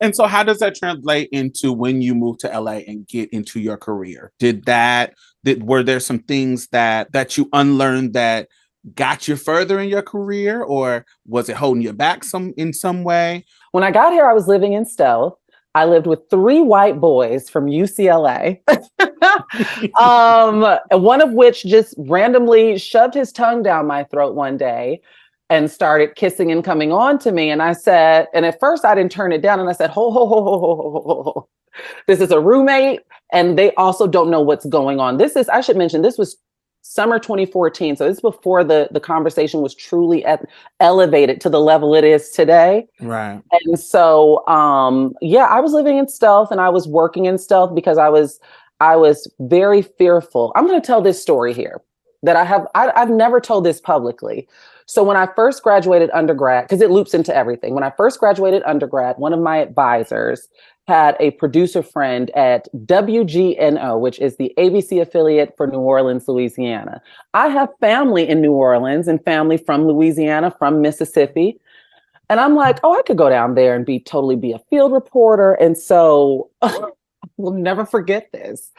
And 0.00 0.16
so, 0.16 0.26
how 0.26 0.42
does 0.42 0.58
that 0.60 0.74
translate 0.74 1.28
into 1.30 1.72
when 1.72 2.00
you 2.00 2.14
move 2.14 2.38
to 2.38 2.48
LA 2.48 2.80
and 2.86 3.06
get 3.06 3.28
into 3.30 3.60
your 3.60 3.76
career? 3.76 4.32
Did 4.38 4.64
that? 4.64 5.14
Did 5.44 5.62
were 5.66 5.82
there 5.82 6.00
some 6.00 6.20
things 6.20 6.68
that 6.68 7.12
that 7.12 7.36
you 7.36 7.48
unlearned 7.52 8.14
that 8.14 8.48
got 8.94 9.28
you 9.28 9.36
further 9.36 9.78
in 9.78 9.88
your 9.88 10.02
career, 10.02 10.62
or 10.62 11.04
was 11.26 11.48
it 11.48 11.56
holding 11.56 11.82
you 11.82 11.92
back 11.92 12.24
some 12.24 12.54
in 12.56 12.72
some 12.72 13.04
way? 13.04 13.44
When 13.72 13.84
I 13.84 13.90
got 13.90 14.12
here, 14.12 14.26
I 14.26 14.32
was 14.32 14.48
living 14.48 14.72
in 14.72 14.86
stealth. 14.86 15.36
I 15.74 15.84
lived 15.84 16.08
with 16.08 16.20
three 16.30 16.60
white 16.60 16.98
boys 16.98 17.48
from 17.48 17.66
UCLA, 17.66 18.58
um, 20.00 20.78
one 21.00 21.20
of 21.20 21.32
which 21.32 21.62
just 21.62 21.94
randomly 21.96 22.76
shoved 22.76 23.14
his 23.14 23.30
tongue 23.30 23.62
down 23.62 23.86
my 23.86 24.02
throat 24.04 24.34
one 24.34 24.56
day 24.56 25.00
and 25.50 25.70
started 25.70 26.14
kissing 26.14 26.50
and 26.52 26.64
coming 26.64 26.92
on 26.92 27.18
to 27.18 27.32
me. 27.32 27.50
And 27.50 27.60
I 27.60 27.72
said, 27.72 28.28
and 28.32 28.46
at 28.46 28.58
first 28.60 28.84
I 28.84 28.94
didn't 28.94 29.12
turn 29.12 29.32
it 29.32 29.42
down. 29.42 29.58
And 29.58 29.68
I 29.68 29.72
said, 29.72 29.90
ho, 29.90 30.10
ho, 30.10 30.26
ho, 30.26 30.42
ho, 30.44 30.54
ho, 30.56 31.02
ho, 31.02 31.22
ho. 31.24 31.48
This 32.06 32.20
is 32.20 32.30
a 32.30 32.40
roommate. 32.40 33.00
And 33.32 33.58
they 33.58 33.74
also 33.74 34.06
don't 34.06 34.30
know 34.30 34.40
what's 34.40 34.64
going 34.66 35.00
on. 35.00 35.16
This 35.16 35.36
is, 35.36 35.48
I 35.48 35.60
should 35.60 35.76
mention, 35.76 36.02
this 36.02 36.18
was 36.18 36.36
summer 36.82 37.18
2014. 37.18 37.96
So 37.96 38.08
it's 38.08 38.20
before 38.20 38.62
the, 38.62 38.88
the 38.92 39.00
conversation 39.00 39.60
was 39.60 39.74
truly 39.74 40.24
at, 40.24 40.44
elevated 40.78 41.40
to 41.42 41.48
the 41.48 41.60
level 41.60 41.94
it 41.94 42.04
is 42.04 42.30
today. 42.30 42.86
Right. 43.00 43.42
And 43.52 43.78
so, 43.78 44.46
um, 44.46 45.14
yeah, 45.20 45.44
I 45.44 45.60
was 45.60 45.72
living 45.72 45.98
in 45.98 46.08
stealth 46.08 46.50
and 46.52 46.60
I 46.60 46.68
was 46.68 46.86
working 46.86 47.26
in 47.26 47.38
stealth 47.38 47.74
because 47.74 47.98
I 47.98 48.08
was, 48.08 48.40
I 48.78 48.96
was 48.96 49.30
very 49.40 49.82
fearful. 49.82 50.52
I'm 50.54 50.66
going 50.66 50.80
to 50.80 50.86
tell 50.86 51.02
this 51.02 51.20
story 51.20 51.52
here 51.52 51.80
that 52.22 52.36
I 52.36 52.44
have, 52.44 52.66
I, 52.74 52.92
I've 52.94 53.10
never 53.10 53.40
told 53.40 53.64
this 53.64 53.80
publicly, 53.80 54.48
so 54.90 55.04
when 55.04 55.16
I 55.16 55.28
first 55.36 55.62
graduated 55.62 56.10
undergrad, 56.10 56.64
because 56.64 56.80
it 56.80 56.90
loops 56.90 57.14
into 57.14 57.32
everything, 57.32 57.74
when 57.74 57.84
I 57.84 57.90
first 57.90 58.18
graduated 58.18 58.64
undergrad, 58.66 59.18
one 59.18 59.32
of 59.32 59.38
my 59.38 59.58
advisors 59.58 60.48
had 60.88 61.16
a 61.20 61.30
producer 61.30 61.80
friend 61.80 62.28
at 62.30 62.66
WGNO, 62.74 64.00
which 64.00 64.18
is 64.18 64.36
the 64.36 64.52
ABC 64.58 65.00
affiliate 65.00 65.56
for 65.56 65.68
New 65.68 65.78
Orleans, 65.78 66.26
Louisiana. 66.26 67.00
I 67.34 67.46
have 67.46 67.68
family 67.78 68.28
in 68.28 68.40
New 68.40 68.50
Orleans 68.50 69.06
and 69.06 69.24
family 69.24 69.58
from 69.58 69.86
Louisiana, 69.86 70.52
from 70.58 70.80
Mississippi. 70.82 71.60
And 72.28 72.40
I'm 72.40 72.56
like, 72.56 72.80
oh, 72.82 72.98
I 72.98 73.02
could 73.02 73.16
go 73.16 73.30
down 73.30 73.54
there 73.54 73.76
and 73.76 73.86
be 73.86 74.00
totally 74.00 74.34
be 74.34 74.50
a 74.50 74.58
field 74.70 74.90
reporter. 74.90 75.52
And 75.52 75.78
so 75.78 76.50
we'll 77.36 77.52
never 77.52 77.86
forget 77.86 78.32
this. 78.32 78.72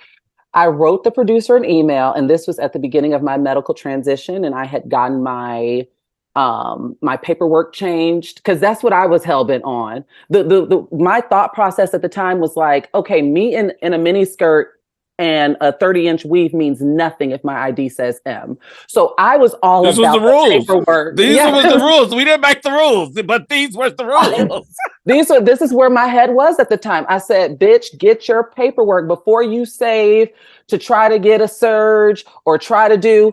I 0.53 0.67
wrote 0.67 1.05
the 1.05 1.11
producer 1.11 1.55
an 1.55 1.63
email, 1.63 2.11
and 2.11 2.29
this 2.29 2.47
was 2.47 2.59
at 2.59 2.73
the 2.73 2.79
beginning 2.79 3.13
of 3.13 3.23
my 3.23 3.37
medical 3.37 3.73
transition, 3.73 4.43
and 4.43 4.53
I 4.53 4.65
had 4.65 4.89
gotten 4.89 5.23
my 5.23 5.87
um 6.35 6.95
my 7.01 7.17
paperwork 7.17 7.73
changed 7.73 8.37
because 8.37 8.59
that's 8.59 8.83
what 8.83 8.93
i 8.93 9.05
was 9.05 9.23
hell-bent 9.23 9.63
on 9.63 10.03
the, 10.29 10.43
the 10.43 10.65
the 10.65 10.87
my 10.95 11.19
thought 11.19 11.53
process 11.53 11.93
at 11.93 12.01
the 12.01 12.09
time 12.09 12.39
was 12.39 12.55
like 12.55 12.89
okay 12.93 13.21
me 13.21 13.53
in 13.55 13.73
in 13.81 13.93
a 13.93 13.97
mini 13.97 14.23
skirt 14.23 14.81
and 15.21 15.55
a 15.61 15.71
30 15.71 16.07
inch 16.07 16.25
weave 16.25 16.51
means 16.51 16.81
nothing 16.81 17.29
if 17.29 17.43
my 17.43 17.67
ID 17.67 17.89
says 17.89 18.19
M. 18.25 18.57
So 18.87 19.13
I 19.19 19.37
was 19.37 19.53
all 19.61 19.83
this 19.83 19.99
about 19.99 20.19
was 20.19 20.19
the, 20.19 20.25
the 20.25 20.31
rules. 20.31 20.65
paperwork. 20.65 21.15
These 21.15 21.35
yeah. 21.35 21.55
were 21.55 21.61
the 21.61 21.77
rules. 21.85 22.15
We 22.15 22.25
didn't 22.25 22.41
make 22.41 22.63
the 22.63 22.71
rules, 22.71 23.13
but 23.21 23.47
these 23.47 23.77
were 23.77 23.91
the 23.91 24.03
rules. 24.03 24.67
these 25.05 25.29
are 25.29 25.39
this 25.39 25.61
is 25.61 25.73
where 25.73 25.91
my 25.91 26.07
head 26.07 26.31
was 26.31 26.57
at 26.57 26.69
the 26.69 26.77
time. 26.77 27.05
I 27.07 27.19
said, 27.19 27.59
bitch, 27.59 27.95
get 27.99 28.27
your 28.27 28.45
paperwork 28.45 29.07
before 29.07 29.43
you 29.43 29.63
save 29.63 30.29
to 30.67 30.79
try 30.79 31.07
to 31.07 31.19
get 31.19 31.39
a 31.39 31.47
surge 31.47 32.25
or 32.45 32.57
try 32.57 32.89
to 32.89 32.97
do 32.97 33.31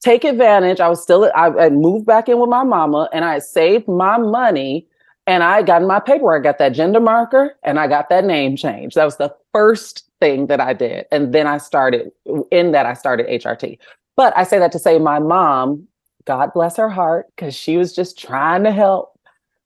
take 0.00 0.24
advantage. 0.24 0.80
I 0.80 0.88
was 0.88 1.02
still, 1.02 1.30
I, 1.34 1.48
I 1.48 1.70
moved 1.70 2.06
back 2.06 2.28
in 2.28 2.38
with 2.38 2.50
my 2.50 2.64
mama 2.64 3.08
and 3.12 3.24
I 3.24 3.38
saved 3.38 3.86
my 3.88 4.18
money 4.18 4.86
and 5.26 5.42
I 5.42 5.62
got 5.62 5.82
in 5.82 5.88
my 5.88 6.00
paperwork. 6.00 6.40
I 6.40 6.44
got 6.44 6.58
that 6.58 6.70
gender 6.70 7.00
marker 7.00 7.56
and 7.62 7.78
I 7.78 7.86
got 7.86 8.08
that 8.08 8.24
name 8.24 8.56
change. 8.56 8.94
That 8.94 9.04
was 9.04 9.16
the 9.16 9.34
first 9.52 10.04
thing 10.20 10.46
that 10.46 10.60
I 10.60 10.72
did. 10.72 11.06
And 11.12 11.32
then 11.34 11.46
I 11.46 11.58
started, 11.58 12.10
in 12.50 12.72
that, 12.72 12.86
I 12.86 12.94
started 12.94 13.26
HRT. 13.26 13.78
But 14.16 14.36
I 14.36 14.44
say 14.44 14.58
that 14.58 14.72
to 14.72 14.78
say 14.78 14.98
my 14.98 15.18
mom, 15.18 15.86
God 16.24 16.52
bless 16.52 16.76
her 16.76 16.88
heart, 16.88 17.26
because 17.34 17.54
she 17.54 17.76
was 17.76 17.94
just 17.94 18.18
trying 18.18 18.64
to 18.64 18.72
help. 18.72 19.18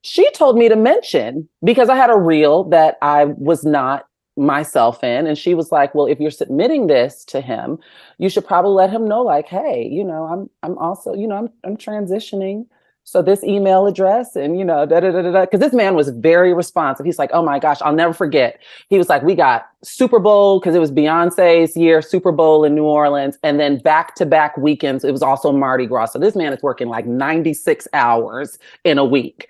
She 0.03 0.31
told 0.33 0.57
me 0.57 0.68
to 0.68 0.77
mention 0.77 1.49
because 1.64 1.88
I 1.88 1.97
had 1.97 2.11
a 2.11 2.16
reel 2.16 2.64
that 2.64 2.99
I 3.03 3.25
was 3.25 3.64
not 3.64 4.07
myself 4.37 5.05
in 5.05 5.27
and 5.27 5.38
she 5.38 5.55
was 5.55 5.70
like 5.70 5.94
well 5.94 6.07
if 6.07 6.18
you're 6.18 6.31
submitting 6.31 6.88
this 6.88 7.25
to 7.25 7.40
him 7.40 7.79
you 8.18 8.29
should 8.29 8.44
probably 8.44 8.73
let 8.73 8.90
him 8.90 9.07
know 9.07 9.23
like 9.23 9.47
hey 9.47 9.88
you 9.90 10.03
know 10.03 10.25
i'm 10.25 10.51
i'm 10.64 10.77
also 10.79 11.14
you 11.14 11.27
know 11.27 11.37
i'm, 11.37 11.51
I'm 11.64 11.77
transitioning. 11.77 12.66
So 13.07 13.20
this 13.20 13.44
email 13.44 13.87
address 13.87 14.35
and 14.35 14.59
you 14.59 14.64
know 14.64 14.87
da 14.87 14.99
da 14.99 15.11
da 15.11 15.20
da 15.31 15.42
because 15.42 15.61
this 15.61 15.75
man 15.75 15.94
was 15.94 16.09
very 16.09 16.55
responsive. 16.55 17.05
He's 17.05 17.18
like 17.18 17.31
oh 17.35 17.42
my 17.42 17.59
gosh 17.59 17.83
i'll 17.83 17.94
never 17.94 18.14
forget. 18.14 18.59
He 18.88 18.97
was 18.97 19.11
like 19.11 19.23
we 19.23 19.35
got 19.35 19.66
super 19.83 20.18
bowl 20.18 20.59
because 20.59 20.75
it 20.75 20.79
was 20.79 20.90
beyonce's 20.90 21.77
year 21.77 22.01
super 22.01 22.33
bowl 22.33 22.64
in 22.64 22.75
new 22.75 22.85
orleans 22.85 23.37
and 23.42 23.61
then 23.61 23.79
back 23.79 24.14
to 24.14 24.25
back 24.25 24.57
weekends 24.57 25.05
it 25.05 25.12
was 25.12 25.23
also 25.23 25.53
mardi 25.53 25.87
gras. 25.87 26.07
So 26.07 26.18
this 26.18 26.35
man 26.35 26.55
is 26.55 26.62
working 26.62 26.88
like 26.88 27.07
96 27.07 27.87
hours 27.92 28.59
in 28.85 28.97
a 28.97 29.05
week 29.05 29.49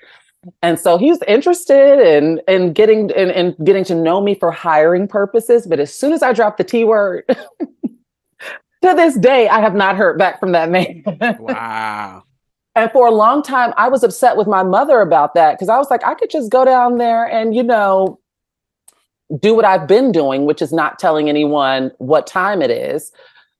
And 0.63 0.79
so 0.79 0.99
he's 0.99 1.19
interested 1.27 2.01
in 2.01 2.41
in 2.49 2.73
getting 2.73 3.11
in, 3.11 3.31
in 3.31 3.57
getting 3.65 3.85
to 3.85 3.95
know 3.95 4.21
me 4.21 4.35
for 4.35 4.51
hiring 4.51 5.09
purposes. 5.09 5.67
But 5.67 5.81
as 5.81 5.95
soon 5.95 6.13
as 6.13 6.23
I 6.23 6.33
dropped 6.33 6.59
the 6.59 6.65
T 6.65 6.85
word, 6.85 7.25
to 7.29 8.95
this 8.95 9.17
day, 9.17 9.49
I 9.49 9.61
have 9.61 9.75
not 9.75 9.97
heard 9.97 10.19
back 10.19 10.41
from 10.41 10.53
that 10.53 10.71
man. 10.71 11.03
wow. 11.41 12.25
And 12.77 12.91
for 12.91 13.07
a 13.07 13.13
long 13.13 13.43
time, 13.45 13.73
I 13.77 13.89
was 13.89 14.03
upset 14.03 14.37
with 14.37 14.49
my 14.49 14.65
mother 14.65 15.01
about 15.01 15.35
that 15.35 15.53
because 15.53 15.69
I 15.69 15.79
was 15.79 15.91
like, 15.91 16.05
I 16.05 16.15
could 16.15 16.29
just 16.29 16.51
go 16.51 16.65
down 16.65 16.99
there 16.99 17.25
and, 17.25 17.55
you 17.55 17.63
know, 17.63 18.19
do 19.39 19.55
what 19.55 19.65
I've 19.65 19.87
been 19.87 20.11
doing, 20.11 20.45
which 20.45 20.61
is 20.61 20.73
not 20.73 20.99
telling 20.99 21.29
anyone 21.29 21.93
what 21.99 22.27
time 22.27 22.61
it 22.63 22.73
is. 22.73 23.13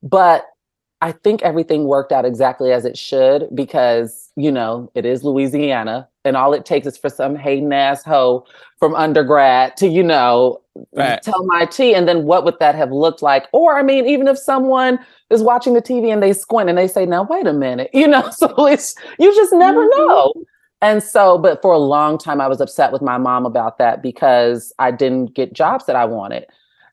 But 0.03 0.45
I 1.05 1.13
think 1.13 1.43
everything 1.43 1.85
worked 1.85 2.13
out 2.13 2.25
exactly 2.25 2.73
as 2.73 2.87
it 2.87 2.97
should 2.97 3.47
because, 3.55 4.31
you 4.37 4.51
know, 4.51 4.91
it 4.95 5.05
is 5.05 5.23
Louisiana 5.23 6.09
and 6.25 6.35
all 6.35 6.55
it 6.55 6.65
takes 6.65 6.87
is 6.87 6.97
for 6.97 7.11
some 7.11 7.37
hating 7.37 7.71
ass 7.75 8.03
hoe 8.03 8.47
from 8.79 8.95
undergrad 8.95 9.77
to, 9.77 9.87
you 9.87 10.03
know, 10.03 10.63
right. 10.95 11.21
tell 11.21 11.45
my 11.45 11.67
tea. 11.67 11.95
And 11.95 12.09
then 12.09 12.25
what 12.25 12.47
would 12.47 12.59
that 12.59 12.75
have 12.75 12.91
looked 12.91 13.21
like? 13.21 13.49
Or, 13.53 13.79
I 13.79 13.83
mean, 13.83 14.07
even 14.07 14.29
if 14.29 14.39
someone 14.39 14.99
is 15.29 15.43
watching 15.43 15.75
the 15.75 15.83
TV 15.83 16.11
and 16.11 16.23
they 16.23 16.33
squint 16.33 16.71
and 16.71 16.79
they 16.79 16.89
say, 16.89 17.05
now, 17.05 17.25
wait 17.25 17.47
a 17.47 17.53
minute, 17.53 17.91
you 17.95 18.09
know, 18.09 18.31
so 18.31 18.67
it's, 18.67 18.95
you 19.19 19.35
just 19.37 19.53
never 19.53 19.85
mm-hmm. 19.87 20.07
know. 20.07 20.33
And 20.81 21.03
so, 21.03 21.37
but 21.37 21.61
for 21.61 21.75
a 21.75 21.79
long 21.79 22.17
time, 22.17 22.41
I 22.41 22.49
was 22.49 22.63
upset 22.63 22.93
with 22.93 23.03
my 23.03 23.19
mom 23.19 23.45
about 23.45 23.77
that 23.77 24.03
because 24.03 24.73
I 24.79 24.91
didn't 24.91 25.35
get 25.35 25.53
jobs 25.53 25.85
that 25.85 25.97
I 25.97 26.07
wanted. 26.07 26.47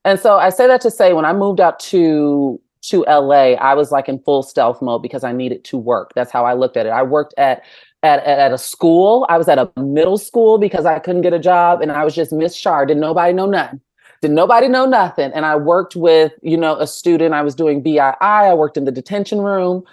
And 0.04 0.19
so 0.19 0.36
I 0.36 0.50
say 0.50 0.67
that 0.67 0.82
to 0.82 0.91
say 0.91 1.13
when 1.13 1.24
I 1.24 1.32
moved 1.32 1.62
out 1.62 1.80
to 1.80 2.60
to 2.82 3.06
LA, 3.08 3.54
I 3.54 3.74
was 3.74 3.91
like 3.91 4.10
in 4.10 4.20
full 4.20 4.44
stealth 4.44 4.82
mode 4.82 5.02
because 5.02 5.24
I 5.24 5.32
needed 5.32 5.63
to 5.65 5.78
work. 5.78 6.12
That's 6.15 6.32
how 6.32 6.46
I 6.46 6.54
looked 6.54 6.78
at 6.78 6.86
it. 6.86 6.89
I 6.89 7.04
worked 7.04 7.34
at 7.38 7.63
at, 8.04 8.24
at, 8.24 8.52
a 8.52 8.58
school. 8.58 9.28
I 9.30 9.38
was 9.38 9.48
at 9.48 9.60
a 9.60 9.72
middle 9.80 10.17
school 10.17 10.58
because 10.58 10.88
I 10.88 10.98
couldn't 10.98 11.22
get 11.22 11.34
a 11.34 11.39
job 11.39 11.82
and 11.82 11.91
I 11.91 12.04
was 12.04 12.15
just 12.15 12.34
Miss 12.34 12.56
Shar. 12.56 12.86
Did 12.86 12.98
nobody 12.98 13.32
know 13.32 13.46
nothing? 13.46 13.80
Did 14.22 14.32
nobody 14.32 14.67
know 14.67 14.88
nothing? 14.88 15.32
And 15.34 15.46
I 15.46 15.56
worked 15.56 15.96
with, 15.96 16.34
you 16.41 16.58
know, 16.58 16.78
a 16.78 16.88
student. 16.88 17.36
I 17.36 17.44
was 17.44 17.54
doing 17.54 17.84
BII. 17.84 18.15
I 18.22 18.54
worked 18.56 18.78
in 18.78 18.86
the 18.86 18.91
detention 18.91 19.41
room. 19.41 19.84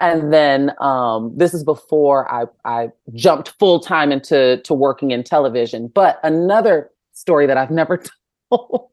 And 0.00 0.32
then 0.32 0.72
um, 0.80 1.32
this 1.36 1.52
is 1.52 1.64
before 1.64 2.32
I, 2.32 2.44
I 2.64 2.90
jumped 3.14 3.50
full 3.58 3.80
time 3.80 4.12
into 4.12 4.60
to 4.62 4.74
working 4.74 5.10
in 5.10 5.24
television. 5.24 5.88
But 5.88 6.20
another 6.22 6.90
story 7.12 7.46
that 7.46 7.56
I've 7.56 7.70
never 7.70 8.02
told 8.50 8.88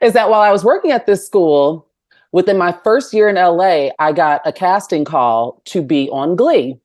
is 0.00 0.14
that 0.14 0.30
while 0.30 0.40
I 0.40 0.50
was 0.50 0.64
working 0.64 0.90
at 0.90 1.06
this 1.06 1.24
school, 1.24 1.89
within 2.32 2.58
my 2.58 2.76
first 2.84 3.12
year 3.12 3.28
in 3.28 3.36
LA, 3.36 3.88
I 3.98 4.12
got 4.12 4.42
a 4.44 4.52
casting 4.52 5.04
call 5.04 5.62
to 5.66 5.82
be 5.82 6.08
on 6.10 6.36
Glee. 6.36 6.78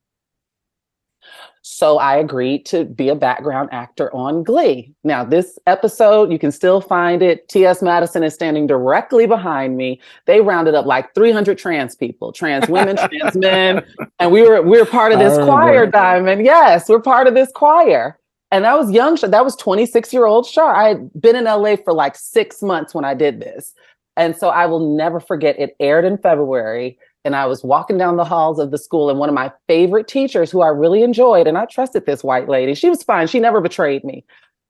So 1.68 1.98
I 1.98 2.14
agreed 2.16 2.64
to 2.66 2.84
be 2.84 3.08
a 3.08 3.16
background 3.16 3.70
actor 3.72 4.14
on 4.14 4.44
Glee. 4.44 4.94
Now, 5.02 5.24
this 5.24 5.58
episode, 5.66 6.30
you 6.30 6.38
can 6.38 6.52
still 6.52 6.80
find 6.80 7.22
it. 7.22 7.48
T.S. 7.48 7.82
Madison 7.82 8.22
is 8.22 8.34
standing 8.34 8.68
directly 8.68 9.26
behind 9.26 9.76
me. 9.76 10.00
They 10.26 10.40
rounded 10.40 10.76
up 10.76 10.86
like 10.86 11.12
300 11.12 11.58
trans 11.58 11.96
people, 11.96 12.30
trans 12.30 12.68
women, 12.68 12.96
trans 12.96 13.36
men, 13.36 13.84
and 14.20 14.30
we 14.30 14.42
were 14.42 14.62
we 14.62 14.78
were 14.78 14.86
part 14.86 15.10
of 15.10 15.18
this 15.18 15.36
oh, 15.36 15.44
choir, 15.44 15.86
Diamond. 15.86 16.44
Yes, 16.44 16.88
we're 16.88 17.00
part 17.00 17.26
of 17.26 17.34
this 17.34 17.50
choir. 17.52 18.16
And 18.52 18.64
that 18.64 18.78
was 18.78 18.92
young. 18.92 19.16
That 19.16 19.44
was 19.44 19.56
26 19.56 20.12
year 20.12 20.24
old 20.24 20.46
Shar. 20.46 20.72
I 20.72 20.86
had 20.86 21.10
been 21.20 21.34
in 21.34 21.46
LA 21.46 21.74
for 21.74 21.92
like 21.92 22.14
six 22.14 22.62
months 22.62 22.94
when 22.94 23.04
I 23.04 23.14
did 23.14 23.40
this. 23.40 23.74
And 24.16 24.36
so 24.36 24.48
I 24.48 24.66
will 24.66 24.96
never 24.96 25.20
forget 25.20 25.58
it 25.58 25.76
aired 25.80 26.04
in 26.04 26.18
February 26.18 26.98
and 27.26 27.34
I 27.34 27.44
was 27.46 27.64
walking 27.64 27.98
down 27.98 28.16
the 28.16 28.24
halls 28.24 28.60
of 28.60 28.70
the 28.70 28.78
school, 28.78 29.10
and 29.10 29.18
one 29.18 29.28
of 29.28 29.34
my 29.34 29.52
favorite 29.66 30.06
teachers, 30.06 30.48
who 30.48 30.62
I 30.62 30.68
really 30.68 31.02
enjoyed, 31.02 31.48
and 31.48 31.58
I 31.58 31.64
trusted 31.64 32.06
this 32.06 32.22
white 32.22 32.48
lady, 32.48 32.72
she 32.72 32.88
was 32.88 33.02
fine. 33.02 33.26
She 33.26 33.40
never 33.40 33.60
betrayed 33.60 34.04
me, 34.04 34.24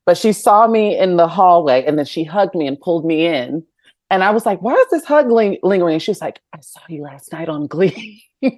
but 0.07 0.17
she 0.17 0.33
saw 0.33 0.65
me 0.65 0.97
in 0.97 1.17
the 1.17 1.27
hallway, 1.27 1.85
and 1.85 1.99
then 1.99 2.05
she 2.07 2.23
hugged 2.23 2.55
me 2.55 2.65
and 2.65 2.81
pulled 2.81 3.05
me 3.05 3.27
in. 3.27 3.63
And 4.09 4.23
I 4.23 4.31
was 4.31 4.43
like, 4.47 4.59
"Why 4.63 4.73
is 4.73 4.87
this 4.89 5.05
hug 5.05 5.29
ling- 5.29 5.59
lingering?" 5.61 5.93
And 5.93 6.01
she 6.01 6.09
was 6.09 6.19
like, 6.19 6.39
"I 6.51 6.59
saw 6.61 6.79
you 6.89 7.03
last 7.03 7.31
night 7.31 7.47
on 7.47 7.67
Glee." 7.67 8.23
and 8.41 8.51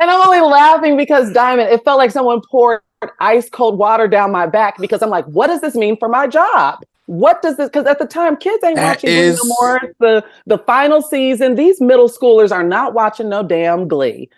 I'm 0.00 0.26
only 0.26 0.40
laughing 0.40 0.96
because 0.96 1.32
Diamond, 1.32 1.70
it 1.70 1.82
felt 1.84 1.98
like 1.98 2.12
someone 2.12 2.42
poured 2.48 2.82
ice 3.18 3.50
cold 3.50 3.76
water 3.76 4.06
down 4.06 4.30
my 4.30 4.46
back 4.46 4.78
because 4.78 5.02
I'm 5.02 5.10
like, 5.10 5.24
what 5.24 5.48
does 5.48 5.60
this 5.60 5.74
mean 5.74 5.96
for 5.96 6.08
my 6.08 6.28
job? 6.28 6.78
What 7.06 7.42
does 7.42 7.56
this 7.56 7.68
because 7.68 7.86
at 7.86 7.98
the 7.98 8.06
time 8.06 8.36
kids 8.36 8.62
ain't 8.64 8.76
that 8.76 8.96
watching 8.96 9.10
is... 9.10 9.42
no 9.42 9.54
more. 9.60 9.80
The 9.98 10.24
the 10.46 10.58
final 10.58 11.02
season. 11.02 11.56
These 11.56 11.80
middle 11.80 12.08
schoolers 12.08 12.52
are 12.52 12.62
not 12.62 12.94
watching 12.94 13.28
no 13.28 13.42
damn 13.42 13.88
glee. 13.88 14.28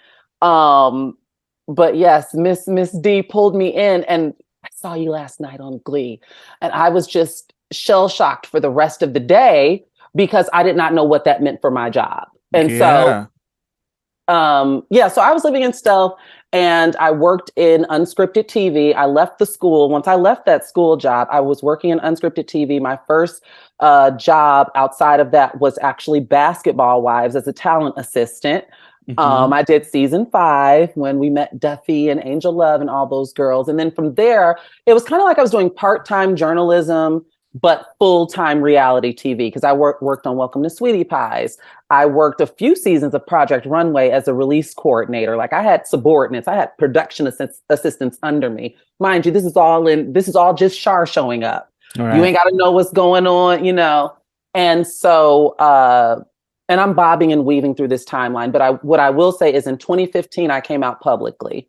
Um 0.40 1.16
but 1.68 1.96
yes 1.96 2.35
miss 2.35 2.66
miss 2.66 2.92
d 2.92 3.22
pulled 3.22 3.57
me 3.57 3.68
in 3.68 4.05
and 4.05 4.35
i 4.64 4.68
saw 4.74 4.94
you 4.94 5.11
last 5.11 5.40
night 5.40 5.61
on 5.61 5.81
glee. 5.85 6.20
And 6.61 6.72
i 6.72 6.88
was 6.88 7.07
just 7.07 7.53
shell 7.72 8.09
shocked 8.09 8.46
for 8.46 8.61
the 8.61 8.70
rest 8.70 9.03
of 9.03 9.14
the 9.14 9.20
day 9.20 9.85
because 10.14 10.48
i 10.53 10.62
did 10.62 10.77
not 10.77 10.94
know 10.94 11.05
what 11.05 11.24
that 11.24 11.42
meant 11.42 11.61
for 11.61 11.70
my 11.70 11.90
job. 11.90 12.29
And 12.53 12.70
yeah. 12.70 13.27
so 14.29 14.33
um 14.33 14.87
yeah 14.88 15.09
so 15.09 15.20
i 15.20 15.33
was 15.33 15.44
living 15.44 15.62
in 15.62 15.74
stealth 15.74 16.14
and 16.54 16.94
I 16.96 17.10
worked 17.10 17.50
in 17.56 17.84
unscripted 17.90 18.44
TV. 18.44 18.94
I 18.94 19.06
left 19.06 19.40
the 19.40 19.44
school. 19.44 19.88
Once 19.88 20.06
I 20.06 20.14
left 20.14 20.46
that 20.46 20.64
school 20.64 20.96
job, 20.96 21.26
I 21.30 21.40
was 21.40 21.64
working 21.64 21.90
in 21.90 21.98
unscripted 21.98 22.44
TV. 22.44 22.80
My 22.80 22.96
first 23.08 23.42
uh, 23.80 24.12
job 24.12 24.70
outside 24.76 25.18
of 25.18 25.32
that 25.32 25.60
was 25.60 25.76
actually 25.82 26.20
Basketball 26.20 27.02
Wives 27.02 27.34
as 27.34 27.48
a 27.48 27.52
talent 27.52 27.96
assistant. 27.98 28.64
Mm-hmm. 29.08 29.18
Um, 29.18 29.52
I 29.52 29.64
did 29.64 29.84
season 29.84 30.26
five 30.26 30.90
when 30.94 31.18
we 31.18 31.28
met 31.28 31.58
Duffy 31.58 32.08
and 32.08 32.24
Angel 32.24 32.52
Love 32.52 32.80
and 32.80 32.88
all 32.88 33.06
those 33.08 33.32
girls. 33.32 33.68
And 33.68 33.76
then 33.76 33.90
from 33.90 34.14
there, 34.14 34.56
it 34.86 34.94
was 34.94 35.02
kind 35.02 35.20
of 35.20 35.26
like 35.26 35.38
I 35.38 35.42
was 35.42 35.50
doing 35.50 35.70
part 35.70 36.06
time 36.06 36.36
journalism 36.36 37.26
but 37.54 37.94
full 37.98 38.26
time 38.26 38.60
reality 38.60 39.14
TV 39.14 39.36
because 39.38 39.64
I 39.64 39.72
worked 39.72 40.02
worked 40.02 40.26
on 40.26 40.36
Welcome 40.36 40.62
to 40.64 40.70
Sweetie 40.70 41.04
Pies. 41.04 41.56
I 41.90 42.06
worked 42.06 42.40
a 42.40 42.46
few 42.46 42.74
seasons 42.74 43.14
of 43.14 43.24
Project 43.26 43.64
Runway 43.64 44.10
as 44.10 44.26
a 44.26 44.34
release 44.34 44.74
coordinator. 44.74 45.36
Like 45.36 45.52
I 45.52 45.62
had 45.62 45.86
subordinates, 45.86 46.48
I 46.48 46.54
had 46.54 46.76
production 46.78 47.26
assist- 47.26 47.62
assistants 47.68 48.18
under 48.22 48.50
me. 48.50 48.76
Mind 48.98 49.24
you, 49.24 49.32
this 49.32 49.44
is 49.44 49.56
all 49.56 49.86
in. 49.86 50.12
This 50.12 50.26
is 50.26 50.34
all 50.34 50.54
just 50.54 50.78
Shar 50.78 51.06
showing 51.06 51.44
up. 51.44 51.70
Right. 51.96 52.16
You 52.16 52.24
ain't 52.24 52.36
got 52.36 52.44
to 52.44 52.56
know 52.56 52.72
what's 52.72 52.92
going 52.92 53.26
on, 53.26 53.64
you 53.64 53.72
know. 53.72 54.14
And 54.54 54.86
so, 54.86 55.50
uh, 55.58 56.22
and 56.68 56.80
I'm 56.80 56.94
bobbing 56.94 57.32
and 57.32 57.44
weaving 57.44 57.74
through 57.74 57.88
this 57.88 58.04
timeline. 58.04 58.50
But 58.50 58.62
I, 58.62 58.70
what 58.72 58.98
I 58.98 59.10
will 59.10 59.32
say 59.32 59.52
is, 59.52 59.66
in 59.66 59.78
2015, 59.78 60.50
I 60.50 60.60
came 60.60 60.82
out 60.82 61.00
publicly, 61.00 61.68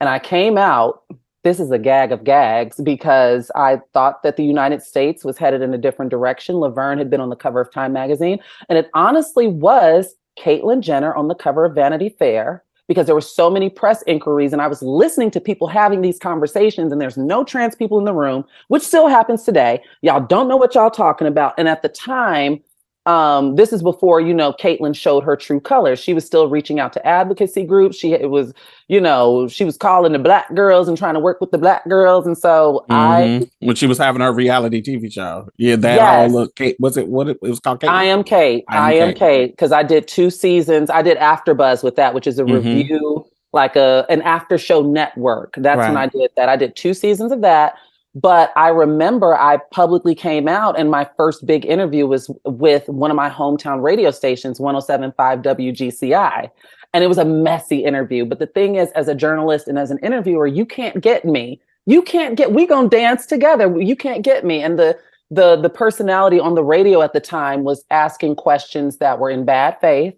and 0.00 0.08
I 0.08 0.18
came 0.18 0.58
out 0.58 1.02
this 1.44 1.60
is 1.60 1.70
a 1.70 1.78
gag 1.78 2.12
of 2.12 2.24
gags 2.24 2.80
because 2.80 3.50
I 3.54 3.80
thought 3.92 4.22
that 4.22 4.36
the 4.36 4.44
United 4.44 4.82
States 4.82 5.24
was 5.24 5.38
headed 5.38 5.62
in 5.62 5.72
a 5.72 5.78
different 5.78 6.10
direction. 6.10 6.56
Laverne 6.56 6.98
had 6.98 7.10
been 7.10 7.20
on 7.20 7.30
the 7.30 7.36
cover 7.36 7.60
of 7.60 7.72
Time 7.72 7.92
magazine, 7.92 8.38
and 8.68 8.78
it 8.78 8.90
honestly 8.94 9.46
was 9.46 10.14
Caitlyn 10.38 10.80
Jenner 10.80 11.14
on 11.14 11.28
the 11.28 11.34
cover 11.34 11.64
of 11.64 11.74
Vanity 11.74 12.08
Fair 12.08 12.64
because 12.88 13.06
there 13.06 13.14
were 13.14 13.20
so 13.20 13.50
many 13.50 13.68
press 13.68 14.02
inquiries 14.06 14.52
and 14.52 14.62
I 14.62 14.66
was 14.66 14.82
listening 14.82 15.30
to 15.32 15.40
people 15.40 15.68
having 15.68 16.00
these 16.00 16.18
conversations 16.18 16.90
and 16.90 17.00
there's 17.00 17.18
no 17.18 17.44
trans 17.44 17.76
people 17.76 17.98
in 17.98 18.06
the 18.06 18.14
room, 18.14 18.44
which 18.68 18.82
still 18.82 19.08
happens 19.08 19.42
today. 19.42 19.82
Y'all 20.00 20.24
don't 20.24 20.48
know 20.48 20.56
what 20.56 20.74
y'all 20.74 20.90
talking 20.90 21.26
about. 21.26 21.54
And 21.58 21.68
at 21.68 21.82
the 21.82 21.90
time, 21.90 22.60
um, 23.08 23.56
this 23.56 23.72
is 23.72 23.82
before 23.82 24.20
you 24.20 24.34
know 24.34 24.52
Caitlyn 24.52 24.94
showed 24.94 25.24
her 25.24 25.34
true 25.34 25.60
colors. 25.60 25.98
She 25.98 26.12
was 26.12 26.26
still 26.26 26.48
reaching 26.48 26.78
out 26.78 26.92
to 26.92 27.06
advocacy 27.06 27.64
groups. 27.64 27.96
She 27.96 28.12
it 28.12 28.28
was 28.28 28.52
you 28.88 29.00
know 29.00 29.48
she 29.48 29.64
was 29.64 29.78
calling 29.78 30.12
the 30.12 30.18
black 30.18 30.54
girls 30.54 30.88
and 30.88 30.98
trying 30.98 31.14
to 31.14 31.20
work 31.20 31.40
with 31.40 31.50
the 31.50 31.56
black 31.56 31.88
girls. 31.88 32.26
And 32.26 32.36
so 32.36 32.84
mm-hmm. 32.90 32.92
I 32.92 33.50
when 33.60 33.76
she 33.76 33.86
was 33.86 33.96
having 33.96 34.20
her 34.20 34.30
reality 34.30 34.82
TV 34.82 35.10
show, 35.10 35.48
yeah, 35.56 35.76
that 35.76 35.94
yes. 35.94 36.30
all 36.30 36.38
look. 36.38 36.54
Cait 36.54 36.76
was 36.78 36.98
it 36.98 37.08
what 37.08 37.28
it, 37.28 37.38
it 37.42 37.48
was 37.48 37.60
called? 37.60 37.80
Cait? 37.80 37.88
I 37.88 38.04
am 38.04 38.22
Cait. 38.22 38.64
I 38.68 38.92
am, 38.94 39.14
Cait 39.14 39.52
because 39.52 39.72
I 39.72 39.82
did 39.82 40.06
two 40.06 40.28
seasons. 40.28 40.90
I 40.90 41.00
did 41.00 41.16
after 41.16 41.54
buzz 41.54 41.82
with 41.82 41.96
that, 41.96 42.12
which 42.12 42.26
is 42.26 42.38
a 42.38 42.42
mm-hmm. 42.42 42.54
review 42.54 43.26
like 43.54 43.74
a 43.76 44.04
an 44.10 44.20
after 44.20 44.58
show 44.58 44.82
network. 44.82 45.54
That's 45.56 45.78
right. 45.78 45.88
when 45.88 45.96
I 45.96 46.08
did 46.08 46.30
that. 46.36 46.50
I 46.50 46.56
did 46.56 46.76
two 46.76 46.92
seasons 46.92 47.32
of 47.32 47.40
that. 47.40 47.78
But 48.20 48.52
I 48.56 48.68
remember 48.68 49.36
I 49.36 49.58
publicly 49.70 50.14
came 50.14 50.48
out, 50.48 50.78
and 50.78 50.90
my 50.90 51.08
first 51.16 51.46
big 51.46 51.64
interview 51.64 52.06
was 52.06 52.28
with 52.44 52.88
one 52.88 53.12
of 53.12 53.16
my 53.16 53.30
hometown 53.30 53.80
radio 53.80 54.10
stations, 54.10 54.58
1075 54.58 55.40
WGCI. 55.40 56.50
And 56.92 57.04
it 57.04 57.06
was 57.06 57.18
a 57.18 57.24
messy 57.24 57.84
interview. 57.84 58.24
But 58.24 58.40
the 58.40 58.46
thing 58.46 58.74
is, 58.74 58.90
as 58.92 59.06
a 59.06 59.14
journalist 59.14 59.68
and 59.68 59.78
as 59.78 59.92
an 59.92 59.98
interviewer, 59.98 60.48
you 60.48 60.66
can't 60.66 61.00
get 61.00 61.24
me. 61.24 61.60
You 61.86 62.02
can't 62.02 62.34
get, 62.34 62.52
we 62.52 62.66
gonna 62.66 62.88
dance 62.88 63.24
together. 63.24 63.80
You 63.80 63.94
can't 63.94 64.24
get 64.24 64.44
me. 64.44 64.62
And 64.62 64.78
the 64.78 64.98
the 65.30 65.56
the 65.56 65.68
personality 65.68 66.40
on 66.40 66.54
the 66.54 66.64
radio 66.64 67.02
at 67.02 67.12
the 67.12 67.20
time 67.20 67.62
was 67.62 67.84
asking 67.90 68.36
questions 68.36 68.96
that 68.96 69.18
were 69.18 69.30
in 69.30 69.44
bad 69.44 69.78
faith. 69.80 70.14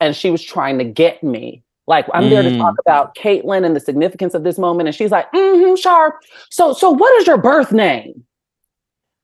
And 0.00 0.16
she 0.16 0.30
was 0.30 0.42
trying 0.42 0.78
to 0.78 0.84
get 0.84 1.22
me 1.22 1.62
like 1.92 2.06
I'm 2.14 2.30
there 2.30 2.42
to 2.42 2.56
talk 2.56 2.74
mm. 2.74 2.78
about 2.80 3.14
Caitlyn 3.14 3.66
and 3.66 3.76
the 3.76 3.80
significance 3.80 4.32
of 4.32 4.44
this 4.44 4.58
moment. 4.58 4.88
And 4.88 4.96
she's 4.96 5.10
like, 5.10 5.30
mm-hmm, 5.32 5.74
sharp. 5.74 6.16
So, 6.50 6.72
so 6.72 6.90
what 6.90 7.14
is 7.20 7.26
your 7.26 7.36
birth 7.36 7.70
name? 7.70 8.24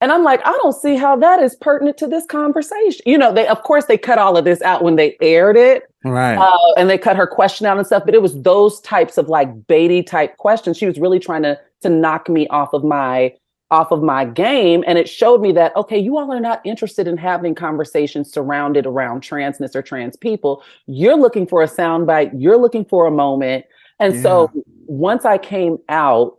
And 0.01 0.13
I'm 0.13 0.23
like, 0.23 0.41
I 0.45 0.53
don't 0.63 0.75
see 0.75 0.97
how 0.97 1.17
that 1.17 1.41
is 1.41 1.57
pertinent 1.57 1.97
to 1.99 2.07
this 2.07 2.27
conversation. 2.27 3.01
You 3.07 3.17
know, 3.17 3.33
they 3.33 3.49
of 3.49 3.63
course 3.63 3.87
they 3.87 3.97
cut 3.97 4.19
all 4.19 4.37
of 4.37 4.45
this 4.45 4.61
out 4.63 4.83
when 4.83 4.97
they 4.97 5.17
aired 5.23 5.57
it, 5.57 5.85
Right. 6.05 6.37
uh, 6.37 6.73
and 6.77 6.89
they 6.91 6.99
cut 6.99 7.17
her 7.17 7.27
question 7.27 7.67
out 7.67 7.79
and 7.79 7.87
stuff. 7.87 8.05
But 8.05 8.15
it 8.15 8.23
was 8.23 8.41
those 8.43 8.81
types 8.83 9.17
of 9.17 9.29
like 9.29 9.49
baity 9.63 10.07
type 10.07 10.37
questions. 10.37 10.77
She 10.77 10.87
was 10.87 11.01
really 11.01 11.19
trying 11.19 11.43
to 11.43 11.59
to 11.81 11.89
knock 11.89 12.29
me 12.29 12.47
off 12.49 12.73
of 12.75 12.85
my 12.85 13.33
off 13.71 13.91
of 13.91 14.03
my 14.03 14.25
game, 14.25 14.83
and 14.87 14.99
it 14.99 15.09
showed 15.09 15.41
me 15.41 15.53
that 15.53 15.77
okay, 15.77 15.99
you 15.99 16.19
all 16.19 16.33
are 16.33 16.41
not 16.41 16.61
interested 16.65 17.07
in 17.07 17.17
having 17.17 17.55
conversations 17.55 18.33
surrounded 18.33 18.87
around 18.87 19.23
transness 19.23 19.75
or 19.75 19.83
trans 19.83 20.17
people. 20.17 20.63
You're 20.87 21.17
looking 21.17 21.47
for 21.47 21.63
a 21.63 21.69
soundbite. 21.69 22.31
You're 22.35 22.59
looking 22.59 22.85
for 22.85 23.07
a 23.07 23.11
moment, 23.11 23.67
and 23.99 24.21
so 24.23 24.51
once 24.87 25.25
I 25.25 25.39
came 25.39 25.79
out. 25.89 26.35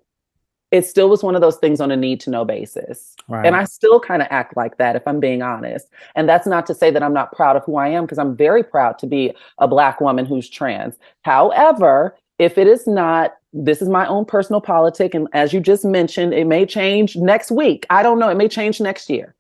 It 0.72 0.86
still 0.86 1.10
was 1.10 1.24
one 1.24 1.34
of 1.34 1.42
those 1.42 1.58
things 1.58 1.82
on 1.82 1.90
a 1.90 1.98
need 1.98 2.20
to 2.20 2.30
know 2.30 2.46
basis. 2.46 3.16
right. 3.28 3.44
And 3.44 3.56
I 3.56 3.64
still 3.64 4.00
kind 4.00 4.22
of 4.22 4.28
act 4.30 4.56
like 4.56 4.78
that, 4.78 4.96
if 4.96 5.02
I'm 5.08 5.20
being 5.20 5.42
honest. 5.42 5.88
And 6.14 6.30
that's 6.30 6.46
not 6.46 6.68
to 6.68 6.76
say 6.76 6.92
that 6.92 7.02
I'm 7.02 7.12
not 7.12 7.32
proud 7.32 7.56
of 7.56 7.64
who 7.64 7.78
I 7.78 7.88
am, 7.88 8.04
because 8.04 8.20
I'm 8.20 8.36
very 8.36 8.62
proud 8.62 9.00
to 9.00 9.08
be 9.08 9.34
a 9.58 9.68
Black 9.68 10.00
woman 10.00 10.28
who's 10.28 10.48
trans. 10.48 10.94
However, 11.24 12.16
if 12.38 12.60
it 12.60 12.68
is 12.68 12.86
not, 12.86 13.34
this 13.54 13.82
is 13.82 13.90
my 13.90 14.08
own 14.08 14.26
personal 14.26 14.62
politic. 14.62 15.14
And 15.14 15.28
as 15.34 15.54
you 15.54 15.60
just 15.60 15.84
mentioned, 15.84 16.34
it 16.34 16.46
may 16.46 16.66
change 16.66 17.16
next 17.16 17.52
week. 17.52 17.86
I 17.90 18.04
don't 18.04 18.20
know. 18.20 18.30
It 18.30 18.38
may 18.38 18.48
change 18.48 18.80
next 18.80 19.10
year. 19.10 19.36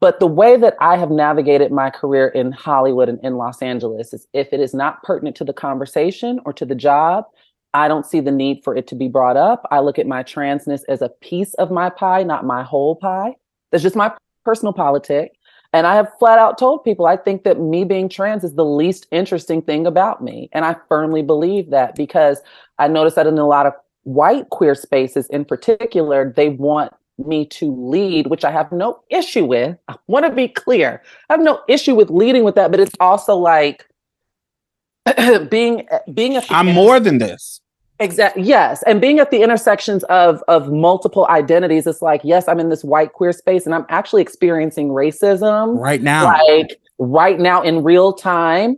But 0.00 0.20
the 0.20 0.26
way 0.26 0.56
that 0.56 0.76
I 0.80 0.96
have 0.96 1.10
navigated 1.10 1.72
my 1.72 1.90
career 1.90 2.28
in 2.28 2.52
Hollywood 2.52 3.08
and 3.08 3.18
in 3.22 3.36
Los 3.36 3.62
Angeles 3.62 4.12
is 4.12 4.26
if 4.32 4.52
it 4.52 4.60
is 4.60 4.74
not 4.74 5.02
pertinent 5.02 5.36
to 5.36 5.44
the 5.44 5.54
conversation 5.54 6.40
or 6.44 6.52
to 6.52 6.66
the 6.66 6.74
job, 6.74 7.24
I 7.72 7.88
don't 7.88 8.06
see 8.06 8.20
the 8.20 8.30
need 8.30 8.62
for 8.62 8.74
it 8.76 8.86
to 8.88 8.94
be 8.94 9.08
brought 9.08 9.36
up. 9.36 9.66
I 9.70 9.80
look 9.80 9.98
at 9.98 10.06
my 10.06 10.22
transness 10.22 10.82
as 10.88 11.02
a 11.02 11.08
piece 11.08 11.54
of 11.54 11.70
my 11.70 11.90
pie, 11.90 12.22
not 12.22 12.44
my 12.44 12.62
whole 12.62 12.96
pie. 12.96 13.36
That's 13.70 13.82
just 13.82 13.96
my 13.96 14.12
personal 14.44 14.72
politic. 14.72 15.35
And 15.72 15.86
I 15.86 15.94
have 15.94 16.10
flat 16.18 16.38
out 16.38 16.58
told 16.58 16.84
people 16.84 17.06
I 17.06 17.16
think 17.16 17.44
that 17.44 17.60
me 17.60 17.84
being 17.84 18.08
trans 18.08 18.44
is 18.44 18.54
the 18.54 18.64
least 18.64 19.06
interesting 19.10 19.62
thing 19.62 19.86
about 19.86 20.22
me. 20.22 20.48
And 20.52 20.64
I 20.64 20.76
firmly 20.88 21.22
believe 21.22 21.70
that 21.70 21.94
because 21.94 22.40
I 22.78 22.88
notice 22.88 23.14
that 23.14 23.26
in 23.26 23.38
a 23.38 23.46
lot 23.46 23.66
of 23.66 23.74
white 24.04 24.48
queer 24.50 24.74
spaces 24.74 25.26
in 25.28 25.44
particular, 25.44 26.32
they 26.34 26.50
want 26.50 26.92
me 27.18 27.46
to 27.46 27.74
lead, 27.74 28.26
which 28.28 28.44
I 28.44 28.50
have 28.50 28.70
no 28.72 29.00
issue 29.10 29.44
with. 29.44 29.76
I 29.88 29.96
want 30.06 30.26
to 30.26 30.32
be 30.32 30.48
clear. 30.48 31.02
I 31.28 31.32
have 31.32 31.40
no 31.42 31.60
issue 31.68 31.94
with 31.94 32.10
leading 32.10 32.44
with 32.44 32.54
that, 32.56 32.70
but 32.70 32.80
it's 32.80 32.94
also 33.00 33.36
like 33.36 33.86
being 35.50 35.88
being 36.12 36.34
the 36.34 36.46
I'm 36.50 36.72
more 36.72 37.00
than 37.00 37.18
this. 37.18 37.60
Exactly. 37.98 38.42
Yes, 38.42 38.82
and 38.82 39.00
being 39.00 39.18
at 39.20 39.30
the 39.30 39.42
intersections 39.42 40.04
of 40.04 40.42
of 40.48 40.70
multiple 40.70 41.26
identities, 41.30 41.86
it's 41.86 42.02
like 42.02 42.20
yes, 42.24 42.46
I'm 42.48 42.60
in 42.60 42.68
this 42.68 42.84
white 42.84 43.12
queer 43.12 43.32
space, 43.32 43.64
and 43.64 43.74
I'm 43.74 43.86
actually 43.88 44.22
experiencing 44.22 44.88
racism 44.88 45.78
Right 45.78 46.02
now. 46.02 46.24
like 46.24 46.78
right 46.98 47.38
now 47.38 47.62
in 47.62 47.82
real 47.82 48.12
time, 48.12 48.76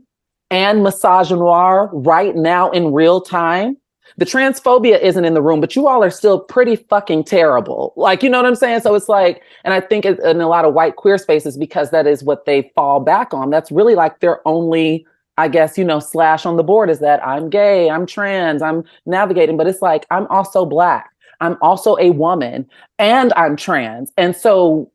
and 0.51 0.81
misogynoir 0.81 1.91
right 1.93 2.35
now 2.37 2.71
in 2.71 2.93
real 2.93 3.21
time. 3.21 3.77
The 4.17 4.25
transphobia 4.25 5.01
isn't 5.01 5.25
in 5.25 5.35
the 5.35 5.43
room, 5.43 5.61
but 5.61 5.77
you 5.77 5.87
all 5.87 6.03
are 6.03 6.11
still 6.11 6.41
pretty 6.41 6.75
fucking 6.77 7.25
terrible. 7.25 7.93
Like, 7.95 8.23
you 8.23 8.31
know 8.31 8.39
what 8.39 8.47
I'm 8.47 8.57
saying? 8.57 8.81
So 8.81 8.95
it's 8.95 9.09
like, 9.09 9.43
and 9.65 9.75
I 9.75 9.81
think 9.81 10.05
in 10.07 10.41
a 10.41 10.49
lot 10.49 10.65
of 10.65 10.75
white 10.75 10.97
queer 10.97 11.19
spaces, 11.19 11.57
because 11.57 11.91
that 11.91 12.07
is 12.07 12.25
what 12.25 12.45
they 12.45 12.73
fall 12.75 12.99
back 13.01 13.33
on. 13.33 13.51
That's 13.51 13.71
really 13.71 13.95
like 13.95 14.19
their 14.21 14.41
only 14.49 15.07
I 15.39 15.49
guess, 15.49 15.79
you 15.79 15.85
know, 15.85 16.01
slash 16.01 16.45
on 16.45 16.57
the 16.57 16.63
board 16.63 16.91
is 16.91 16.99
that 16.99 17.27
I'm 17.27 17.49
gay, 17.49 17.89
I'm 17.89 18.05
trans, 18.05 18.61
I'm 18.61 18.85
navigating, 19.07 19.57
but 19.57 19.67
it's 19.67 19.81
like 19.81 20.05
I'm 20.11 20.27
also 20.27 20.67
black, 20.67 21.11
I'm 21.41 21.57
also 21.63 21.97
a 21.99 22.11
woman, 22.11 22.69
and 22.99 23.33
I'm 23.37 23.57
trans. 23.57 24.13
And 24.19 24.37
so 24.37 24.91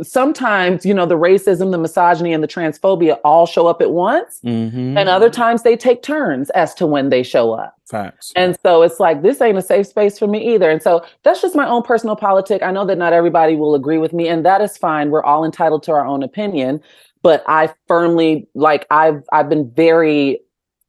sometimes, 0.00 0.86
you 0.86 0.94
know, 0.94 1.06
the 1.06 1.18
racism, 1.18 1.72
the 1.72 1.78
misogyny, 1.78 2.32
and 2.32 2.42
the 2.42 2.48
transphobia 2.48 3.18
all 3.24 3.46
show 3.46 3.66
up 3.66 3.82
at 3.82 3.90
once. 3.90 4.38
Mhm. 4.44 4.96
And 4.96 5.08
other 5.08 5.28
times 5.28 5.62
they 5.64 5.76
take 5.76 6.02
turns 6.02 6.50
as 6.50 6.72
to 6.74 6.86
when 6.86 7.08
they 7.08 7.24
show 7.24 7.52
up. 7.52 7.74
Facts. 7.90 8.32
And 8.36 8.56
so 8.64 8.82
it's 8.82 9.00
like, 9.00 9.22
this 9.22 9.40
ain't 9.40 9.58
a 9.58 9.62
safe 9.62 9.88
space 9.88 10.18
for 10.18 10.28
me 10.28 10.54
either. 10.54 10.70
And 10.70 10.82
so 10.82 11.02
that's 11.24 11.42
just 11.42 11.56
my 11.56 11.68
own 11.68 11.82
personal 11.82 12.14
politic. 12.14 12.62
I 12.62 12.70
know 12.70 12.84
that 12.84 12.98
not 12.98 13.12
everybody 13.12 13.56
will 13.56 13.74
agree 13.74 13.98
with 13.98 14.12
me, 14.12 14.28
and 14.28 14.44
that 14.44 14.60
is 14.60 14.76
fine. 14.76 15.10
We're 15.10 15.24
all 15.24 15.44
entitled 15.44 15.82
to 15.84 15.92
our 15.92 16.06
own 16.06 16.22
opinion. 16.22 16.80
But 17.22 17.42
I 17.46 17.72
firmly 17.86 18.48
like 18.54 18.86
I've 18.90 19.22
I've 19.32 19.48
been 19.48 19.70
very 19.70 20.40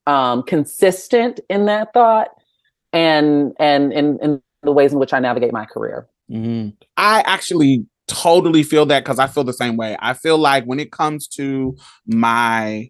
um 0.08 0.44
consistent 0.44 1.40
in 1.50 1.66
that 1.66 1.94
thought 1.94 2.30
and 2.94 3.54
and 3.60 3.94
in, 3.94 4.20
in 4.22 4.42
the 4.64 4.72
ways 4.72 4.94
in 4.94 5.00
which 5.00 5.14
I 5.14 5.20
navigate 5.20 5.54
my 5.54 5.66
career. 5.66 6.08
Mhm. 6.30 6.76
I 6.98 7.22
actually 7.26 7.86
totally 8.08 8.64
feel 8.64 8.86
that 8.88 9.04
because 9.04 9.20
I 9.20 9.28
feel 9.28 9.44
the 9.44 9.54
same 9.54 9.78
way. 9.78 9.96
I 10.00 10.14
feel 10.14 10.38
like 10.38 10.66
when 10.66 10.80
it 10.80 10.92
comes 10.92 11.28
to 11.30 11.76
my 12.06 12.90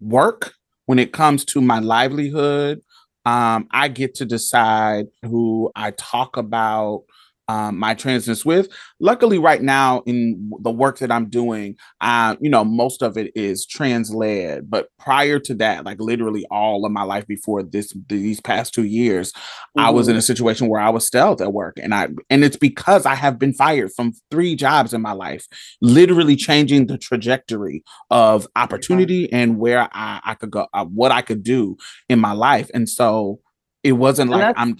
work, 0.00 0.54
when 0.86 0.98
it 0.98 1.12
comes 1.12 1.44
to 1.46 1.60
my 1.60 1.78
livelihood, 1.80 2.80
um, 3.26 3.68
I 3.70 3.88
get 3.88 4.14
to 4.16 4.24
decide 4.24 5.06
who 5.22 5.70
I 5.76 5.90
talk 5.92 6.36
about 6.36 7.02
um, 7.50 7.78
my 7.78 7.94
transness 7.94 8.44
with. 8.44 8.68
Luckily, 9.00 9.38
right 9.38 9.60
now 9.60 10.02
in 10.06 10.50
the 10.60 10.70
work 10.70 10.98
that 10.98 11.10
I'm 11.10 11.28
doing, 11.28 11.76
uh, 12.00 12.36
you 12.40 12.48
know, 12.48 12.64
most 12.64 13.02
of 13.02 13.16
it 13.16 13.32
is 13.34 13.66
trans 13.66 14.14
led. 14.14 14.70
But 14.70 14.88
prior 14.98 15.40
to 15.40 15.54
that, 15.54 15.84
like 15.84 15.98
literally 16.00 16.46
all 16.50 16.86
of 16.86 16.92
my 16.92 17.02
life 17.02 17.26
before 17.26 17.62
this, 17.64 17.92
these 18.08 18.40
past 18.40 18.72
two 18.72 18.84
years, 18.84 19.32
I 19.76 19.90
was 19.90 20.06
in 20.06 20.16
a 20.16 20.22
situation 20.22 20.68
where 20.68 20.80
I 20.80 20.90
was 20.90 21.06
stealth 21.06 21.40
at 21.40 21.52
work, 21.52 21.76
and 21.82 21.92
I 21.92 22.08
and 22.28 22.44
it's 22.44 22.56
because 22.56 23.04
I 23.04 23.16
have 23.16 23.38
been 23.38 23.54
fired 23.54 23.90
from 23.96 24.12
three 24.30 24.54
jobs 24.54 24.94
in 24.94 25.02
my 25.02 25.12
life, 25.12 25.46
literally 25.80 26.36
changing 26.36 26.86
the 26.86 26.98
trajectory 26.98 27.82
of 28.10 28.46
opportunity 28.54 29.32
and 29.32 29.58
where 29.58 29.88
I, 29.92 30.20
I 30.24 30.34
could 30.34 30.50
go, 30.50 30.68
uh, 30.72 30.84
what 30.84 31.10
I 31.10 31.22
could 31.22 31.42
do 31.42 31.76
in 32.08 32.20
my 32.20 32.32
life, 32.32 32.70
and 32.74 32.88
so 32.88 33.40
it 33.82 33.92
wasn't 33.92 34.30
And 34.30 34.40
like 34.40 34.54
I'm 34.56 34.76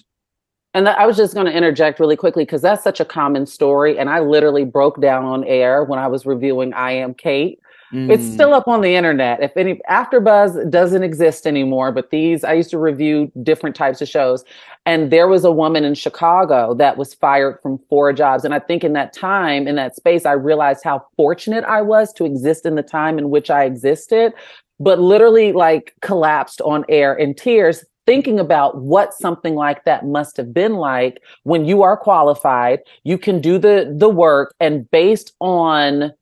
And 0.73 0.89
I 0.89 1.05
was 1.07 1.17
just 1.17 1.35
going 1.35 1.47
to 1.47 1.53
interject 1.53 1.99
really 1.99 2.17
quickly 2.17 2.45
because 2.45 2.63
that's 2.63 2.85
such 2.85 3.01
a 3.01 3.05
common 3.05 3.47
story. 3.47 3.99
And 3.99 4.09
I 4.09 4.21
literally 4.21 4.65
broke 4.65 5.01
down 5.01 5.25
on 5.25 5.45
air 5.45 5.85
when 5.85 5.99
I 5.99 6.07
was 6.07 6.27
reviewing 6.27 6.73
I 6.75 6.93
Am 6.93 7.15
Cait. 7.15 7.61
It's 7.93 8.23
mm, 8.23 8.35
still 8.35 8.55
up 8.55 8.69
on 8.69 8.83
the 8.83 8.95
internet. 8.95 9.43
If 9.43 9.57
any 9.57 9.81
AfterBuzz 9.91 10.71
doesn't 10.71 11.03
exist 11.03 11.45
anymore, 11.45 11.91
but 11.91 12.11
these 12.11 12.45
I 12.45 12.53
used 12.53 12.71
to 12.71 12.79
review 12.79 13.33
different 13.43 13.75
types 13.75 14.01
of 14.01 14.09
shows, 14.09 14.45
and 14.87 15.11
there 15.11 15.27
was 15.27 15.45
a 15.45 15.51
woman 15.51 15.85
in 15.85 15.95
Chicago 15.95 16.73
that 16.75 16.97
was 16.97 17.15
fired 17.15 17.59
from 17.61 17.81
four 17.89 18.13
jobs. 18.13 18.45
And 18.45 18.55
I 18.55 18.61
think 18.61 18.85
in 18.85 18.93
that 18.93 19.13
time, 19.13 19.67
in 19.67 19.75
that 19.75 19.97
space, 19.97 20.25
I 20.25 20.33
realized 20.33 20.85
how 20.85 21.05
fortunate 21.17 21.65
I 21.65 21.83
was 21.83 22.13
to 22.13 22.25
exist 22.25 22.65
in 22.65 22.77
the 22.77 22.83
time 22.85 23.19
in 23.19 23.29
which 23.29 23.51
I 23.51 23.65
existed. 23.65 24.35
But 24.79 25.01
literally, 25.01 25.51
like 25.51 25.95
collapsed 26.01 26.61
on 26.61 26.85
air 26.89 27.13
in 27.13 27.35
tears, 27.35 27.85
thinking 28.11 28.41
about 28.41 28.79
what 28.79 29.15
something 29.15 29.55
like 29.55 29.85
that 29.85 30.05
must 30.05 30.37
have 30.37 30.53
been 30.53 30.75
like 30.75 31.23
when 31.45 31.65
you 31.65 31.85
are 31.85 31.97
qualified, 31.97 32.81
you 33.05 33.17
can 33.17 33.41
do 33.41 33.57
the 33.57 33.95
the 33.97 34.09
work, 34.09 34.53
and 34.59 34.91
based 34.91 35.33
on 35.39 36.13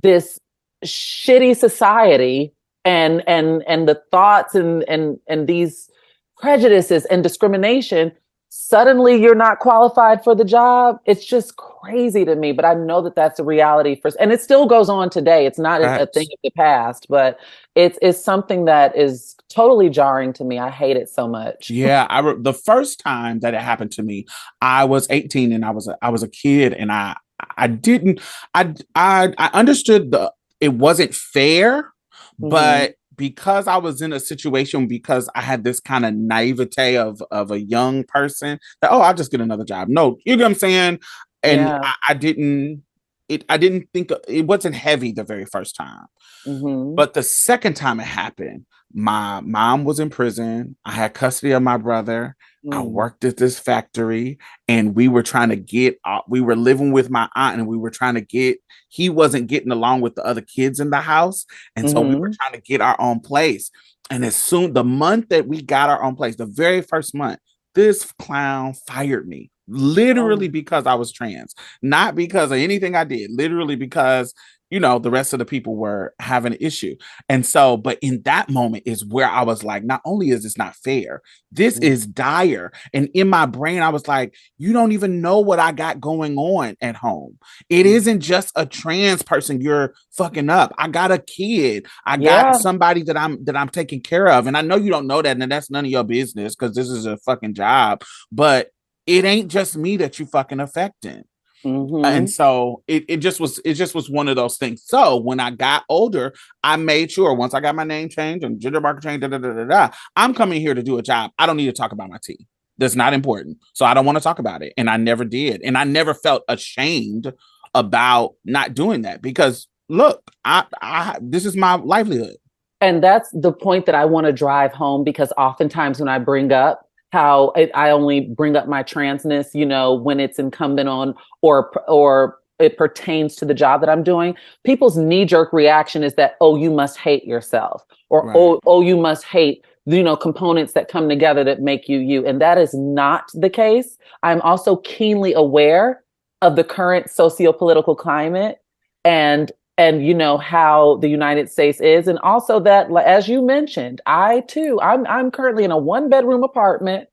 this 0.00 0.38
shitty 0.84 1.56
society 1.56 2.52
and 2.84 3.20
and 3.26 3.64
and 3.66 3.88
the 3.88 4.00
thoughts 4.12 4.54
and 4.54 4.84
and 4.86 5.18
and 5.26 5.48
these 5.48 5.90
prejudices 6.36 7.04
and 7.06 7.24
discrimination 7.24 8.12
suddenly 8.56 9.20
you're 9.20 9.34
not 9.34 9.58
qualified 9.58 10.22
for 10.22 10.32
the 10.34 10.44
job. 10.44 10.98
It's 11.06 11.24
just 11.24 11.56
crazy 11.56 12.24
to 12.24 12.34
me 12.36 12.52
but 12.52 12.64
i 12.64 12.72
know 12.72 13.02
that 13.02 13.14
that's 13.14 13.38
a 13.38 13.44
reality 13.44 14.00
for 14.00 14.10
and 14.18 14.32
it 14.32 14.40
still 14.40 14.64
goes 14.66 14.88
on 14.88 15.10
today. 15.10 15.44
It's 15.44 15.58
not 15.58 15.82
a, 15.82 16.02
a 16.02 16.06
thing 16.06 16.28
of 16.32 16.38
the 16.42 16.50
past 16.50 17.06
but 17.08 17.38
it's 17.74 17.98
it's 18.00 18.18
something 18.22 18.64
that 18.66 18.96
is 18.96 19.36
totally 19.48 19.90
jarring 19.90 20.32
to 20.34 20.44
me. 20.44 20.58
I 20.58 20.70
hate 20.70 20.96
it 20.96 21.08
so 21.08 21.26
much. 21.28 21.68
Yeah 21.84 22.06
i 22.08 22.20
re- 22.20 22.36
the 22.38 22.54
first 22.54 23.00
time 23.00 23.40
that 23.40 23.54
it 23.54 23.60
happened 23.60 23.90
to 23.92 24.02
me 24.02 24.24
i 24.60 24.84
was 24.84 25.06
18 25.10 25.52
and 25.52 25.64
i 25.64 25.70
was 25.70 25.88
a, 25.88 25.96
i 26.00 26.08
was 26.08 26.22
a 26.22 26.28
kid 26.28 26.72
and 26.72 26.90
i 26.92 27.16
i 27.56 27.66
didn't 27.66 28.20
i 28.54 28.72
i, 28.94 29.32
I 29.36 29.50
understood 29.52 30.12
the 30.12 30.32
it 30.60 30.74
wasn't 30.74 31.14
fair 31.14 31.92
Mhm. 32.40 32.50
but 32.50 32.94
because 33.16 33.66
I 33.66 33.76
was 33.76 34.00
in 34.02 34.12
a 34.12 34.20
situation 34.20 34.86
because 34.86 35.28
I 35.34 35.40
had 35.40 35.64
this 35.64 35.80
kind 35.80 36.04
of 36.04 36.14
naivete 36.14 36.96
of 36.96 37.22
of 37.30 37.50
a 37.50 37.60
young 37.60 38.04
person 38.04 38.58
that 38.80 38.90
oh 38.92 39.00
I'll 39.00 39.14
just 39.14 39.30
get 39.30 39.40
another 39.40 39.64
job. 39.64 39.88
No, 39.88 40.18
you 40.24 40.36
know 40.36 40.44
what 40.44 40.50
I'm 40.50 40.54
saying? 40.54 41.00
And 41.42 41.60
Yeah. 41.60 41.78
I, 41.82 41.94
I 42.10 42.14
didn't 42.14 42.82
it 43.28 43.44
I 43.48 43.56
didn't 43.56 43.88
think 43.94 44.10
it 44.28 44.46
wasn't 44.46 44.74
heavy 44.74 45.12
the 45.12 45.24
very 45.24 45.46
first 45.46 45.76
time. 45.76 46.06
Mhm. 46.46 46.94
But 46.96 47.14
the 47.14 47.22
second 47.22 47.74
time 47.74 48.00
it 48.00 48.06
happened, 48.06 48.66
my 48.92 49.40
mom 49.40 49.84
was 49.84 49.98
in 50.00 50.10
prison. 50.10 50.76
I 50.84 50.92
had 50.92 51.14
custody 51.14 51.52
of 51.52 51.62
my 51.62 51.76
brother. 51.76 52.36
I 52.72 52.76
Mm. 52.76 52.90
worked 52.90 53.24
at 53.24 53.36
this 53.36 53.58
factory 53.58 54.38
and 54.68 54.94
we 54.94 55.08
were 55.08 55.22
trying 55.22 55.50
to 55.50 55.56
get 55.56 55.98
uh, 56.04 56.20
we 56.28 56.40
were 56.40 56.56
living 56.56 56.92
with 56.92 57.10
my 57.10 57.28
aunt 57.34 57.58
and 57.58 57.66
we 57.68 57.76
were 57.76 57.90
trying 57.90 58.14
to 58.14 58.22
get 58.22 58.58
he 58.88 59.10
wasn't 59.10 59.48
getting 59.48 59.70
along 59.72 60.00
with 60.00 60.14
the 60.14 60.24
other 60.24 60.40
kids 60.40 60.80
in 60.80 60.88
the 60.90 61.00
house 61.00 61.44
and 61.76 61.90
so 61.90 62.00
we 62.00 62.14
were 62.14 62.30
Mhm. 62.30 62.36
trying 62.36 62.52
to 62.54 62.60
get 62.62 62.80
our 62.80 62.98
own 62.98 63.20
place 63.20 63.70
and 64.10 64.24
as 64.24 64.34
soon 64.34 64.72
the 64.72 64.82
month 64.84 65.28
that 65.28 65.46
we 65.46 65.60
got 65.60 65.90
our 65.90 66.02
own 66.02 66.16
place 66.16 66.36
the 66.36 66.46
very 66.46 66.80
first 66.80 67.14
month 67.14 67.38
this 67.74 68.10
clown 68.18 68.72
fired 68.86 69.28
me 69.28 69.50
literally 69.68 70.48
Oh. 70.48 70.52
because 70.52 70.86
I 70.86 70.94
was 70.94 71.12
trans, 71.12 71.54
not 71.82 72.14
because 72.14 72.50
of 72.50 72.58
anything 72.58 72.94
I 72.94 73.04
did, 73.04 73.30
literally 73.32 73.76
because 73.76 74.34
you 74.70 74.80
know 74.80 74.98
the 74.98 75.10
rest 75.10 75.32
of 75.32 75.38
the 75.38 75.44
people 75.44 75.76
were 75.76 76.14
having 76.18 76.52
an 76.52 76.58
issue. 76.60 76.96
And 77.28 77.46
so, 77.46 77.76
but 77.76 77.98
in 78.02 78.22
that 78.24 78.50
moment 78.50 78.82
is 78.86 79.04
where 79.04 79.28
I 79.28 79.42
was 79.42 79.62
like, 79.62 79.84
not 79.84 80.00
only 80.04 80.30
is 80.30 80.42
this 80.42 80.58
not 80.58 80.74
fair, 80.74 81.20
this 81.52 81.78
Mm. 81.78 81.84
is 81.84 82.06
dire. 82.06 82.72
And 82.92 83.08
in 83.14 83.28
my 83.28 83.46
brain, 83.46 83.82
I 83.82 83.90
was 83.90 84.08
like, 84.08 84.34
you 84.58 84.72
don't 84.72 84.90
even 84.92 85.20
know 85.20 85.38
what 85.38 85.60
I 85.60 85.70
got 85.70 86.00
going 86.00 86.36
on 86.38 86.74
at 86.80 86.96
home. 86.96 87.38
It 87.68 87.84
Mm. 87.84 87.90
isn't 87.90 88.20
just 88.20 88.50
a 88.56 88.66
trans 88.66 89.22
person 89.22 89.60
you're 89.60 89.94
fucking 90.16 90.50
up. 90.50 90.74
I 90.76 90.88
got 90.88 91.12
a 91.12 91.18
kid. 91.18 91.86
I 92.06 92.16
got 92.16 92.56
somebody 92.56 93.02
that 93.04 93.16
I'm 93.16 93.44
that 93.44 93.56
I'm 93.56 93.68
taking 93.68 94.00
care 94.00 94.28
of. 94.28 94.46
And 94.48 94.56
I 94.56 94.62
know 94.62 94.76
you 94.76 94.90
don't 94.90 95.06
know 95.06 95.22
that, 95.22 95.40
and 95.40 95.52
that's 95.52 95.70
none 95.70 95.84
of 95.84 95.90
your 95.90 96.04
business 96.04 96.56
because 96.56 96.74
this 96.74 96.88
is 96.88 97.06
a 97.06 97.18
fucking 97.18 97.54
job. 97.54 98.02
But 98.32 98.70
it 99.06 99.24
ain't 99.24 99.50
just 99.50 99.76
me 99.76 99.96
that 99.98 100.18
you 100.18 100.26
fucking 100.26 100.60
affecting. 100.60 101.24
Mhm. 101.64 102.04
And 102.04 102.28
so 102.30 102.82
it, 102.86 103.04
it 103.08 103.16
just 103.18 103.40
was 103.40 103.58
it 103.64 103.74
just 103.74 103.94
was 103.94 104.10
one 104.10 104.28
of 104.28 104.36
those 104.36 104.58
things. 104.58 104.82
So 104.84 105.16
when 105.16 105.40
I 105.40 105.50
got 105.50 105.84
older, 105.88 106.34
I 106.62 106.76
made 106.76 107.10
sure 107.10 107.32
once 107.34 107.54
I 107.54 107.60
got 107.60 107.74
my 107.74 107.84
name 107.84 108.10
changed 108.10 108.44
and 108.44 108.60
gender 108.60 108.80
marker 108.82 109.00
changed, 109.00 109.22
da, 109.22 109.28
da, 109.28 109.38
da, 109.38 109.52
da, 109.52 109.64
da, 109.64 109.88
I'm 110.14 110.34
coming 110.34 110.60
here 110.60 110.74
to 110.74 110.82
do 110.82 110.98
a 110.98 111.02
job. 111.02 111.30
I 111.38 111.46
don't 111.46 111.56
need 111.56 111.66
to 111.66 111.72
talk 111.72 111.92
about 111.92 112.10
my 112.10 112.18
tea. 112.22 112.46
That's 112.76 112.94
not 112.96 113.14
important. 113.14 113.58
So 113.72 113.86
I 113.86 113.94
don't 113.94 114.04
want 114.04 114.18
to 114.18 114.24
talk 114.24 114.38
about 114.38 114.62
it. 114.62 114.74
And 114.76 114.90
I 114.90 114.98
never 114.98 115.24
did. 115.24 115.62
And 115.62 115.78
I 115.78 115.84
never 115.84 116.12
felt 116.12 116.42
ashamed 116.48 117.32
about 117.74 118.34
not 118.44 118.74
doing 118.74 119.02
that 119.02 119.22
because 119.22 119.66
look, 119.88 120.30
I 120.44 120.64
I 120.82 121.16
this 121.22 121.46
is 121.46 121.56
my 121.56 121.74
livelihood. 121.76 122.36
and 122.80 123.02
that's 123.02 123.30
the 123.32 123.52
point 123.52 123.86
that 123.86 123.94
I 123.94 124.04
want 124.04 124.26
to 124.26 124.32
drive 124.32 124.72
home 124.74 125.02
because 125.02 125.32
oftentimes 125.38 125.98
when 125.98 126.08
I 126.08 126.18
bring 126.18 126.52
up 126.52 126.83
how 127.14 127.52
it, 127.56 127.70
I 127.74 127.90
only 127.90 128.20
bring 128.20 128.56
up 128.56 128.66
my 128.66 128.82
transness, 128.82 129.54
you 129.54 129.64
know, 129.64 129.94
when 129.94 130.18
it's 130.18 130.38
incumbent 130.38 130.88
on 130.88 131.14
or 131.40 131.70
or 131.88 132.38
it 132.58 132.76
pertains 132.76 133.36
to 133.36 133.44
the 133.44 133.54
job 133.54 133.80
that 133.80 133.88
I'm 133.88 134.02
doing, 134.02 134.36
people's 134.64 134.96
knee 134.96 135.24
jerk 135.24 135.52
reaction 135.52 136.02
is 136.02 136.14
that 136.14 136.36
oh 136.40 136.56
you 136.56 136.70
must 136.70 136.98
hate 136.98 137.24
yourself 137.24 137.84
or 138.10 138.26
Right. 138.26 138.36
oh 138.36 138.60
oh 138.66 138.80
you 138.82 138.96
must 138.96 139.24
hate 139.24 139.64
you 139.86 140.02
know 140.02 140.16
components 140.16 140.72
that 140.72 140.88
come 140.88 141.08
together 141.08 141.44
that 141.44 141.60
make 141.60 141.88
you 141.88 141.98
you 141.98 142.26
and 142.26 142.40
that 142.40 142.58
is 142.58 142.74
not 142.74 143.24
the 143.32 143.50
case. 143.50 143.96
I'm 144.24 144.40
also 144.42 144.76
keenly 144.78 145.32
aware 145.34 146.02
of 146.42 146.56
the 146.56 146.64
current 146.64 147.10
socio-political 147.10 147.94
climate 147.96 148.58
and 149.04 149.52
and 149.78 150.06
you 150.06 150.14
know 150.14 150.38
how 150.38 150.96
the 150.98 151.08
United 151.08 151.50
States 151.50 151.80
is, 151.80 152.06
and 152.08 152.18
also 152.20 152.60
that, 152.60 152.88
as 153.04 153.28
you 153.28 153.42
mentioned, 153.42 154.00
I 154.06 154.40
too, 154.42 154.80
I'm 154.82 155.06
I'm 155.06 155.30
currently 155.30 155.64
in 155.64 155.70
a 155.70 155.78
one 155.78 156.08
bedroom 156.08 156.44
apartment. 156.44 157.08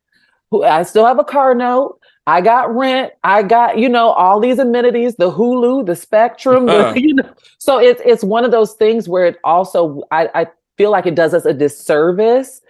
Who 0.51 0.63
I 0.63 0.83
still 0.83 1.05
have 1.05 1.19
a 1.19 1.23
car 1.23 1.55
note. 1.55 1.99
I 2.27 2.41
got 2.41 2.73
rent. 2.75 3.13
I 3.23 3.41
got 3.43 3.77
you 3.79 3.89
know 3.89 4.09
all 4.11 4.39
these 4.39 4.59
amenities, 4.59 5.15
the 5.15 5.31
Hulu, 5.31 5.85
the 5.85 5.95
Spectrum. 5.95 6.65
the- 6.67 6.89
Uh. 6.89 6.93
you 6.95 7.15
know, 7.15 7.33
so 7.57 7.79
it's 7.79 8.01
it's 8.05 8.23
one 8.23 8.45
of 8.45 8.51
those 8.51 8.73
things 8.73 9.07
where 9.09 9.25
it 9.25 9.37
also 9.43 10.03
I, 10.11 10.29
I 10.35 10.47
feel 10.77 10.91
like 10.91 11.05
it 11.05 11.15
does 11.15 11.33
us 11.33 11.45
a 11.45 11.53
disservice 11.53 12.61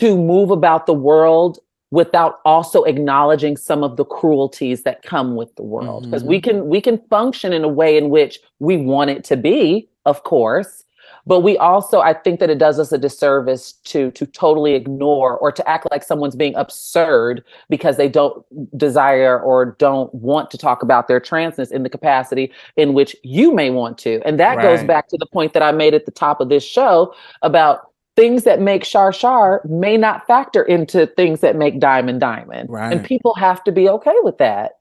to 0.00 0.16
move 0.16 0.50
about 0.50 0.86
the 0.86 0.94
world 0.94 1.58
without 1.96 2.40
also 2.44 2.84
acknowledging 2.84 3.56
some 3.56 3.82
of 3.82 3.96
the 3.96 4.04
cruelties 4.04 4.82
that 4.82 5.02
come 5.02 5.34
with 5.34 5.56
the 5.56 5.62
world. 5.62 6.04
Because 6.04 6.22
we 6.22 6.38
mm-hmm. 6.42 6.50
can 6.50 6.68
we 6.68 6.78
can 6.78 6.98
function 7.08 7.54
in 7.54 7.64
a 7.64 7.68
way 7.68 7.96
in 7.96 8.10
which 8.10 8.38
we 8.58 8.76
want 8.76 9.08
it 9.08 9.24
to 9.24 9.36
be 9.36 9.88
of 10.04 10.22
course 10.22 10.84
but 11.26 11.40
we 11.40 11.58
also 11.58 12.00
i 12.00 12.12
think 12.14 12.38
that 12.40 12.50
it 12.50 12.58
does 12.58 12.78
us 12.78 12.92
a 12.92 12.98
disservice 12.98 13.72
to 13.84 14.10
to 14.12 14.26
totally 14.26 14.74
ignore 14.74 15.36
or 15.38 15.50
to 15.50 15.68
act 15.68 15.86
like 15.90 16.04
someone's 16.04 16.36
being 16.36 16.54
absurd 16.54 17.42
because 17.68 17.96
they 17.96 18.08
don't 18.08 18.44
desire 18.78 19.40
or 19.40 19.76
don't 19.78 20.14
want 20.14 20.50
to 20.50 20.58
talk 20.58 20.82
about 20.82 21.08
their 21.08 21.20
transness 21.20 21.72
in 21.72 21.82
the 21.82 21.90
capacity 21.90 22.52
in 22.76 22.94
which 22.94 23.16
you 23.22 23.52
may 23.52 23.70
want 23.70 23.98
to. 23.98 24.20
And 24.24 24.38
that 24.38 24.62
goes 24.62 24.82
back 24.84 25.08
to 25.08 25.16
the 25.16 25.26
point 25.26 25.52
that 25.52 25.62
i 25.62 25.72
made 25.72 25.94
at 25.94 26.06
the 26.06 26.12
top 26.12 26.40
of 26.40 26.48
this 26.48 26.64
show 26.64 27.14
about 27.42 27.90
things 28.16 28.44
that 28.44 28.60
make 28.60 28.84
Shar 28.84 29.12
Shar 29.12 29.62
may 29.64 29.96
not 29.96 30.26
factor 30.26 30.62
into 30.62 31.06
things 31.06 31.40
that 31.40 31.54
make 31.56 31.78
Diamond 31.78 32.20
Diamond. 32.20 32.70
Right. 32.70 32.92
And 32.92 33.04
people 33.04 33.34
have 33.34 33.62
to 33.64 33.72
be 33.72 33.88
okay 33.88 34.14
with 34.22 34.38
that. 34.38 34.72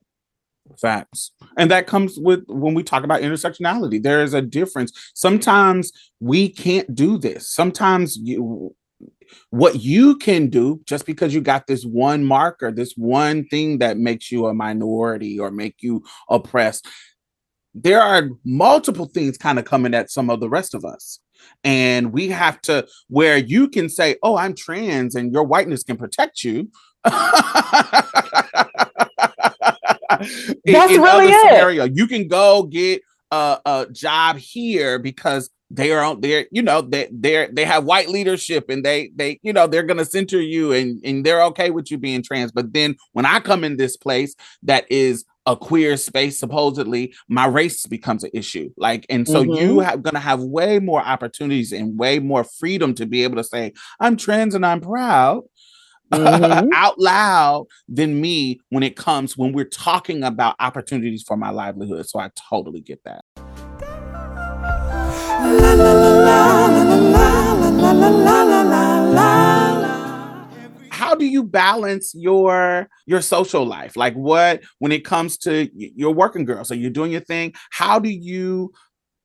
Facts. 0.79 1.31
And 1.57 1.69
that 1.69 1.85
comes 1.85 2.17
with 2.17 2.43
when 2.47 2.73
we 2.73 2.81
talk 2.81 3.03
about 3.03 3.21
intersectionality. 3.21 4.01
There 4.01 4.23
is 4.23 4.33
a 4.33 4.41
difference. 4.41 4.91
Sometimes 5.13 5.91
we 6.19 6.49
can't 6.49 6.95
do 6.95 7.17
this. 7.17 7.47
Sometimes 7.47 8.17
you 8.17 8.73
what 9.49 9.81
you 9.81 10.17
can 10.17 10.49
do 10.49 10.81
just 10.85 11.05
because 11.05 11.33
you 11.33 11.41
got 11.41 11.67
this 11.67 11.83
one 11.83 12.23
marker, 12.23 12.71
this 12.71 12.93
one 12.95 13.45
thing 13.47 13.79
that 13.79 13.97
makes 13.97 14.31
you 14.31 14.45
a 14.47 14.53
minority 14.53 15.39
or 15.39 15.51
make 15.51 15.75
you 15.81 16.03
oppressed. 16.29 16.87
There 17.73 18.01
are 18.01 18.29
multiple 18.43 19.05
things 19.05 19.37
kind 19.37 19.59
of 19.59 19.65
coming 19.65 19.93
at 19.93 20.09
some 20.09 20.29
of 20.29 20.39
the 20.39 20.49
rest 20.49 20.73
of 20.73 20.85
us. 20.85 21.19
And 21.63 22.13
we 22.13 22.29
have 22.29 22.61
to 22.61 22.87
where 23.09 23.37
you 23.37 23.67
can 23.67 23.89
say, 23.89 24.15
"Oh, 24.23 24.37
I'm 24.37 24.55
trans 24.55 25.15
and 25.15 25.33
your 25.33 25.43
whiteness 25.43 25.83
can 25.83 25.97
protect 25.97 26.43
you." 26.43 26.71
That's 27.03 27.21
in 30.93 31.01
really 31.01 31.27
it. 31.27 31.41
scenario, 31.41 31.85
you 31.85 32.07
can 32.07 32.27
go 32.27 32.63
get 32.63 33.01
a, 33.31 33.59
a 33.65 33.87
job 33.91 34.37
here 34.37 34.99
because 34.99 35.49
they 35.71 35.91
are 35.91 36.03
on 36.03 36.21
they're 36.21 36.45
you 36.51 36.61
know 36.61 36.81
they 36.81 37.09
they're 37.11 37.49
they 37.51 37.65
have 37.65 37.85
white 37.85 38.07
leadership 38.07 38.69
and 38.69 38.85
they 38.85 39.11
they 39.15 39.39
you 39.41 39.51
know 39.51 39.65
they're 39.65 39.83
gonna 39.83 40.05
center 40.05 40.39
you 40.39 40.71
and 40.71 41.03
and 41.03 41.25
they're 41.25 41.43
okay 41.43 41.71
with 41.71 41.89
you 41.89 41.97
being 41.97 42.21
trans 42.21 42.51
but 42.51 42.71
then 42.73 42.95
when 43.13 43.25
i 43.25 43.39
come 43.39 43.63
in 43.63 43.75
this 43.75 43.97
place 43.97 44.35
that 44.61 44.85
is 44.91 45.25
a 45.45 45.55
queer 45.55 45.95
space 45.97 46.39
supposedly 46.39 47.13
my 47.29 47.45
race 47.45 47.85
becomes 47.85 48.23
an 48.23 48.31
issue 48.33 48.69
like 48.77 49.05
and 49.09 49.27
so 49.27 49.41
you 49.59 49.79
have 49.79 50.01
gonna 50.01 50.19
have 50.19 50.41
way 50.41 50.79
more 50.79 51.01
opportunities 51.01 51.71
and 51.71 51.97
way 51.99 52.19
more 52.19 52.43
freedom 52.43 52.93
to 52.95 53.05
be 53.05 53.23
able 53.23 53.35
to 53.35 53.43
say 53.43 53.71
i'm 53.99 54.17
trans 54.17 54.55
and 54.55 54.65
i'm 54.65 54.81
proud 54.81 55.43
Mhm. 56.13 56.69
out 56.73 56.99
loud 56.99 57.65
than 57.89 58.21
me 58.21 58.59
when 58.69 58.83
it 58.83 58.95
comes 58.95 59.35
when 59.37 59.53
we're 59.53 59.65
talking 59.65 60.23
about 60.23 60.55
opportunities 60.59 61.23
for 61.23 61.35
my 61.35 61.49
livelihood 61.49 62.07
so 62.07 62.19
i 62.19 62.29
totally 62.49 62.81
get 62.81 63.03
that 63.05 63.25
how 71.15 71.19
do 71.19 71.25
you 71.25 71.43
balance 71.43 72.13
your 72.13 72.89
your 73.05 73.21
social 73.21 73.65
life? 73.65 73.95
Like 73.95 74.13
what 74.15 74.63
when 74.79 74.91
it 74.91 75.05
comes 75.05 75.37
to 75.39 75.69
your 75.73 76.13
working 76.13 76.43
girl 76.43 76.65
so 76.65 76.73
you're 76.73 76.89
doing 76.89 77.11
your 77.11 77.21
thing 77.21 77.53
how 77.69 77.99
do 77.99 78.09
you 78.09 78.73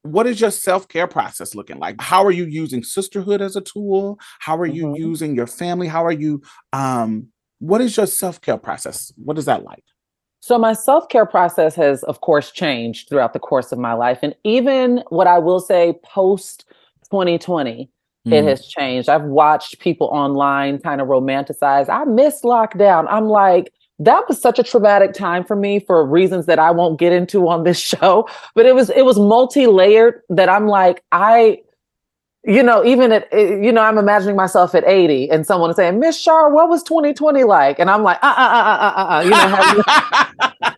what 0.03 0.27
is 0.27 0.41
your 0.41 0.51
self-care 0.51 1.09
process 1.09 1.55
looking 1.55 1.79
like? 1.79 2.01
How 2.01 2.25
are 2.25 2.31
you 2.31 2.47
using 2.47 2.83
sisterhood 2.83 3.43
as 3.43 3.55
a 3.57 3.61
tool? 3.61 4.19
How 4.39 4.57
are 4.57 4.67
you 4.67 4.87
Mhm. 4.87 4.97
using 4.97 5.35
your 5.35 5.49
family? 5.49 5.89
How 5.89 6.07
are 6.07 6.13
you 6.13 6.43
um 6.73 7.27
what 7.59 7.81
is 7.81 7.97
your 7.97 8.07
self-care 8.07 8.57
process? 8.57 9.13
What 9.17 9.37
is 9.37 9.47
that 9.47 9.65
like? 9.65 9.85
So 10.39 10.57
my 10.59 10.73
self-care 10.73 11.27
process 11.27 11.75
has 11.75 12.05
of 12.05 12.21
course 12.21 12.53
changed 12.53 13.09
throughout 13.09 13.33
the 13.33 13.41
course 13.41 13.73
of 13.73 13.79
my 13.79 13.95
life 13.95 14.21
and 14.23 14.35
even 14.45 15.03
what 15.09 15.27
I 15.27 15.39
will 15.41 15.61
say 15.61 15.99
post 16.05 16.67
2020 17.11 17.91
Mm. 18.27 18.35
it 18.35 18.45
has 18.45 18.67
changed. 18.67 19.09
I've 19.09 19.25
watched 19.25 19.79
people 19.79 20.09
online 20.09 20.79
kind 20.79 21.01
of 21.01 21.09
romanticize. 21.09 21.89
I 21.89 22.05
miss 22.05 22.43
lockdown. 22.43 23.07
I'm 23.09 23.29
like 23.29 23.73
that 23.99 24.27
was 24.29 24.41
such 24.41 24.59
a 24.59 24.63
traumatic 24.63 25.13
time 25.13 25.45
for 25.45 25.55
me 25.55 25.79
for 25.79 26.05
reasons 26.07 26.47
that 26.47 26.59
I 26.59 26.71
won't 26.71 26.99
get 26.99 27.13
into 27.13 27.49
on 27.49 27.65
this 27.65 27.79
show, 27.93 28.29
but 28.55 28.67
it 28.67 28.75
was 28.75 28.91
it 28.91 29.05
was 29.05 29.19
multi-layered 29.19 30.23
that 30.29 30.49
I'm 30.49 30.67
like 30.67 31.03
I 31.13 31.61
you 32.45 32.63
know, 32.63 32.85
even 32.85 33.13
at, 33.13 33.29
eh, 33.33 33.57
you 33.61 33.73
know, 33.73 33.83
I'm 33.83 33.99
imagining 33.99 34.37
myself 34.37 34.75
at 34.75 34.85
80 34.87 35.31
and 35.31 35.47
someone 35.47 35.71
is 35.71 35.77
saying, 35.77 36.01
Miss 36.01 36.19
Shar, 36.21 36.51
what 36.51 36.69
was 36.69 36.83
2020 36.85 37.45
like? 37.45 37.79
And 37.79 37.91
I'm 37.91 38.03
like, 38.03 38.19
uh, 38.23 38.27
uh, 38.27 38.41
uh, 38.41 38.65
uh, 38.81 38.93
uh, 38.97 39.19
uh, 39.19 39.23
you 39.23 39.37
know, 39.37 39.49
have, 39.49 39.69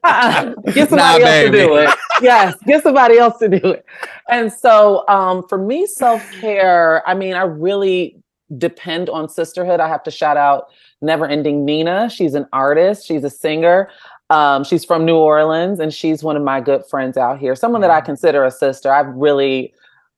uh-uh. 0.04 0.54
get 0.72 0.90
somebody 0.90 1.18
Nah, 1.18 1.18
else 1.20 1.38
to 1.40 1.50
do 1.50 1.76
it. 1.76 1.96
Yes, 2.18 2.56
get 2.66 2.82
somebody 2.82 3.18
else 3.18 3.38
to 3.38 3.48
do 3.48 3.70
it. 3.72 3.84
And 4.28 4.52
so, 4.52 5.06
um, 5.08 5.46
for 5.48 5.58
me, 5.58 5.86
self 5.86 6.30
care, 6.30 7.02
I 7.08 7.14
mean, 7.14 7.34
I 7.34 7.42
really 7.42 8.16
depend 8.58 9.08
on 9.08 9.28
sisterhood. 9.28 9.80
I 9.80 9.88
have 9.88 10.02
to 10.04 10.10
shout 10.10 10.36
out 10.36 10.66
Never 11.00 11.26
Ending 11.26 11.64
Nina. 11.64 12.10
She's 12.10 12.34
an 12.34 12.46
artist, 12.52 13.06
she's 13.06 13.24
a 13.24 13.30
singer. 13.30 13.88
Um, 14.30 14.64
she's 14.64 14.84
from 14.84 15.04
New 15.04 15.16
Orleans 15.16 15.78
and 15.78 15.92
she's 15.92 16.22
one 16.24 16.36
of 16.36 16.42
my 16.42 16.60
good 16.60 16.84
friends 16.86 17.16
out 17.18 17.38
here, 17.38 17.54
someone 17.54 17.82
that 17.82 17.90
I 17.90 18.00
Mhm. 18.00 18.06
consider 18.06 18.44
a 18.44 18.50
sister. 18.50 18.90
I've 18.92 19.08
really, 19.08 19.74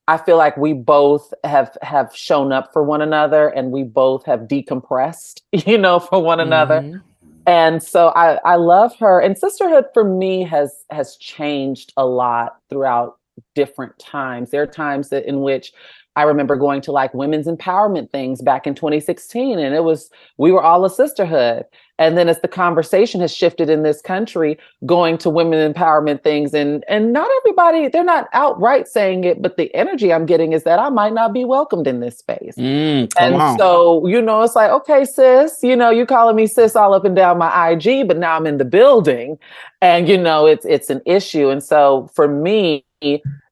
I 0.07 0.18
feel 0.18 0.36
like 0.36 0.57
we 0.57 0.72
both 0.74 1.32
have 1.44 1.76
have 1.82 2.14
shown 2.14 2.52
up 2.52 2.72
for 2.72 2.82
one 2.84 3.00
another 3.02 3.48
and 3.48 3.70
we 3.72 3.84
both 3.84 4.26
have 4.26 4.40
decompressed, 4.42 5.40
you 5.52 5.78
know, 5.78 5.98
for 6.00 6.22
one 6.22 6.40
another 6.40 6.82
Mhm. 6.82 7.02
and 7.46 7.82
so 7.82 8.09
I, 8.11 8.36
I 8.44 8.57
love 8.57 8.96
her 9.00 9.20
and 9.20 9.36
sisterhood 9.38 9.86
for 9.94 10.05
me 10.05 10.44
has 10.44 10.84
has 10.90 11.16
changed 11.18 11.92
a 11.96 12.07
lot 12.07 12.57
throughout 12.70 13.18
different 13.55 13.98
times. 13.98 14.50
There 14.50 14.62
are 14.62 14.66
times 14.66 15.11
that 15.11 15.26
in 15.26 15.40
which 15.42 15.72
I 16.16 16.22
remember 16.24 16.57
going 16.57 16.80
to 16.82 16.92
like 16.92 17.14
women's 17.14 17.46
empowerment 17.48 18.11
things 18.12 18.42
back 18.42 18.66
in 18.66 18.74
2016, 18.74 19.59
and 19.59 19.74
it 19.74 19.84
was 19.84 20.11
we 20.38 20.52
were 20.52 20.62
all 20.62 20.84
a 20.84 20.90
sisterhood. 20.90 21.64
And 21.99 22.18
then 22.18 22.28
as 22.28 22.40
the 22.40 22.49
conversation 22.49 23.20
has 23.20 23.32
shifted 23.32 23.70
in 23.70 23.84
this 23.84 24.01
country, 24.01 24.59
going 24.84 25.16
to 25.18 25.30
women 25.30 25.72
empowerment 25.72 26.22
things, 26.22 26.53
and 26.53 26.84
and 26.88 27.12
not 27.12 27.30
everybody 27.38 27.88
they're 27.88 28.03
not 28.03 28.28
outright 28.32 28.88
saying 28.88 29.24
it, 29.24 29.40
but 29.40 29.57
the 29.57 29.72
energy 29.74 30.12
I'm 30.12 30.26
getting 30.26 30.53
is 30.53 30.64
that 30.64 30.80
I 30.80 30.88
might 30.88 31.12
not 31.12 31.32
be 31.32 31.45
welcomed 31.45 31.86
in 31.86 32.01
this 32.01 32.18
space. 32.18 32.57
Mm, 32.57 33.12
and 33.18 33.34
on. 33.36 33.59
so 33.59 34.07
you 34.07 34.20
know, 34.20 34.42
it's 34.42 34.57
like 34.57 34.70
okay, 34.70 35.05
sis, 35.05 35.61
you 35.62 35.76
know, 35.76 35.90
you 35.90 36.05
calling 36.05 36.34
me 36.34 36.47
sis 36.47 36.74
all 36.74 36.95
up 36.95 37.05
and 37.05 37.14
down 37.14 37.38
my 37.38 37.70
IG, 37.70 38.09
but 38.09 38.18
now 38.18 38.36
I'm 38.36 38.47
in 38.47 38.59
the 38.59 38.64
building, 38.64 39.38
and 39.80 40.09
you 40.09 40.18
know, 40.18 40.47
it's 40.47 40.66
it's 40.66 40.90
an 40.90 41.01
issue. 41.07 41.49
And 41.51 41.62
so 41.62 42.11
for 42.14 42.26
me 42.26 42.84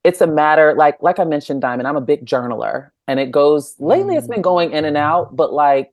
it's 0.05 0.21
a 0.21 0.27
matter 0.27 0.75
like 0.75 1.01
like 1.01 1.19
I 1.19 1.25
mentioned, 1.25 1.61
Diamond. 1.61 1.87
I'm 1.87 1.97
a 1.97 2.01
big 2.01 2.27
journaler, 2.27 2.91
and 3.07 3.21
it 3.21 3.31
goes 3.31 3.77
lately. 3.79 4.17
It's 4.17 4.27
been 4.27 4.43
going 4.43 4.73
in 4.73 4.85
and 4.85 4.97
out, 4.97 5.37
but 5.37 5.53
like 5.53 5.93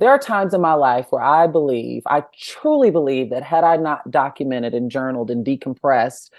there 0.00 0.10
are 0.10 0.18
times 0.18 0.54
in 0.54 0.60
my 0.62 0.72
life 0.72 1.08
where 1.10 1.22
I 1.22 1.46
believe, 1.46 2.02
I 2.06 2.24
truly 2.38 2.90
believe 2.90 3.30
that 3.30 3.42
had 3.42 3.64
I 3.64 3.76
not 3.76 4.10
documented 4.10 4.74
and 4.74 4.90
journaled 4.90 5.30
and 5.30 5.44
decompressed 5.44 6.30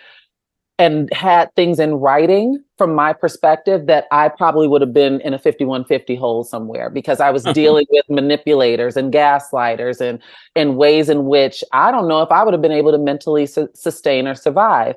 and 0.79 1.13
had 1.13 1.53
things 1.55 1.79
in 1.79 1.93
writing 1.93 2.63
from 2.79 2.95
my 2.95 3.13
perspective 3.13 3.85
that 3.85 4.07
I 4.11 4.29
probably 4.29 4.67
would 4.67 4.81
have 4.81 4.93
been 4.93 5.21
in 5.21 5.35
a 5.35 5.37
5150 5.37 6.15
hole 6.15 6.43
somewhere 6.43 6.89
because 6.89 7.19
I 7.19 7.29
was 7.29 7.43
dealing 7.53 7.85
with 7.91 8.03
manipulators 8.09 8.97
and 8.97 9.13
gaslighters 9.13 10.01
and 10.01 10.19
in 10.55 10.77
ways 10.77 11.07
in 11.07 11.27
which 11.27 11.63
I 11.71 11.91
don't 11.91 12.07
know 12.07 12.23
if 12.23 12.31
I 12.31 12.43
would 12.43 12.55
have 12.55 12.63
been 12.63 12.71
able 12.71 12.91
to 12.91 12.97
mentally 12.97 13.45
su- 13.45 13.69
sustain 13.75 14.27
or 14.27 14.33
survive. 14.33 14.95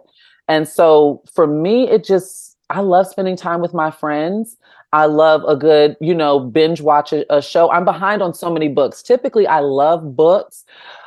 And 0.48 0.66
so 0.66 1.22
for 1.30 1.46
me, 1.46 1.90
it 1.90 2.02
just, 2.02 2.56
I 2.70 2.80
love 2.80 3.06
spending 3.06 3.36
time 3.36 3.60
with 3.60 3.74
my 3.74 3.90
friends. 3.90 4.56
I 4.94 5.06
love 5.06 5.42
a 5.48 5.56
good, 5.56 5.96
you 6.00 6.14
know, 6.14 6.38
binge 6.38 6.80
watch 6.80 7.12
a, 7.12 7.26
a, 7.34 7.42
show. 7.42 7.68
I'm 7.72 7.84
behind 7.84 8.22
on 8.22 8.32
so 8.32 8.48
many 8.48 8.68
books. 8.68 9.02
Typically, 9.02 9.44
I 9.44 9.58
love 9.58 10.14
books, 10.14 10.64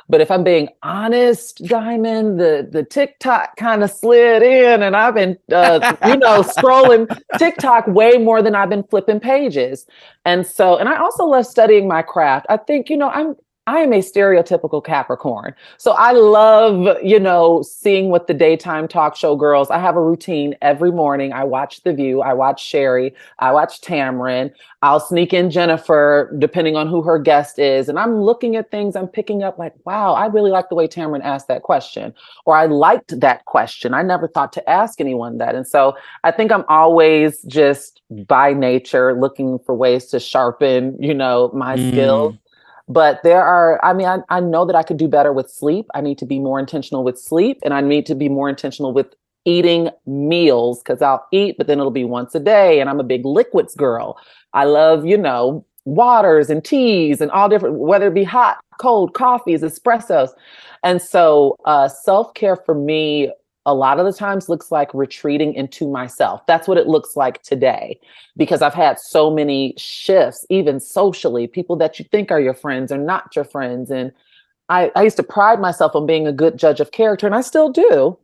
but 0.10 0.20
if 0.20 0.30
I'm 0.30 0.44
being 0.44 0.68
honest, 0.84 1.64
Diamond, 1.64 2.38
the 2.38 2.68
the 2.70 2.84
TikTok 2.84 3.56
kind 3.56 3.86
of 3.86 3.90
slid 3.90 4.44
in, 4.44 4.84
and 4.84 4.94
I've 4.94 5.16
been, 5.16 5.38
uh, 5.54 5.96
you 6.06 6.18
know, 6.18 6.42
scrolling 6.58 7.08
TikTok 7.38 7.88
way 7.88 8.18
more 8.18 8.42
than 8.42 8.56
I've 8.56 8.70
been 8.70 8.84
flipping 8.84 9.22
pages. 9.22 9.86
And 10.26 10.46
so, 10.46 10.76
and 10.76 10.90
I 10.90 11.00
also 11.00 11.24
love 11.24 11.46
studying 11.46 11.88
my 11.88 12.02
craft. 12.02 12.46
I 12.50 12.58
think, 12.58 12.90
you 12.90 12.98
know, 12.98 13.10
I'm 13.10 13.38
I 13.68 13.80
am 13.80 13.92
a 13.92 14.00
stereotypical 14.00 14.82
Capricorn. 14.82 15.54
So 15.78 15.92
I 15.92 16.14
love, 16.14 17.04
you 17.04 17.20
know, 17.20 17.62
seeing 17.62 18.10
what 18.10 18.28
the 18.28 18.34
daytime 18.34 18.88
talk 18.88 19.18
show 19.18 19.36
girls. 19.36 19.70
I 19.70 19.78
have 19.78 19.98
a 19.98 20.02
routine 20.02 20.56
every 20.62 20.90
morning. 20.90 21.34
I 21.34 21.44
watch 21.44 21.84
The 21.84 21.94
View, 21.94 22.22
I 22.22 22.34
watch 22.34 22.64
Sherri, 22.64 23.14
I 23.40 23.52
watch 23.52 23.82
Tamron. 23.82 24.54
I'll 24.84 25.02
sneak 25.02 25.34
in 25.34 25.50
Jennifer, 25.52 26.34
depending 26.40 26.78
on 26.78 26.88
who 26.88 27.02
her 27.02 27.20
guest 27.20 27.60
is. 27.60 27.90
And 27.90 28.00
I'm 28.00 28.22
looking 28.22 28.56
at 28.56 28.72
things, 28.72 28.96
I'm 28.96 29.08
picking 29.08 29.44
up 29.44 29.58
like, 29.58 29.74
wow, 29.86 30.14
I 30.14 30.28
really 30.28 30.52
like 30.52 30.70
the 30.70 30.76
way 30.76 30.88
Tamron 30.88 31.24
asked 31.24 31.50
that 31.50 31.64
question, 31.64 32.14
or 32.46 32.56
I 32.56 32.68
liked 32.68 33.20
that 33.20 33.44
question. 33.46 33.94
I 33.94 34.02
never 34.02 34.30
thought 34.30 34.54
to 34.54 34.70
ask 34.70 35.02
anyone 35.02 35.40
that. 35.40 35.56
And 35.56 35.68
so 35.68 35.98
I 36.24 36.32
think 36.32 36.54
I'm 36.54 36.64
always 36.70 37.42
just 37.42 38.02
by 38.10 38.54
nature 38.54 39.20
looking 39.20 39.60
for 39.60 39.76
ways 39.76 40.06
to 40.08 40.22
sharpen, 40.22 40.96
you 41.02 41.14
know, 41.14 41.52
my 41.54 41.76
mm. 41.76 41.92
skills 41.92 42.36
but 42.88 43.22
there 43.24 43.44
are 43.44 43.84
i 43.84 43.94
mean 43.94 44.08
I, 44.08 44.20
I 44.30 44.40
know 44.40 44.66
that 44.66 44.76
i 44.76 44.84
could 44.84 44.98
do 44.98 45.08
better 45.08 45.34
with 45.34 45.50
sleep. 45.50 45.88
I 45.94 46.02
need 46.02 46.18
to 46.20 46.26
be 46.26 46.40
more 46.40 46.60
intentional 46.60 47.04
with 47.04 47.20
sleep 47.20 47.60
and 47.64 47.74
i 47.74 47.82
need 47.82 48.06
to 48.08 48.16
be 48.16 48.30
more 48.30 48.50
intentional 48.50 48.94
with 48.94 49.08
eating 49.46 49.90
meals 50.06 50.80
because 50.80 51.02
i'll 51.02 51.26
eat 51.32 51.58
but 51.58 51.68
then 51.68 51.80
it'll 51.80 51.92
be 51.92 52.04
once 52.04 52.36
a 52.36 52.40
day 52.40 52.80
and 52.80 52.90
i'm 52.90 53.00
a 53.00 53.04
big 53.04 53.26
liquids 53.26 53.76
girl. 53.76 54.18
I 54.54 54.66
love 54.66 55.06
you 55.06 55.18
know 55.18 55.66
waters 55.86 56.50
and 56.50 56.64
teas 56.66 57.22
and 57.22 57.32
all 57.32 57.48
different 57.48 57.76
whether 57.76 58.08
it 58.08 58.14
be 58.14 58.24
hot 58.24 58.60
cold 58.78 59.14
coffees 59.14 59.62
espressos. 59.62 60.30
And 60.84 61.02
so 61.02 61.56
uh, 61.66 61.88
self-care 61.88 62.56
for 62.58 62.76
me 62.76 63.32
a 63.68 63.74
lot 63.74 64.00
of 64.00 64.06
the 64.06 64.14
times 64.14 64.48
looks 64.48 64.72
like 64.72 64.92
retreating 64.94 65.54
into 65.54 65.90
myself. 65.92 66.42
That's 66.48 66.70
what 66.70 66.78
it 66.78 66.88
looks 66.88 67.18
like 67.18 67.44
today 67.44 68.00
because 68.38 68.62
I've 68.62 68.74
had 68.74 68.98
so 68.98 69.30
many 69.30 69.74
shifts, 69.78 70.46
even 70.50 70.80
socially, 70.80 71.48
people 71.48 71.76
that 71.76 72.00
you 72.00 72.06
think 72.06 72.32
are 72.32 72.40
your 72.40 72.54
friends 72.54 72.94
are 72.94 72.98
not 72.98 73.36
your 73.36 73.44
friends. 73.44 73.92
And 73.92 74.14
I, 74.70 74.90
I 74.96 75.04
used 75.04 75.18
to 75.18 75.24
pride 75.24 75.60
myself 75.60 75.96
on 75.96 76.06
being 76.06 76.26
a 76.26 76.32
good 76.32 76.58
judge 76.58 76.80
of 76.80 76.92
character, 76.92 77.26
and 77.26 77.36
I 77.36 77.42
still 77.42 77.70
do. 77.70 78.18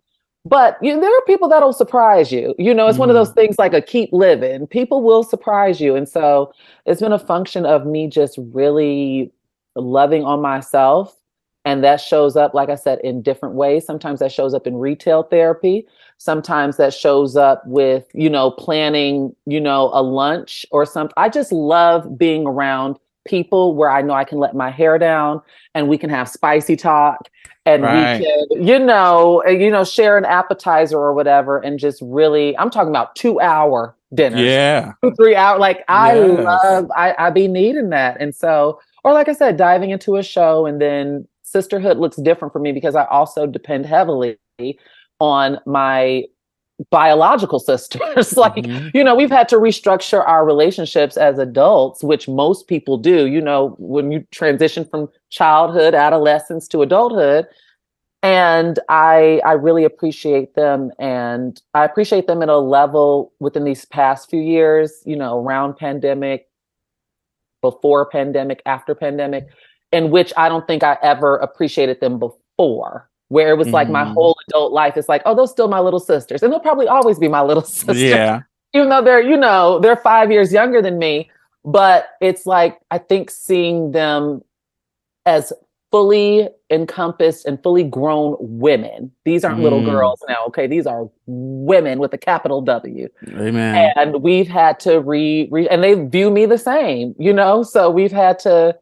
But 0.45 0.77
you 0.81 0.93
know, 0.93 1.01
there 1.01 1.15
are 1.15 1.25
people 1.27 1.49
that'll 1.49 1.73
surprise 1.73 2.31
you. 2.31 2.55
You 2.57 2.73
know, 2.73 2.87
it's 2.87 2.95
mm. 2.95 3.01
one 3.01 3.09
of 3.09 3.15
those 3.15 3.31
mm. 3.31 3.35
things 3.35 3.59
like 3.59 3.73
a 3.73 3.81
keep 3.81 4.13
living. 4.13 4.65
People 4.67 5.03
will 5.03 5.23
surprise 5.23 5.81
you. 5.81 5.95
And 5.95 6.07
so 6.07 6.53
it's 6.85 7.01
been 7.01 7.13
a 7.13 7.19
function 7.19 7.65
of 7.65 7.85
me 7.85 8.07
just 8.07 8.37
really 8.37 9.31
loving 9.75 10.23
on 10.23 10.41
myself 10.41 11.17
and 11.65 11.83
that 11.83 12.01
shows 12.01 12.35
up, 12.35 12.53
like 12.53 12.69
I 12.69 12.75
said, 12.75 12.99
in 13.03 13.21
different 13.21 13.55
ways. 13.55 13.85
Sometimes 13.85 14.19
that 14.19 14.31
shows 14.31 14.53
up 14.53 14.67
in 14.67 14.75
retail 14.75 15.23
therapy. 15.23 15.87
Sometimes 16.17 16.77
that 16.77 16.93
shows 16.93 17.35
up 17.35 17.65
with, 17.65 18.05
you 18.13 18.29
know, 18.29 18.51
planning, 18.51 19.35
you 19.45 19.61
know, 19.61 19.89
a 19.93 20.01
lunch 20.01 20.65
or 20.71 20.85
something. 20.85 21.13
I 21.17 21.29
just 21.29 21.51
love 21.51 22.17
being 22.17 22.45
around 22.45 22.97
people 23.25 23.75
where 23.75 23.89
I 23.89 24.01
know 24.01 24.13
I 24.13 24.25
can 24.25 24.39
let 24.39 24.55
my 24.55 24.69
hair 24.69 24.97
down 24.97 25.41
and 25.73 25.87
we 25.87 25.97
can 25.97 26.09
have 26.09 26.27
spicy 26.27 26.75
talk 26.75 27.29
and 27.65 27.83
right. 27.83 28.19
we 28.19 28.25
can, 28.25 28.67
you 28.67 28.79
know, 28.79 29.41
you 29.45 29.69
know, 29.69 29.85
share 29.85 30.17
an 30.17 30.25
appetizer 30.25 30.97
or 30.97 31.13
whatever 31.13 31.59
and 31.59 31.79
just 31.79 32.01
really, 32.01 32.57
I'm 32.57 32.69
talking 32.69 32.89
about 32.89 33.15
two 33.15 33.39
hour 33.39 33.95
dinners. 34.13 34.41
Yeah. 34.41 34.93
Two, 35.01 35.13
three 35.15 35.35
hour. 35.35 35.57
Like 35.57 35.85
I 35.87 36.15
yes. 36.15 36.39
love, 36.39 36.91
I, 36.95 37.15
I 37.17 37.29
be 37.29 37.47
needing 37.47 37.89
that. 37.91 38.17
And 38.19 38.35
so, 38.35 38.81
or 39.05 39.13
like 39.13 39.29
I 39.29 39.33
said, 39.33 39.55
diving 39.55 39.91
into 39.91 40.17
a 40.17 40.23
show 40.23 40.65
and 40.65 40.81
then 40.81 41.27
sisterhood 41.53 41.97
looks 41.97 42.17
different 42.17 42.51
for 42.51 42.59
me 42.59 42.73
because 42.73 42.95
I 42.95 43.05
also 43.05 43.47
depend 43.47 43.85
heavily 43.85 44.37
on 45.19 45.59
my 45.65 46.25
biological 46.89 47.59
sisters. 47.59 48.35
like, 48.37 48.55
mm-hmm. 48.55 48.89
you 48.93 49.03
know, 49.03 49.15
we've 49.15 49.31
had 49.31 49.47
to 49.49 49.57
restructure 49.57 50.27
our 50.27 50.45
relationships 50.45 51.15
as 51.15 51.37
adults, 51.39 52.03
which 52.03 52.27
most 52.27 52.67
people 52.67 52.97
do. 52.97 53.27
You 53.27 53.39
know, 53.39 53.75
when 53.77 54.11
you 54.11 54.27
transition 54.31 54.83
from 54.83 55.09
childhood, 55.29 55.93
adolescence 55.93 56.67
to 56.69 56.81
adulthood. 56.81 57.47
And 58.23 58.79
I 58.87 59.41
I 59.45 59.51
really 59.53 59.83
appreciate 59.83 60.55
them 60.55 60.91
and 60.97 61.61
I 61.73 61.83
appreciate 61.83 62.25
them 62.25 62.41
at 62.41 62.47
a 62.47 62.57
level 62.57 63.33
within 63.39 63.65
these 63.65 63.83
past 63.83 64.29
few 64.29 64.41
years, 64.41 65.03
you 65.05 65.17
know, 65.17 65.39
around 65.39 65.75
pandemic, 65.75 66.47
before 67.61 68.05
pandemic, 68.09 68.61
after 68.65 68.95
pandemic 68.95 69.47
in 69.93 70.09
which 70.09 70.33
I 70.35 70.49
don't 70.49 70.67
think 70.67 70.83
I 70.83 70.97
ever 71.01 71.37
appreciated 71.37 72.01
them 72.01 72.19
before. 72.19 73.09
Where 73.29 73.49
it 73.49 73.57
was 73.57 73.69
mm 73.69 73.71
like 73.71 73.89
my 73.89 74.03
mm-hmm. 74.03 74.13
whole 74.13 74.35
adult 74.47 74.73
life, 74.73 74.95
it's 74.95 75.09
like, 75.09 75.23
oh, 75.25 75.33
those 75.33 75.49
still 75.49 75.67
my 75.67 75.79
little 75.79 75.99
sisters, 75.99 76.43
and 76.43 76.51
they'll 76.51 76.59
probably 76.59 76.87
always 76.87 77.17
be 77.17 77.27
my 77.27 77.41
little 77.41 77.63
sisters. 77.63 78.01
Yeah. 78.01 78.41
Even 78.73 78.89
though 78.89 79.01
they're, 79.01 79.21
you 79.21 79.37
know, 79.37 79.79
they're 79.79 79.95
five 79.95 80.31
years 80.31 80.51
younger 80.51 80.81
than 80.81 80.99
me, 80.99 81.31
but 81.63 82.09
it's 82.21 82.45
like 82.45 82.79
I 82.91 82.97
think 82.97 83.31
seeing 83.31 83.91
them 83.91 84.43
as 85.25 85.53
fully 85.93 86.49
encompassed 86.71 87.45
and 87.45 87.61
fully 87.61 87.83
grown 87.83 88.35
women. 88.39 89.11
These 89.25 89.43
aren't 89.43 89.59
mm. 89.59 89.63
little 89.63 89.85
girls 89.85 90.19
now, 90.27 90.37
okay? 90.47 90.65
These 90.65 90.87
are 90.87 91.07
women 91.27 91.99
with 91.99 92.11
a 92.13 92.17
capital 92.17 92.61
W. 92.61 93.07
Amen. 93.29 93.93
And 93.95 94.23
we've 94.23 94.47
had 94.47 94.79
to 94.81 94.99
re, 94.99 95.47
re 95.51 95.67
and 95.69 95.83
they 95.83 95.93
view 95.93 96.31
me 96.31 96.47
the 96.47 96.57
same, 96.57 97.13
you 97.19 97.31
know? 97.31 97.61
So 97.61 97.91
we've 97.91 98.11
had 98.11 98.39
to 98.39 98.75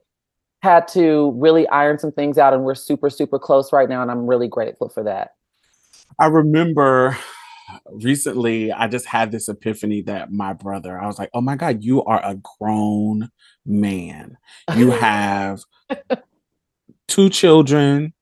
had 0.61 0.87
to 0.89 1.31
really 1.37 1.67
iron 1.69 1.97
some 1.99 2.11
things 2.11 2.37
out 2.37 2.53
and 2.53 2.63
we're 2.63 2.75
super 2.75 3.09
super 3.09 3.39
close 3.39 3.73
right 3.73 3.89
now 3.89 4.01
and 4.01 4.11
i'm 4.11 4.27
really 4.27 4.47
grateful 4.47 4.89
for 4.89 5.03
that. 5.03 5.35
I 6.19 6.27
remember 6.27 7.17
recently 7.93 8.71
i 8.71 8.85
just 8.85 9.05
had 9.05 9.31
this 9.31 9.47
epiphany 9.47 10.01
that 10.01 10.29
my 10.29 10.51
brother 10.51 10.99
i 10.99 11.07
was 11.07 11.17
like 11.17 11.29
oh 11.33 11.39
my 11.39 11.55
god 11.55 11.81
you 11.81 12.03
are 12.03 12.19
a 12.21 12.35
grown 12.57 13.29
man. 13.65 14.37
You 14.75 14.91
have 14.91 15.63
two 17.07 17.29
children. 17.29 18.13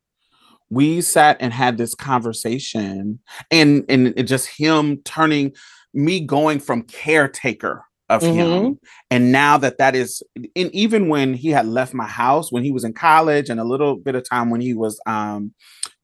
We 0.70 1.02
sat 1.02 1.38
and 1.40 1.52
had 1.52 1.78
this 1.78 1.96
conversation 1.96 3.20
and 3.50 3.86
and 3.90 4.14
it 4.16 4.24
just 4.24 4.48
him 4.48 4.98
turning 5.04 5.54
me 5.94 6.20
going 6.20 6.60
from 6.60 6.84
caretaker 6.84 7.84
of 8.10 8.22
mm-hmm. 8.22 8.38
him 8.38 8.80
and 9.12 9.32
now 9.32 9.58
that 9.58 9.78
that 9.78 9.96
is 9.96 10.24
and 10.36 10.74
even 10.74 11.08
when 11.10 11.34
he 11.34 11.50
had 11.50 11.68
left 11.68 11.94
my 11.94 12.08
house 12.08 12.52
when 12.52 12.64
he 12.64 12.72
was 12.72 12.84
in 12.84 12.94
college 12.94 13.50
and 13.50 13.60
a 13.60 13.64
little 13.64 13.96
bit 13.96 14.16
of 14.16 14.28
time 14.28 14.50
when 14.50 14.62
he 14.62 14.74
was 14.74 15.00
um 15.06 15.54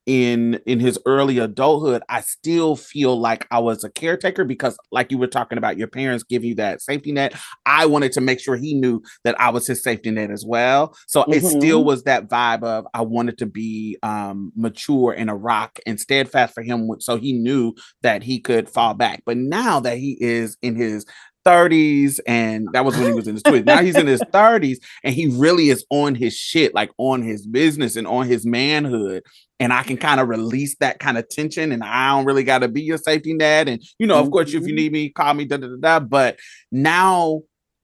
in 0.05 0.59
in 0.67 0.79
his 0.79 0.99
early 1.07 1.39
adulthood 1.39 2.03
i 2.09 2.21
still 2.21 2.75
feel 2.75 3.19
like 3.19 3.47
i 3.49 3.57
was 3.57 3.83
a 3.83 3.89
caretaker 3.89 4.45
because 4.45 4.77
like 4.91 5.11
you 5.11 5.17
were 5.17 5.25
talking 5.25 5.57
about 5.57 5.77
your 5.77 5.87
parents 5.87 6.23
give 6.23 6.43
you 6.43 6.53
that 6.53 6.79
safety 6.79 7.11
net 7.11 7.33
i 7.65 7.87
wanted 7.87 8.11
to 8.11 8.21
make 8.21 8.39
sure 8.39 8.55
he 8.55 8.75
knew 8.75 9.01
that 9.23 9.39
i 9.41 9.49
was 9.49 9.65
his 9.65 9.81
safety 9.81 10.11
net 10.11 10.29
as 10.29 10.45
well 10.45 10.95
so 11.07 11.21
mm-hmm. 11.21 11.33
it 11.33 11.43
still 11.43 11.83
was 11.83 12.03
that 12.03 12.29
vibe 12.29 12.63
of 12.63 12.85
i 12.93 13.01
wanted 13.01 13.35
to 13.37 13.47
be 13.47 13.97
um 14.03 14.51
mature 14.55 15.11
and 15.11 15.29
a 15.29 15.33
rock 15.33 15.79
and 15.87 15.99
steadfast 15.99 16.53
for 16.53 16.61
him 16.61 16.87
so 16.99 17.17
he 17.17 17.33
knew 17.33 17.73
that 18.03 18.21
he 18.21 18.39
could 18.39 18.69
fall 18.69 18.93
back 18.93 19.23
but 19.25 19.37
now 19.37 19.79
that 19.79 19.97
he 19.97 20.15
is 20.21 20.55
in 20.61 20.75
his 20.75 21.03
30s 21.45 22.19
and 22.25 22.67
that 22.73 22.83
was 22.83 22.97
when 22.97 23.07
he 23.07 23.13
was 23.13 23.27
in 23.27 23.35
his 23.35 23.43
20s. 23.43 23.65
now 23.65 23.81
he's 23.81 23.95
in 23.95 24.07
his 24.07 24.21
30s 24.33 24.77
and 25.03 25.13
he 25.13 25.27
really 25.27 25.69
is 25.69 25.85
on 25.89 26.15
his 26.15 26.35
shit, 26.35 26.73
like 26.73 26.91
on 26.97 27.21
his 27.21 27.45
business 27.45 27.95
and 27.95 28.07
on 28.07 28.27
his 28.27 28.45
manhood. 28.45 29.23
And 29.59 29.71
I 29.71 29.83
can 29.83 29.97
kind 29.97 30.19
of 30.19 30.27
release 30.27 30.75
that 30.79 30.99
kind 30.99 31.17
of 31.17 31.29
tension 31.29 31.71
and 31.71 31.83
I 31.83 32.09
don't 32.09 32.25
really 32.25 32.43
got 32.43 32.59
to 32.59 32.67
be 32.67 32.81
your 32.81 32.97
safety 32.97 33.33
net. 33.33 33.69
And, 33.69 33.81
you 33.99 34.07
know, 34.07 34.19
of 34.19 34.31
course, 34.31 34.49
if 34.49 34.53
you 34.53 34.59
mm-hmm. 34.61 34.75
need 34.75 34.91
me, 34.91 35.09
call 35.09 35.33
me, 35.33 35.45
da 35.45 35.57
da 35.57 35.67
da 35.67 35.77
da. 35.79 35.99
But 35.99 36.39
now 36.71 37.41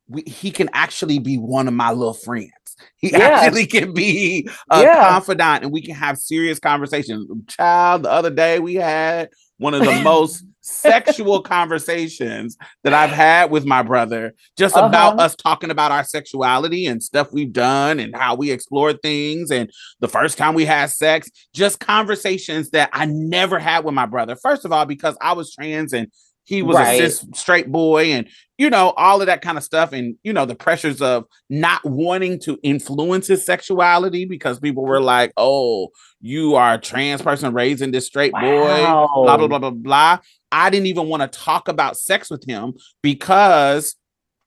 we, 0.08 0.24
he 0.24 0.52
can 0.52 0.70
actually 0.74 1.20
be 1.20 1.38
one 1.38 1.68
of 1.68 1.74
my 1.74 1.92
little 1.92 2.14
friends. 2.14 2.52
He 2.98 3.14
actually 3.14 3.68
can 3.68 3.94
be 3.94 4.50
a 4.70 4.82
yeah. 4.82 5.10
confidant 5.10 5.64
and 5.64 5.72
we 5.72 5.82
can 5.82 5.96
have 5.96 6.18
serious 6.18 6.60
conversations. 6.60 7.28
Child, 7.48 8.04
the 8.04 8.12
other 8.12 8.32
day 8.32 8.60
we 8.60 8.76
had 8.76 9.30
one 9.58 9.74
of 9.74 9.84
the 9.84 10.02
most 10.04 10.44
sexual 10.62 11.42
conversations 11.42 12.58
that 12.84 12.94
I've 12.94 13.12
had 13.12 13.52
with 13.52 13.66
my 13.66 13.82
brother, 13.82 14.34
just 14.58 14.76
uh-huh. 14.76 14.88
about 14.88 15.20
us 15.20 15.36
talking 15.36 15.72
about 15.72 15.92
our 15.92 16.04
sexuality 16.04 16.86
and 16.86 17.04
stuff 17.04 17.34
we've 17.34 17.54
done 17.54 18.00
and 18.00 18.16
how 18.16 18.36
we 18.36 18.52
explore 18.52 18.94
things 18.94 19.52
and 19.52 19.70
the 20.00 20.08
first 20.08 20.38
time 20.38 20.54
we 20.54 20.66
had 20.66 20.90
sex, 20.90 21.30
just 21.54 21.80
conversations 21.80 22.70
that 22.72 22.90
I 22.94 23.06
never 23.06 23.60
had 23.60 23.84
with 23.84 23.94
my 23.94 24.06
brother. 24.06 24.36
First 24.36 24.66
of 24.66 24.72
all, 24.72 24.86
because 24.86 25.18
I 25.22 25.34
was 25.34 25.54
trans 25.54 25.94
and 25.94 26.08
he 26.44 26.64
was 26.64 26.76
right. 26.76 27.02
a 27.02 27.10
cis 27.10 27.26
straight 27.34 27.72
boy 27.72 28.12
and 28.12 28.28
you 28.58 28.70
know 28.70 28.92
all 28.98 29.22
of 29.22 29.28
that 29.28 29.42
kind 29.42 29.58
of 29.58 29.64
stuff 29.64 29.94
and 29.94 30.16
you 30.24 30.34
know 30.34 30.46
the 30.46 30.56
pressures 30.56 31.02
of 31.02 31.26
not 31.50 31.84
wanting 31.86 32.40
to 32.40 32.60
influence 32.64 33.28
his 33.28 33.46
sexuality 33.46 34.26
because 34.26 34.60
people 34.60 34.84
were 34.84 35.00
like 35.02 35.32
oh 35.38 35.90
you 36.20 36.56
are 36.56 36.74
a 36.74 36.78
trans 36.78 37.22
person 37.22 37.54
raising 37.54 37.92
this 37.92 38.08
straight 38.08 38.34
wow. 38.34 38.42
boy 38.42 39.24
blah 39.24 39.38
blah 39.38 39.48
blah 39.48 39.60
blah 39.60 39.70
blah 39.70 40.18
i 40.52 40.70
didn't 40.70 40.88
even 40.88 41.08
want 41.08 41.22
to 41.22 41.40
talk 41.40 41.68
about 41.68 41.98
sex 41.98 42.30
with 42.30 42.44
him 42.48 42.74
because 43.02 43.96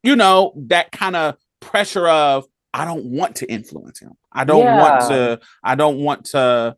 you 0.02 0.16
know 0.16 0.52
that 0.56 0.92
kind 0.92 1.16
of 1.16 1.36
pressure 1.60 2.08
of 2.08 2.44
i 2.72 2.84
don't 2.84 3.04
want 3.04 3.36
to 3.36 3.50
influence 3.50 4.00
him 4.00 4.12
i 4.32 4.44
don't 4.44 4.64
yeah. 4.64 4.80
want 4.80 5.00
to 5.08 5.40
i 5.62 5.74
don't 5.74 5.98
want 5.98 6.24
to 6.24 6.76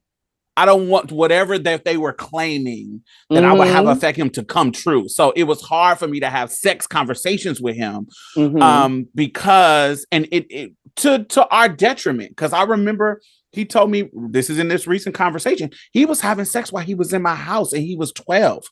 I 0.56 0.64
don't 0.64 0.88
want 0.88 1.12
whatever 1.12 1.58
that 1.58 1.84
they 1.84 1.98
were 1.98 2.14
claiming 2.14 3.02
that 3.28 3.42
mm-hmm. 3.42 3.52
I 3.52 3.52
would 3.52 3.68
have 3.68 3.84
mm-hmm. 3.84 3.88
affect 3.88 4.16
him 4.16 4.30
to 4.30 4.44
come 4.44 4.72
true. 4.72 5.06
So 5.08 5.32
it 5.32 5.44
was 5.44 5.60
hard 5.60 5.98
for 5.98 6.08
me 6.08 6.20
to 6.20 6.30
have 6.30 6.50
sex 6.50 6.86
conversations 6.86 7.60
with 7.60 7.76
him 7.76 8.08
mm-hmm. 8.36 8.62
um, 8.62 9.06
because, 9.14 10.06
and 10.10 10.26
it, 10.32 10.46
it 10.48 10.72
to 10.96 11.24
to 11.24 11.46
our 11.48 11.68
detriment. 11.68 12.30
Because 12.30 12.54
I 12.54 12.62
remember 12.62 13.20
he 13.52 13.66
told 13.66 13.90
me 13.90 14.10
this 14.30 14.48
is 14.48 14.58
in 14.58 14.68
this 14.68 14.86
recent 14.86 15.14
conversation. 15.14 15.70
He 15.92 16.06
was 16.06 16.22
having 16.22 16.46
sex 16.46 16.72
while 16.72 16.84
he 16.84 16.94
was 16.94 17.12
in 17.12 17.20
my 17.20 17.34
house, 17.34 17.74
and 17.74 17.82
he 17.82 17.94
was 17.94 18.12
twelve. 18.12 18.64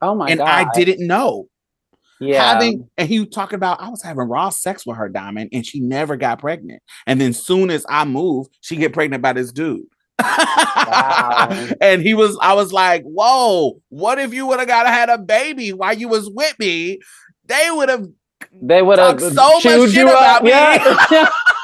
Oh 0.00 0.14
my 0.14 0.26
god. 0.26 0.30
and 0.30 0.38
God. 0.38 0.48
I 0.48 0.66
didn't 0.74 1.06
know. 1.06 1.48
Yeah. 2.20 2.54
Having 2.54 2.88
and 2.96 3.08
he 3.08 3.20
was 3.20 3.28
talking 3.28 3.56
about 3.56 3.80
I 3.80 3.88
was 3.88 4.02
having 4.02 4.28
raw 4.28 4.48
sex 4.48 4.84
with 4.84 4.96
her 4.96 5.08
diamond 5.08 5.50
and 5.52 5.64
she 5.64 5.80
never 5.80 6.16
got 6.16 6.40
pregnant. 6.40 6.82
And 7.06 7.20
then 7.20 7.32
soon 7.32 7.70
as 7.70 7.86
I 7.88 8.04
move, 8.04 8.48
she 8.60 8.76
get 8.76 8.92
pregnant 8.92 9.22
by 9.22 9.32
this 9.32 9.52
dude 9.52 9.86
wow. 10.18 11.68
and 11.80 12.02
he 12.02 12.14
was, 12.14 12.38
I 12.40 12.54
was 12.54 12.72
like, 12.72 13.02
whoa, 13.04 13.80
what 13.88 14.18
if 14.18 14.34
you 14.34 14.46
would 14.46 14.58
have 14.58 14.68
got 14.68 14.86
had 14.86 15.08
a 15.08 15.18
baby 15.18 15.72
while 15.72 15.94
you 15.94 16.08
was 16.08 16.28
with 16.30 16.58
me? 16.58 17.00
They 17.46 17.70
would 17.70 17.88
have 17.88 18.06
they 18.62 18.82
would 18.82 18.98
have 18.98 19.20
so 19.20 19.32
much 19.32 19.62
shit 19.62 19.92
you 19.92 20.08
about 20.08 20.38
up. 20.38 20.42
me. 20.42 20.50
Yeah. 20.50 21.28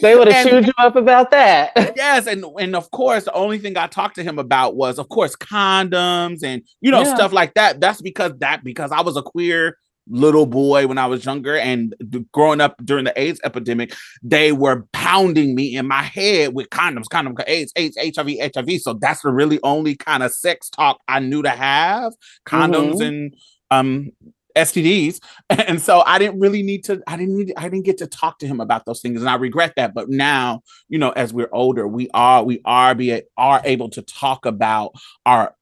they 0.00 0.16
would 0.16 0.28
have 0.28 0.46
chewed 0.46 0.66
you 0.66 0.72
up 0.78 0.96
about 0.96 1.30
that. 1.30 1.72
yes, 1.96 2.26
and 2.26 2.44
and 2.58 2.76
of 2.76 2.90
course, 2.90 3.24
the 3.24 3.32
only 3.32 3.58
thing 3.58 3.76
I 3.76 3.86
talked 3.86 4.16
to 4.16 4.22
him 4.22 4.38
about 4.38 4.76
was, 4.76 4.98
of 4.98 5.08
course, 5.08 5.36
condoms 5.36 6.42
and 6.42 6.62
you 6.80 6.90
know 6.90 7.02
yeah. 7.02 7.14
stuff 7.14 7.32
like 7.32 7.54
that. 7.54 7.80
That's 7.80 8.00
because 8.00 8.32
that 8.38 8.64
because 8.64 8.92
I 8.92 9.02
was 9.02 9.16
a 9.16 9.22
queer 9.22 9.76
little 10.08 10.46
boy 10.46 10.86
when 10.86 10.98
I 10.98 11.06
was 11.06 11.24
younger 11.24 11.56
and 11.56 11.94
growing 12.32 12.60
up 12.60 12.76
during 12.84 13.04
the 13.04 13.20
AIDS 13.20 13.40
epidemic, 13.44 13.92
they 14.22 14.52
were 14.52 14.86
pounding 14.92 15.54
me 15.54 15.76
in 15.76 15.86
my 15.86 16.02
head 16.02 16.54
with 16.54 16.70
condoms, 16.70 17.08
condom, 17.08 17.34
AIDS, 17.46 17.72
AIDS, 17.76 17.98
HIV, 18.16 18.52
HIV. 18.54 18.80
So 18.80 18.94
that's 18.94 19.22
the 19.22 19.32
really 19.32 19.58
only 19.62 19.96
kind 19.96 20.22
of 20.22 20.32
sex 20.32 20.70
talk 20.70 21.00
I 21.08 21.20
knew 21.20 21.42
to 21.42 21.50
have 21.50 22.12
condoms 22.46 22.94
mm-hmm. 22.94 23.02
and 23.02 23.36
um 23.70 24.12
STDs. 24.56 25.20
And 25.48 25.80
so 25.80 26.02
I 26.06 26.18
didn't 26.18 26.40
really 26.40 26.62
need 26.62 26.84
to, 26.84 27.02
I 27.06 27.16
didn't 27.16 27.36
need, 27.36 27.52
I 27.56 27.64
didn't 27.64 27.84
get 27.84 27.98
to 27.98 28.06
talk 28.06 28.38
to 28.40 28.46
him 28.46 28.60
about 28.60 28.84
those 28.84 29.00
things. 29.00 29.20
And 29.20 29.30
I 29.30 29.36
regret 29.36 29.74
that. 29.76 29.94
But 29.94 30.08
now, 30.08 30.62
you 30.88 30.98
know, 30.98 31.10
as 31.10 31.32
we're 31.32 31.48
older, 31.52 31.86
we 31.86 32.08
are, 32.14 32.42
we 32.42 32.60
are 32.64 32.94
be 32.94 33.22
are 33.36 33.62
able 33.64 33.88
to 33.90 34.02
talk 34.02 34.44
about 34.44 34.92
our 35.24 35.54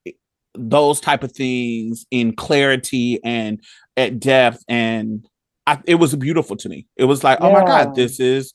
those 0.54 1.00
type 1.00 1.22
of 1.22 1.32
things 1.32 2.06
in 2.10 2.34
clarity 2.34 3.18
and 3.24 3.60
at 3.96 4.20
depth 4.20 4.64
and 4.68 5.26
I, 5.66 5.80
it 5.86 5.96
was 5.96 6.14
beautiful 6.14 6.56
to 6.56 6.68
me 6.68 6.86
it 6.96 7.04
was 7.04 7.24
like 7.24 7.40
yeah. 7.40 7.46
oh 7.46 7.52
my 7.52 7.64
god 7.64 7.94
this 7.94 8.20
is 8.20 8.54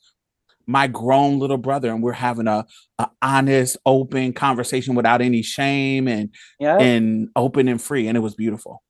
my 0.66 0.88
grown 0.88 1.40
little 1.40 1.58
brother 1.58 1.92
and 1.92 2.04
we're 2.04 2.12
having 2.14 2.48
a, 2.48 2.66
a 3.00 3.10
honest 3.22 3.78
open 3.86 4.34
conversation 4.34 4.96
without 4.96 5.22
any 5.22 5.42
shame 5.42 6.08
and 6.08 6.30
yep. 6.60 6.80
and 6.80 7.30
open 7.36 7.68
and 7.68 7.82
free 7.82 8.08
and 8.08 8.16
it 8.16 8.22
was 8.22 8.36
beautiful 8.36 8.82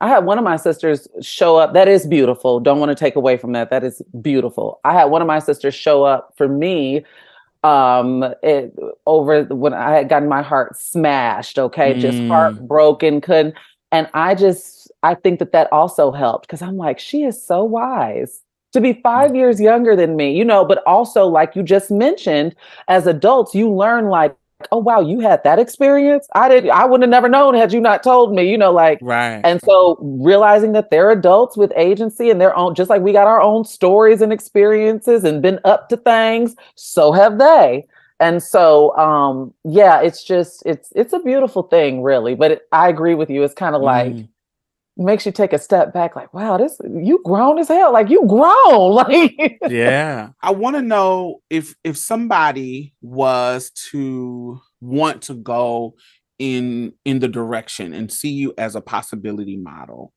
I 0.00 0.08
had 0.08 0.24
one 0.24 0.38
of 0.38 0.44
my 0.44 0.56
sisters 0.56 1.08
show 1.20 1.56
up. 1.56 1.74
That 1.74 1.88
is 1.88 2.06
beautiful. 2.06 2.60
Don't 2.60 2.78
want 2.78 2.90
to 2.90 2.94
take 2.94 3.16
away 3.16 3.36
from 3.36 3.52
that. 3.52 3.70
That 3.70 3.82
is 3.82 4.00
beautiful. 4.20 4.80
I 4.84 4.92
had 4.92 5.06
one 5.06 5.22
of 5.22 5.26
my 5.28 5.40
sisters 5.40 5.74
show 5.74 6.04
up 6.04 6.34
for 6.36 6.48
me 6.48 7.04
um 7.64 8.22
it 8.44 8.72
over 9.04 9.42
when 9.42 9.74
I 9.74 9.90
had 9.90 10.08
gotten 10.08 10.28
my 10.28 10.42
heart 10.42 10.76
smashed, 10.76 11.58
okay, 11.58 11.94
mm. 11.94 11.98
just 12.00 12.22
heartbroken, 12.28 13.20
couldn't 13.20 13.56
and 13.92 14.08
I 14.14 14.34
just 14.34 14.90
I 15.02 15.14
think 15.14 15.38
that 15.38 15.52
that 15.52 15.72
also 15.72 16.12
helped 16.12 16.46
because 16.46 16.62
I'm 16.62 16.76
like 16.76 16.98
she 16.98 17.24
is 17.24 17.42
so 17.42 17.64
wise 17.64 18.42
to 18.72 18.80
be 18.80 19.00
5 19.02 19.34
years 19.34 19.60
younger 19.60 19.96
than 19.96 20.14
me, 20.14 20.36
you 20.36 20.44
know, 20.44 20.64
but 20.64 20.82
also 20.86 21.26
like 21.26 21.56
you 21.56 21.62
just 21.62 21.90
mentioned 21.90 22.54
as 22.86 23.06
adults 23.06 23.54
you 23.54 23.72
learn 23.72 24.08
like 24.08 24.36
oh 24.72 24.78
wow 24.78 25.00
you 25.00 25.20
had 25.20 25.42
that 25.44 25.58
experience? 25.58 26.26
I 26.34 26.48
did 26.48 26.68
i 26.68 26.84
would 26.84 27.00
have 27.00 27.10
never 27.10 27.28
known 27.28 27.54
had 27.54 27.72
you 27.72 27.80
not 27.80 28.02
told 28.02 28.34
me 28.34 28.50
you 28.50 28.58
know 28.58 28.72
like 28.72 28.98
right. 29.02 29.40
and 29.44 29.60
so 29.62 29.98
realizing 30.00 30.72
that 30.72 30.90
they're 30.90 31.10
adults 31.10 31.56
with 31.56 31.72
agency 31.76 32.30
and 32.30 32.40
their 32.40 32.56
own 32.56 32.74
just 32.74 32.90
like 32.90 33.02
we 33.02 33.12
got 33.12 33.26
our 33.26 33.40
own 33.40 33.64
stories 33.64 34.20
and 34.20 34.32
experiences 34.32 35.24
and 35.24 35.42
been 35.42 35.60
up 35.64 35.88
to 35.88 35.96
things 35.96 36.56
so 36.74 37.12
have 37.12 37.38
they. 37.38 37.86
And 38.20 38.42
so 38.42 38.96
um 38.96 39.54
yeah 39.64 40.00
it's 40.00 40.24
just 40.24 40.64
it's 40.66 40.90
it's 40.96 41.12
a 41.12 41.20
beautiful 41.20 41.62
thing 41.62 42.02
really 42.02 42.34
but 42.34 42.50
it, 42.50 42.62
i 42.72 42.88
agree 42.88 43.14
with 43.14 43.30
you 43.30 43.44
it's 43.44 43.54
kind 43.54 43.76
of 43.76 43.82
like 43.82 44.12
mm 44.12 44.28
makes 44.98 45.24
you 45.24 45.32
take 45.32 45.52
a 45.52 45.58
step 45.58 45.92
back 45.92 46.16
like 46.16 46.32
wow 46.34 46.56
this 46.56 46.78
you 47.00 47.20
grown 47.24 47.58
as 47.58 47.68
hell 47.68 47.92
like 47.92 48.10
you 48.10 48.26
grown 48.26 48.92
like 48.94 49.58
yeah 49.68 50.30
i 50.42 50.50
want 50.50 50.76
to 50.76 50.82
know 50.82 51.40
if 51.48 51.74
if 51.84 51.96
somebody 51.96 52.92
was 53.00 53.70
to 53.70 54.60
want 54.80 55.22
to 55.22 55.34
go 55.34 55.94
in 56.38 56.92
in 57.04 57.20
the 57.20 57.28
direction 57.28 57.92
and 57.92 58.12
see 58.12 58.30
you 58.30 58.52
as 58.58 58.74
a 58.74 58.80
possibility 58.80 59.56
model 59.56 60.12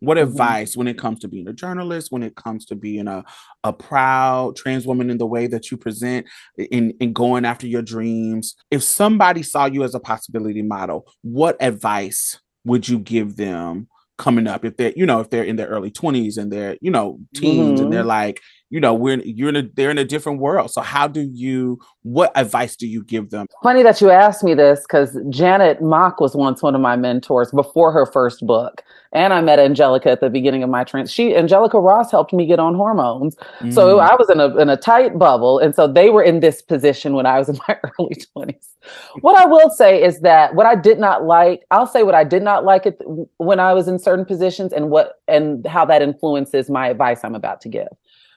what 0.00 0.16
mm-hmm. 0.16 0.28
advice 0.28 0.76
when 0.76 0.88
it 0.88 0.98
comes 0.98 1.20
to 1.20 1.28
being 1.28 1.48
a 1.48 1.52
journalist 1.52 2.10
when 2.10 2.22
it 2.22 2.36
comes 2.36 2.64
to 2.64 2.74
being 2.74 3.08
a, 3.08 3.24
a 3.62 3.72
proud 3.72 4.56
trans 4.56 4.86
woman 4.86 5.10
in 5.10 5.18
the 5.18 5.26
way 5.26 5.46
that 5.46 5.70
you 5.70 5.76
present 5.76 6.26
in, 6.58 6.92
in 7.00 7.12
going 7.12 7.44
after 7.44 7.66
your 7.66 7.82
dreams 7.82 8.54
if 8.70 8.82
somebody 8.82 9.42
saw 9.42 9.64
you 9.66 9.82
as 9.84 9.94
a 9.94 10.00
possibility 10.00 10.62
model 10.62 11.06
what 11.22 11.56
advice 11.60 12.40
would 12.64 12.88
you 12.88 12.98
give 12.98 13.36
them 13.36 13.88
coming 14.16 14.46
up 14.46 14.64
if 14.64 14.76
they're 14.76 14.92
you 14.94 15.06
know 15.06 15.20
if 15.20 15.30
they're 15.30 15.44
in 15.44 15.56
their 15.56 15.66
early 15.66 15.90
20s 15.90 16.38
and 16.38 16.52
they're 16.52 16.76
you 16.80 16.90
know 16.90 17.18
teens 17.34 17.74
mm-hmm. 17.74 17.84
and 17.84 17.92
they're 17.92 18.00
mm-hmm. 18.00 18.08
like 18.08 18.40
you 18.70 18.80
know 18.80 18.94
we're 18.94 19.20
you're 19.20 19.48
in 19.48 19.56
a 19.56 19.62
they're 19.74 19.90
in 19.90 19.98
a 19.98 20.04
different 20.04 20.40
world 20.40 20.70
so 20.70 20.80
how 20.80 21.06
do 21.06 21.20
you 21.20 21.78
what 22.02 22.32
advice 22.34 22.76
do 22.76 22.86
you 22.86 23.02
give 23.04 23.30
them 23.30 23.46
funny 23.62 23.82
that 23.82 24.00
you 24.00 24.10
asked 24.10 24.42
me 24.42 24.54
this 24.54 24.80
because 24.80 25.18
janet 25.28 25.82
mock 25.82 26.20
was 26.20 26.34
once 26.34 26.62
one 26.62 26.74
of 26.74 26.80
my 26.80 26.96
mentors 26.96 27.50
before 27.52 27.92
her 27.92 28.06
first 28.06 28.46
book 28.46 28.82
and 29.14 29.32
I 29.32 29.40
met 29.40 29.60
Angelica 29.60 30.10
at 30.10 30.20
the 30.20 30.28
beginning 30.28 30.64
of 30.64 30.70
my 30.70 30.82
trans. 30.82 31.10
She 31.10 31.36
Angelica 31.36 31.78
Ross 31.78 32.10
helped 32.10 32.32
me 32.32 32.46
get 32.46 32.58
on 32.58 32.74
hormones. 32.74 33.36
Mm. 33.60 33.72
So 33.72 34.00
I 34.00 34.12
was 34.16 34.28
in 34.28 34.40
a 34.40 34.56
in 34.56 34.68
a 34.68 34.76
tight 34.76 35.16
bubble. 35.18 35.60
And 35.60 35.72
so 35.74 35.86
they 35.86 36.10
were 36.10 36.22
in 36.22 36.40
this 36.40 36.60
position 36.60 37.14
when 37.14 37.24
I 37.24 37.38
was 37.38 37.48
in 37.48 37.58
my 37.68 37.78
early 37.98 38.16
20s. 38.36 38.70
What 39.20 39.40
I 39.40 39.46
will 39.46 39.70
say 39.70 40.02
is 40.02 40.20
that 40.20 40.54
what 40.56 40.66
I 40.66 40.74
did 40.74 40.98
not 40.98 41.24
like, 41.24 41.62
I'll 41.70 41.86
say 41.86 42.02
what 42.02 42.14
I 42.14 42.24
did 42.24 42.42
not 42.42 42.64
like 42.64 42.86
it 42.86 43.00
when 43.38 43.60
I 43.60 43.72
was 43.72 43.88
in 43.88 43.98
certain 43.98 44.24
positions 44.24 44.72
and 44.72 44.90
what 44.90 45.20
and 45.28 45.64
how 45.66 45.84
that 45.86 46.02
influences 46.02 46.68
my 46.68 46.88
advice 46.88 47.20
I'm 47.22 47.36
about 47.36 47.60
to 47.62 47.68
give. 47.68 47.88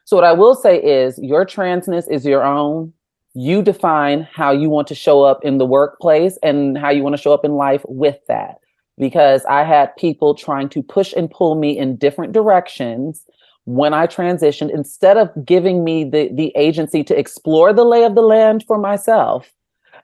So 0.08 0.16
what 0.16 0.24
I 0.24 0.32
will 0.32 0.56
say 0.56 0.82
is 0.82 1.20
your 1.22 1.46
transness 1.46 2.10
is 2.10 2.26
your 2.26 2.42
own 2.42 2.94
You 3.34 3.62
define 3.62 4.22
how 4.22 4.52
you 4.52 4.70
want 4.70 4.88
to 4.88 4.96
show 4.96 5.24
up 5.24 5.44
in 5.44 5.58
the 5.58 5.66
workplace 5.66 6.38
and 6.42 6.78
how 6.78 6.92
you 6.92 7.04
want 7.04 7.18
to 7.18 7.22
show 7.22 7.34
up 7.34 7.44
in 7.44 7.56
life 7.56 7.84
with 7.90 8.16
that. 8.30 8.56
Because 8.98 9.44
I 9.50 9.66
had 9.66 9.94
people 9.98 10.34
trying 10.34 10.70
to 10.70 10.82
push 10.82 11.12
and 11.12 11.30
pull 11.30 11.56
me 11.56 11.78
in 11.78 11.98
different 11.98 12.32
directions 12.32 13.26
when 13.66 13.94
I 13.94 14.08
transitioned, 14.08 14.74
instead 14.74 15.18
of 15.18 15.30
giving 15.46 15.84
me 15.84 16.06
the, 16.06 16.30
the 16.34 16.54
agency 16.56 17.04
to 17.04 17.20
explore 17.20 17.74
the 17.74 17.84
lay 17.84 18.06
of 18.06 18.16
the 18.16 18.22
land 18.22 18.64
for 18.66 18.78
myself 18.78 19.52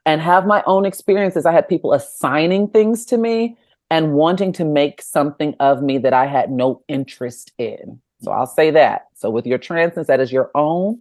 and 0.04 0.20
have 0.20 0.46
my 0.46 0.62
own 0.66 0.84
experiences, 0.84 1.46
I 1.46 1.52
had 1.52 1.66
people 1.66 1.94
assigning 1.94 2.68
things 2.68 3.06
to 3.06 3.16
me 3.16 3.56
and 3.90 4.12
wanting 4.12 4.52
to 4.52 4.66
make 4.66 5.00
something 5.00 5.54
of 5.60 5.82
me 5.82 5.96
that 5.96 6.12
I 6.12 6.26
had 6.26 6.50
no 6.50 6.82
interest 6.88 7.52
in. 7.56 8.02
So 8.24 8.32
I'll 8.32 8.46
say 8.46 8.70
that. 8.70 9.08
So 9.14 9.30
with 9.30 9.46
your 9.46 9.58
transness, 9.58 10.06
that 10.06 10.20
is 10.20 10.32
your 10.32 10.50
own, 10.54 11.00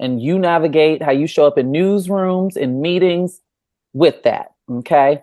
and 0.00 0.20
you 0.20 0.38
navigate 0.38 1.02
how 1.02 1.12
you 1.12 1.26
show 1.26 1.46
up 1.46 1.56
in 1.56 1.72
newsrooms, 1.72 2.56
in 2.56 2.82
meetings 2.82 3.40
with 3.92 4.22
that. 4.24 4.52
Okay. 4.70 5.22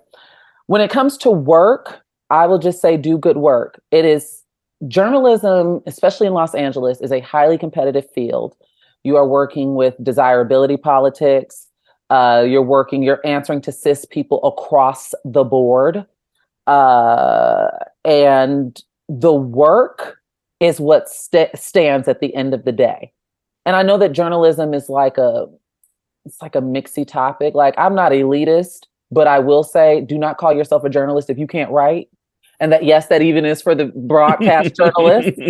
When 0.67 0.81
it 0.81 0.89
comes 0.89 1.17
to 1.17 1.29
work, 1.29 2.01
I 2.29 2.47
will 2.47 2.59
just 2.59 2.81
say 2.81 2.95
do 2.95 3.17
good 3.17 3.37
work. 3.37 3.81
It 3.91 4.05
is 4.05 4.43
journalism, 4.87 5.81
especially 5.85 6.27
in 6.27 6.33
Los 6.33 6.55
Angeles, 6.55 7.01
is 7.01 7.11
a 7.11 7.19
highly 7.19 7.57
competitive 7.57 8.09
field. 8.11 8.55
You 9.03 9.17
are 9.17 9.27
working 9.27 9.75
with 9.75 9.95
desirability 10.01 10.77
politics. 10.77 11.67
Uh, 12.09 12.45
you're 12.47 12.61
working, 12.61 13.03
you're 13.03 13.25
answering 13.25 13.61
to 13.61 13.71
cis 13.71 14.05
people 14.05 14.41
across 14.43 15.13
the 15.25 15.43
board. 15.43 16.05
Uh, 16.67 17.67
and 18.05 18.81
the 19.09 19.33
work 19.33 20.20
is 20.61 20.79
what 20.79 21.09
st- 21.09 21.57
stands 21.57 22.07
at 22.07 22.21
the 22.21 22.33
end 22.33 22.53
of 22.53 22.63
the 22.63 22.71
day. 22.71 23.11
And 23.65 23.75
I 23.75 23.83
know 23.83 23.97
that 23.97 24.13
journalism 24.13 24.73
is 24.73 24.87
like 24.87 25.17
a 25.17 25.47
it's 26.23 26.41
like 26.41 26.55
a 26.55 26.61
mixy 26.61 27.05
topic. 27.05 27.55
Like 27.55 27.73
I'm 27.77 27.95
not 27.95 28.13
elitist, 28.13 28.85
but 29.11 29.27
I 29.27 29.39
will 29.39 29.63
say 29.63 30.01
do 30.01 30.17
not 30.17 30.37
call 30.37 30.53
yourself 30.53 30.83
a 30.85 30.89
journalist 30.89 31.29
if 31.29 31.37
you 31.37 31.47
can't 31.47 31.71
write 31.71 32.07
and 32.61 32.71
that 32.71 32.85
yes 32.85 33.07
that 33.07 33.21
even 33.21 33.43
is 33.43 33.61
for 33.61 33.75
the 33.75 33.85
broadcast 33.95 34.75
journalists 34.77 35.41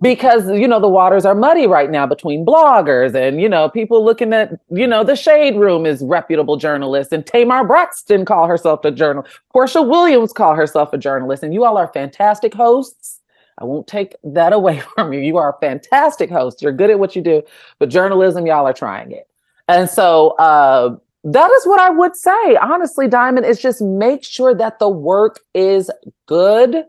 because 0.00 0.48
you 0.50 0.68
know 0.68 0.78
the 0.78 0.88
waters 0.88 1.24
are 1.24 1.34
muddy 1.34 1.66
right 1.66 1.90
now 1.90 2.06
between 2.06 2.46
bloggers 2.46 3.14
and 3.14 3.40
you 3.40 3.48
know 3.48 3.68
people 3.68 4.04
looking 4.04 4.32
at 4.32 4.52
you 4.70 4.86
know 4.86 5.02
the 5.02 5.16
shade 5.16 5.56
room 5.56 5.86
is 5.86 6.02
reputable 6.02 6.56
journalists 6.56 7.12
and 7.12 7.26
tamar 7.26 7.64
braxton 7.64 8.24
call 8.24 8.46
herself 8.46 8.84
a 8.84 8.90
journalist 8.90 9.40
porsha 9.52 9.86
williams 9.86 10.32
call 10.32 10.54
herself 10.54 10.92
a 10.92 10.98
journalist 10.98 11.42
and 11.42 11.54
you 11.54 11.64
all 11.64 11.76
are 11.78 11.88
fantastic 11.88 12.54
hosts 12.54 13.20
i 13.58 13.64
won't 13.64 13.86
take 13.86 14.16
that 14.24 14.52
away 14.58 14.80
from 14.80 15.12
you 15.12 15.20
you 15.20 15.36
are 15.36 15.54
a 15.54 15.60
fantastic 15.60 16.30
host. 16.30 16.62
you're 16.62 16.72
good 16.72 16.90
at 16.90 16.98
what 16.98 17.14
you 17.14 17.22
do 17.22 17.42
but 17.78 17.88
journalism 17.88 18.46
y'all 18.46 18.66
are 18.66 18.72
trying 18.72 19.12
it 19.12 19.28
and 19.68 19.88
so 19.88 20.30
uh 20.38 20.96
that 21.24 21.50
is 21.50 21.66
what 21.66 21.80
I 21.80 21.90
would 21.90 22.16
say. 22.16 22.56
Honestly, 22.56 23.08
Diamond 23.08 23.44
is 23.44 23.60
just 23.60 23.82
make 23.82 24.24
sure 24.24 24.54
that 24.54 24.78
the 24.78 24.88
work 24.88 25.40
is 25.52 25.90
good 26.26 26.84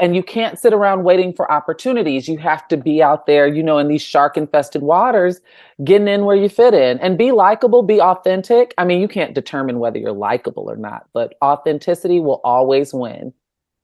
and 0.00 0.16
you 0.16 0.22
can't 0.22 0.58
sit 0.58 0.72
around 0.72 1.04
waiting 1.04 1.32
for 1.32 1.50
opportunities. 1.52 2.26
You 2.26 2.38
have 2.38 2.66
to 2.68 2.76
be 2.76 3.02
out 3.02 3.26
there, 3.26 3.46
you 3.46 3.62
know, 3.62 3.78
in 3.78 3.88
these 3.88 4.00
shark 4.02 4.36
infested 4.36 4.82
waters, 4.82 5.40
getting 5.84 6.08
in 6.08 6.24
where 6.24 6.36
you 6.36 6.48
fit 6.48 6.72
in 6.72 6.98
and 7.00 7.18
be 7.18 7.32
likable, 7.32 7.82
be 7.82 8.00
authentic. 8.00 8.72
I 8.78 8.84
mean, 8.84 9.00
you 9.00 9.08
can't 9.08 9.34
determine 9.34 9.78
whether 9.78 9.98
you're 9.98 10.12
likable 10.12 10.70
or 10.70 10.76
not, 10.76 11.06
but 11.12 11.34
authenticity 11.42 12.18
will 12.18 12.40
always 12.44 12.94
win. 12.94 13.34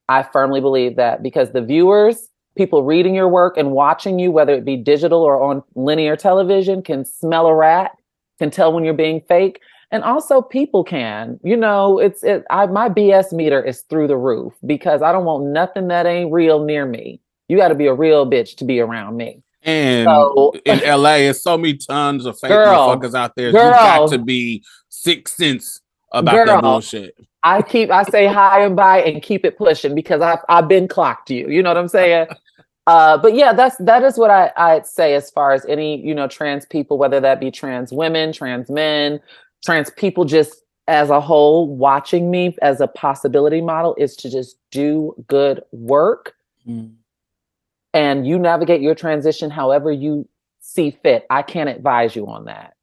I 0.09 0.22
firmly 0.22 0.61
believe 0.61 0.96
that 0.96 1.22
because 1.22 1.52
the 1.52 1.62
viewers, 1.62 2.28
people 2.57 2.84
reading 2.84 3.14
your 3.14 3.28
work 3.28 3.57
and 3.57 3.72
watching 3.72 4.18
you, 4.18 4.30
whether 4.30 4.54
it 4.54 4.64
be 4.64 4.76
digital 4.76 5.22
or 5.22 5.42
on 5.42 5.62
linear 5.74 6.16
television, 6.16 6.82
can 6.82 7.04
smell 7.04 7.46
a 7.46 7.54
rat, 7.54 7.92
can 8.38 8.50
tell 8.50 8.72
when 8.72 8.84
you're 8.84 8.94
being 8.94 9.20
fake. 9.28 9.61
And 9.92 10.02
also 10.02 10.42
people 10.42 10.82
can 10.82 11.38
you 11.44 11.57
know 11.57 12.00
it's 12.00 12.24
it 12.24 12.44
I, 12.50 12.66
my 12.66 12.88
bs 12.88 13.32
meter 13.32 13.62
is 13.62 13.82
through 13.82 14.09
the 14.09 14.16
roof 14.16 14.52
because 14.66 15.00
i 15.00 15.12
don't 15.12 15.24
want 15.24 15.44
nothing 15.44 15.86
that 15.88 16.07
ain't 16.07 16.32
real 16.32 16.64
near 16.64 16.84
me. 16.86 17.20
You 17.48 17.57
got 17.57 17.68
to 17.68 17.76
be 17.76 17.86
a 17.86 17.94
real 17.94 18.28
bitch 18.28 18.57
to 18.57 18.64
be 18.64 18.80
around 18.80 19.16
me. 19.16 19.42
And 19.62 20.07
so, 20.07 20.52
in 20.64 20.80
la 21.00 21.14
it's 21.14 21.42
so 21.42 21.57
many 21.57 21.76
tons 21.76 22.26
of 22.26 22.38
fake 22.38 22.50
motherfuckers 22.50 23.14
out 23.14 23.36
there. 23.36 23.52
Girl, 23.52 23.68
you 23.68 23.74
got 23.74 24.11
to 24.11 24.18
be 24.18 24.64
six 24.88 25.36
cents 25.36 25.80
about 26.12 26.34
girl, 26.34 26.46
that 26.46 26.62
bullshit 26.62 27.14
i 27.47 27.62
keep 27.62 27.90
i 27.90 28.03
say 28.05 28.26
hi 28.26 28.61
and 28.61 28.76
bye 28.76 29.01
and 29.01 29.22
keep 29.22 29.44
it 29.44 29.57
pushing 29.57 29.94
because 29.94 30.20
i've, 30.20 30.40
I've 30.49 30.68
been 30.68 30.88
clocked 30.88 31.30
you. 31.30 31.49
You 31.49 31.62
know 31.62 31.70
what 31.70 31.78
i'm 31.78 31.88
saying? 31.88 32.28
Uh, 32.86 33.18
but 33.18 33.34
yeah, 33.34 33.53
that's 33.53 33.76
that 33.78 34.05
is 34.05 34.16
what 34.16 34.30
I, 34.30 34.53
I'd 34.57 34.86
say 34.86 35.14
as 35.14 35.30
far 35.30 35.53
as 35.53 35.66
any 35.66 36.01
you 36.07 36.14
know 36.14 36.28
trans 36.28 36.64
people, 36.66 36.99
whether 36.99 37.20
that 37.20 37.40
be 37.40 37.51
trans 37.51 37.92
women, 37.92 38.32
trans 38.32 38.70
men, 38.70 39.20
trans 39.64 39.90
people 39.90 40.24
just 40.24 40.62
as 40.86 41.11
a 41.11 41.20
whole 41.20 41.66
watching 41.66 42.30
me 42.30 42.57
as 42.62 42.80
a 42.80 42.86
possibility 42.86 43.61
model 43.61 43.97
is 43.99 44.14
to 44.14 44.30
just 44.30 44.57
do 44.70 45.12
good 45.26 45.61
work 45.72 46.34
mm. 46.66 46.92
and 47.92 48.24
you 48.24 48.38
navigate 48.38 48.80
your 48.80 48.94
transition 48.94 49.51
however 49.51 49.90
you 49.90 50.28
see 50.61 50.97
fit. 51.03 51.26
I 51.28 51.42
can't 51.42 51.68
advise 51.68 52.14
you 52.14 52.28
on 52.28 52.44
that 52.44 52.76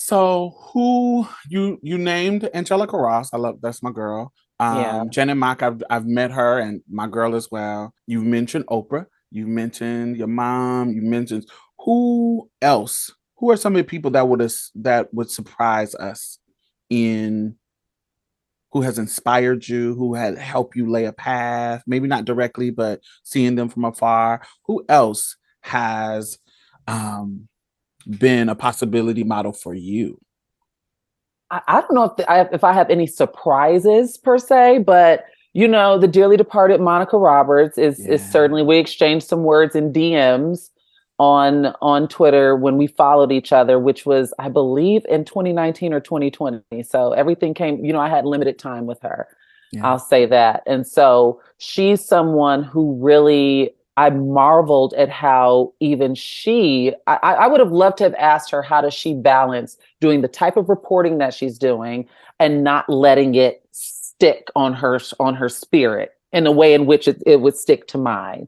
so 0.00 0.54
who 0.72 1.26
you 1.48 1.76
you 1.82 1.98
named 1.98 2.48
angelica 2.54 2.96
ross 2.96 3.34
i 3.34 3.36
love 3.36 3.58
that's 3.60 3.82
my 3.82 3.90
girl. 3.90 4.32
Um 4.60 4.80
yeah. 4.80 5.04
janet 5.10 5.36
mock 5.36 5.60
I've, 5.60 5.82
I've 5.90 6.06
met 6.06 6.30
her 6.30 6.60
and 6.60 6.80
my 6.88 7.08
girl 7.08 7.34
as 7.34 7.50
well. 7.50 7.92
You 8.06 8.22
mentioned 8.22 8.66
oprah. 8.66 9.06
You 9.32 9.48
mentioned 9.48 10.16
your 10.16 10.28
mom. 10.28 10.90
You 10.90 11.02
mentioned 11.02 11.46
who 11.80 12.48
else? 12.62 13.12
Who 13.38 13.50
are 13.50 13.56
some 13.56 13.74
of 13.74 13.78
the 13.78 13.84
people 13.84 14.12
that 14.12 14.28
would 14.28 14.48
that 14.76 15.12
would 15.12 15.30
surprise 15.30 15.96
us 15.96 16.38
in 16.88 17.56
who 18.70 18.82
has 18.82 18.98
inspired 18.98 19.66
you, 19.66 19.96
who 19.96 20.14
had 20.14 20.38
helped 20.38 20.76
you 20.76 20.88
lay 20.88 21.06
a 21.06 21.12
path, 21.12 21.82
maybe 21.88 22.06
not 22.06 22.24
directly, 22.24 22.70
but 22.70 23.00
seeing 23.24 23.56
them 23.56 23.68
from 23.68 23.84
afar. 23.84 24.42
Who 24.66 24.84
else 24.88 25.36
has 25.62 26.38
um, 26.86 27.48
been 28.08 28.48
a 28.48 28.54
possibility 28.54 29.24
model 29.24 29.52
for 29.52 29.74
you? 29.74 30.20
I, 31.50 31.60
I 31.66 31.80
don't 31.80 31.94
know 31.94 32.04
if 32.04 32.16
the, 32.16 32.30
I, 32.30 32.42
if 32.52 32.64
I 32.64 32.72
have 32.72 32.90
any 32.90 33.06
surprises 33.06 34.16
per 34.16 34.38
se, 34.38 34.80
but 34.80 35.26
you 35.54 35.66
know, 35.66 35.98
the 35.98 36.08
dearly 36.08 36.36
departed 36.36 36.80
Monica 36.80 37.16
Roberts 37.16 37.78
is 37.78 38.00
yeah. 38.00 38.14
is 38.14 38.30
certainly. 38.30 38.62
We 38.62 38.78
exchanged 38.78 39.26
some 39.26 39.44
words 39.44 39.74
in 39.74 39.92
DMs 39.92 40.70
on 41.18 41.74
on 41.82 42.06
Twitter 42.08 42.54
when 42.54 42.76
we 42.76 42.86
followed 42.86 43.32
each 43.32 43.52
other, 43.52 43.78
which 43.78 44.06
was 44.06 44.32
I 44.38 44.48
believe 44.48 45.04
in 45.08 45.24
2019 45.24 45.92
or 45.92 46.00
2020. 46.00 46.82
So 46.82 47.12
everything 47.12 47.54
came, 47.54 47.84
you 47.84 47.92
know, 47.92 48.00
I 48.00 48.08
had 48.08 48.24
limited 48.24 48.58
time 48.58 48.86
with 48.86 49.00
her. 49.02 49.26
Yeah. 49.72 49.86
I'll 49.86 49.98
say 49.98 50.26
that. 50.26 50.62
And 50.66 50.86
so 50.86 51.40
she's 51.58 52.04
someone 52.04 52.62
who 52.62 52.94
really 53.02 53.74
I 53.98 54.10
marveled 54.10 54.94
at 54.94 55.08
how 55.08 55.72
even 55.80 56.14
she, 56.14 56.92
I, 57.08 57.16
I 57.16 57.46
would 57.48 57.58
have 57.58 57.72
loved 57.72 57.98
to 57.98 58.04
have 58.04 58.14
asked 58.14 58.48
her 58.52 58.62
how 58.62 58.80
does 58.80 58.94
she 58.94 59.12
balance 59.12 59.76
doing 60.00 60.20
the 60.20 60.28
type 60.28 60.56
of 60.56 60.68
reporting 60.68 61.18
that 61.18 61.34
she's 61.34 61.58
doing 61.58 62.08
and 62.38 62.62
not 62.62 62.88
letting 62.88 63.34
it 63.34 63.60
stick 63.72 64.52
on 64.54 64.72
her 64.72 65.00
on 65.18 65.34
her 65.34 65.48
spirit 65.48 66.12
in 66.32 66.46
a 66.46 66.52
way 66.52 66.74
in 66.74 66.86
which 66.86 67.08
it, 67.08 67.20
it 67.26 67.40
would 67.40 67.56
stick 67.56 67.88
to 67.88 67.98
mine. 67.98 68.46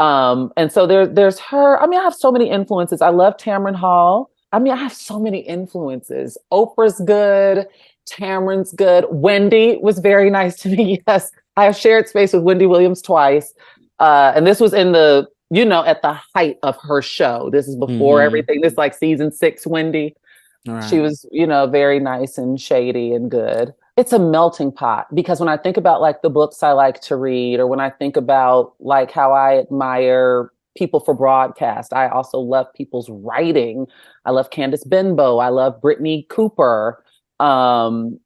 Um, 0.00 0.52
and 0.58 0.70
so 0.70 0.86
there, 0.86 1.06
there's 1.06 1.38
her. 1.38 1.80
I 1.82 1.86
mean, 1.86 1.98
I 1.98 2.02
have 2.02 2.14
so 2.14 2.30
many 2.30 2.50
influences. 2.50 3.00
I 3.00 3.08
love 3.08 3.38
Tamron 3.38 3.74
Hall. 3.74 4.30
I 4.52 4.58
mean, 4.58 4.74
I 4.74 4.76
have 4.76 4.92
so 4.92 5.18
many 5.18 5.38
influences. 5.38 6.36
Oprah's 6.52 7.00
good. 7.06 7.66
Tamron's 8.06 8.74
good. 8.74 9.06
Wendy 9.08 9.78
was 9.80 9.98
very 9.98 10.28
nice 10.28 10.58
to 10.58 10.68
me. 10.68 11.00
Yes, 11.08 11.32
I 11.56 11.64
have 11.64 11.76
shared 11.76 12.08
space 12.08 12.32
with 12.32 12.42
Wendy 12.42 12.66
Williams 12.66 13.00
twice, 13.00 13.54
uh, 13.98 14.32
and 14.34 14.46
this 14.46 14.60
was 14.60 14.72
in 14.72 14.92
the 14.92 15.28
you 15.50 15.64
know 15.64 15.84
at 15.84 16.02
the 16.02 16.18
height 16.34 16.58
of 16.62 16.76
her 16.82 17.02
show. 17.02 17.50
This 17.52 17.68
is 17.68 17.76
before 17.76 18.18
mm-hmm. 18.18 18.26
everything. 18.26 18.60
This 18.60 18.72
is 18.72 18.78
like 18.78 18.94
season 18.94 19.32
six. 19.32 19.66
Wendy, 19.66 20.14
right. 20.66 20.88
she 20.88 21.00
was 21.00 21.26
you 21.30 21.46
know 21.46 21.66
very 21.66 22.00
nice 22.00 22.38
and 22.38 22.60
shady 22.60 23.12
and 23.12 23.30
good 23.30 23.74
it's 23.96 24.12
a 24.12 24.18
melting 24.18 24.72
pot 24.72 25.06
because 25.14 25.38
when 25.38 25.48
I 25.48 25.56
think 25.56 25.76
about 25.76 26.00
like 26.00 26.22
the 26.22 26.30
books 26.30 26.62
I 26.62 26.72
like 26.72 27.00
to 27.02 27.16
read, 27.16 27.60
or 27.60 27.66
when 27.66 27.80
I 27.80 27.90
think 27.90 28.16
about 28.16 28.74
like 28.80 29.10
how 29.10 29.32
I 29.32 29.58
admire 29.58 30.50
people 30.76 31.00
for 31.00 31.14
broadcast, 31.14 31.92
I 31.92 32.08
also 32.08 32.38
love 32.38 32.66
people's 32.74 33.08
writing. 33.08 33.86
I 34.24 34.32
love 34.32 34.50
Candice 34.50 34.88
Benbow. 34.88 35.38
I 35.38 35.48
love 35.48 35.80
Brittney 35.80 36.28
Cooper. 36.28 37.04
Um, 37.38 38.18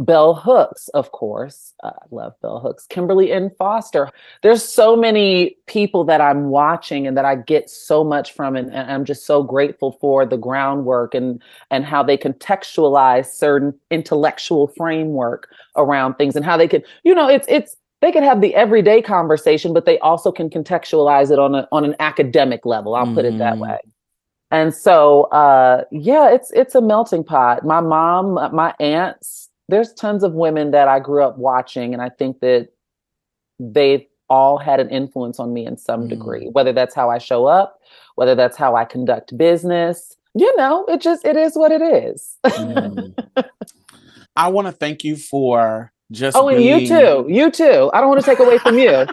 Bell 0.00 0.34
Hooks, 0.34 0.88
of 0.88 1.12
course. 1.12 1.74
Uh, 1.84 1.90
I 1.90 2.06
love 2.10 2.32
Bell 2.40 2.58
Hooks. 2.58 2.86
Kimberly 2.86 3.30
N. 3.30 3.50
Foster. 3.58 4.10
There's 4.42 4.66
so 4.66 4.96
many 4.96 5.56
people 5.66 6.04
that 6.04 6.22
I'm 6.22 6.44
watching 6.44 7.06
and 7.06 7.16
that 7.18 7.26
I 7.26 7.34
get 7.36 7.68
so 7.68 8.02
much 8.02 8.32
from, 8.32 8.56
and, 8.56 8.72
and, 8.72 8.90
I'm 8.90 9.04
just 9.04 9.26
so 9.26 9.42
grateful 9.42 9.92
for 10.00 10.24
the 10.24 10.38
groundwork 10.38 11.14
and 11.14 11.42
and 11.70 11.84
how 11.84 12.02
they 12.02 12.16
contextualize 12.16 13.26
certain 13.26 13.78
intellectual 13.90 14.68
framework 14.68 15.50
around 15.76 16.14
things 16.14 16.34
and 16.34 16.44
how 16.46 16.56
they 16.56 16.68
can, 16.68 16.82
you 17.04 17.14
know, 17.14 17.28
it's 17.28 17.46
it's 17.48 17.76
they 18.00 18.10
can 18.10 18.22
have 18.22 18.40
the 18.40 18.54
everyday 18.54 19.02
conversation, 19.02 19.74
but 19.74 19.84
they 19.84 19.98
also 19.98 20.32
can 20.32 20.48
contextualize 20.48 21.30
it 21.30 21.38
on 21.38 21.54
a 21.54 21.68
on 21.72 21.84
an 21.84 21.94
academic 22.00 22.64
level. 22.64 22.94
I'll 22.94 23.04
mm-hmm. 23.04 23.16
put 23.16 23.26
it 23.26 23.36
that 23.36 23.54
mm-hmm. 23.54 23.62
way. 23.62 23.78
And 24.50 24.74
so, 24.74 25.24
uh, 25.24 25.84
yeah, 25.92 26.32
it's 26.32 26.50
it's 26.52 26.74
a 26.74 26.80
melting 26.80 27.22
pot. 27.22 27.66
My 27.66 27.80
mom, 27.80 28.34
my 28.54 28.74
aunts, 28.80 29.49
there's 29.70 29.92
tons 29.94 30.22
of 30.22 30.32
women 30.32 30.70
that 30.72 30.88
I 30.88 31.00
grew 31.00 31.22
up 31.22 31.38
watching, 31.38 31.92
and 31.92 32.02
I 32.02 32.08
think 32.08 32.40
that 32.40 32.68
they've 33.58 34.04
all 34.28 34.58
had 34.58 34.80
an 34.80 34.88
influence 34.90 35.40
on 35.40 35.52
me 35.52 35.66
in 35.66 35.76
some 35.76 36.04
mm. 36.04 36.08
degree, 36.08 36.48
whether 36.52 36.72
that's 36.72 36.94
how 36.94 37.10
I 37.10 37.18
show 37.18 37.46
up, 37.46 37.80
whether 38.14 38.34
that's 38.34 38.56
how 38.56 38.76
I 38.76 38.84
conduct 38.84 39.36
business. 39.36 40.16
You 40.34 40.54
know, 40.56 40.84
it 40.86 41.00
just 41.00 41.24
it 41.24 41.36
is 41.36 41.56
what 41.56 41.72
it 41.72 41.82
is. 41.82 42.36
mm. 42.44 43.14
I 44.36 44.48
want 44.48 44.68
to 44.68 44.72
thank 44.72 45.02
you 45.02 45.16
for 45.16 45.92
just 46.12 46.36
Oh, 46.36 46.48
and 46.48 46.58
being... 46.58 46.82
you 46.82 46.86
too. 46.86 47.26
You 47.28 47.50
too. 47.50 47.90
I 47.92 48.00
don't 48.00 48.08
want 48.08 48.20
to 48.20 48.26
take 48.26 48.38
away 48.38 48.58
from 48.58 48.78
you. 48.78 49.06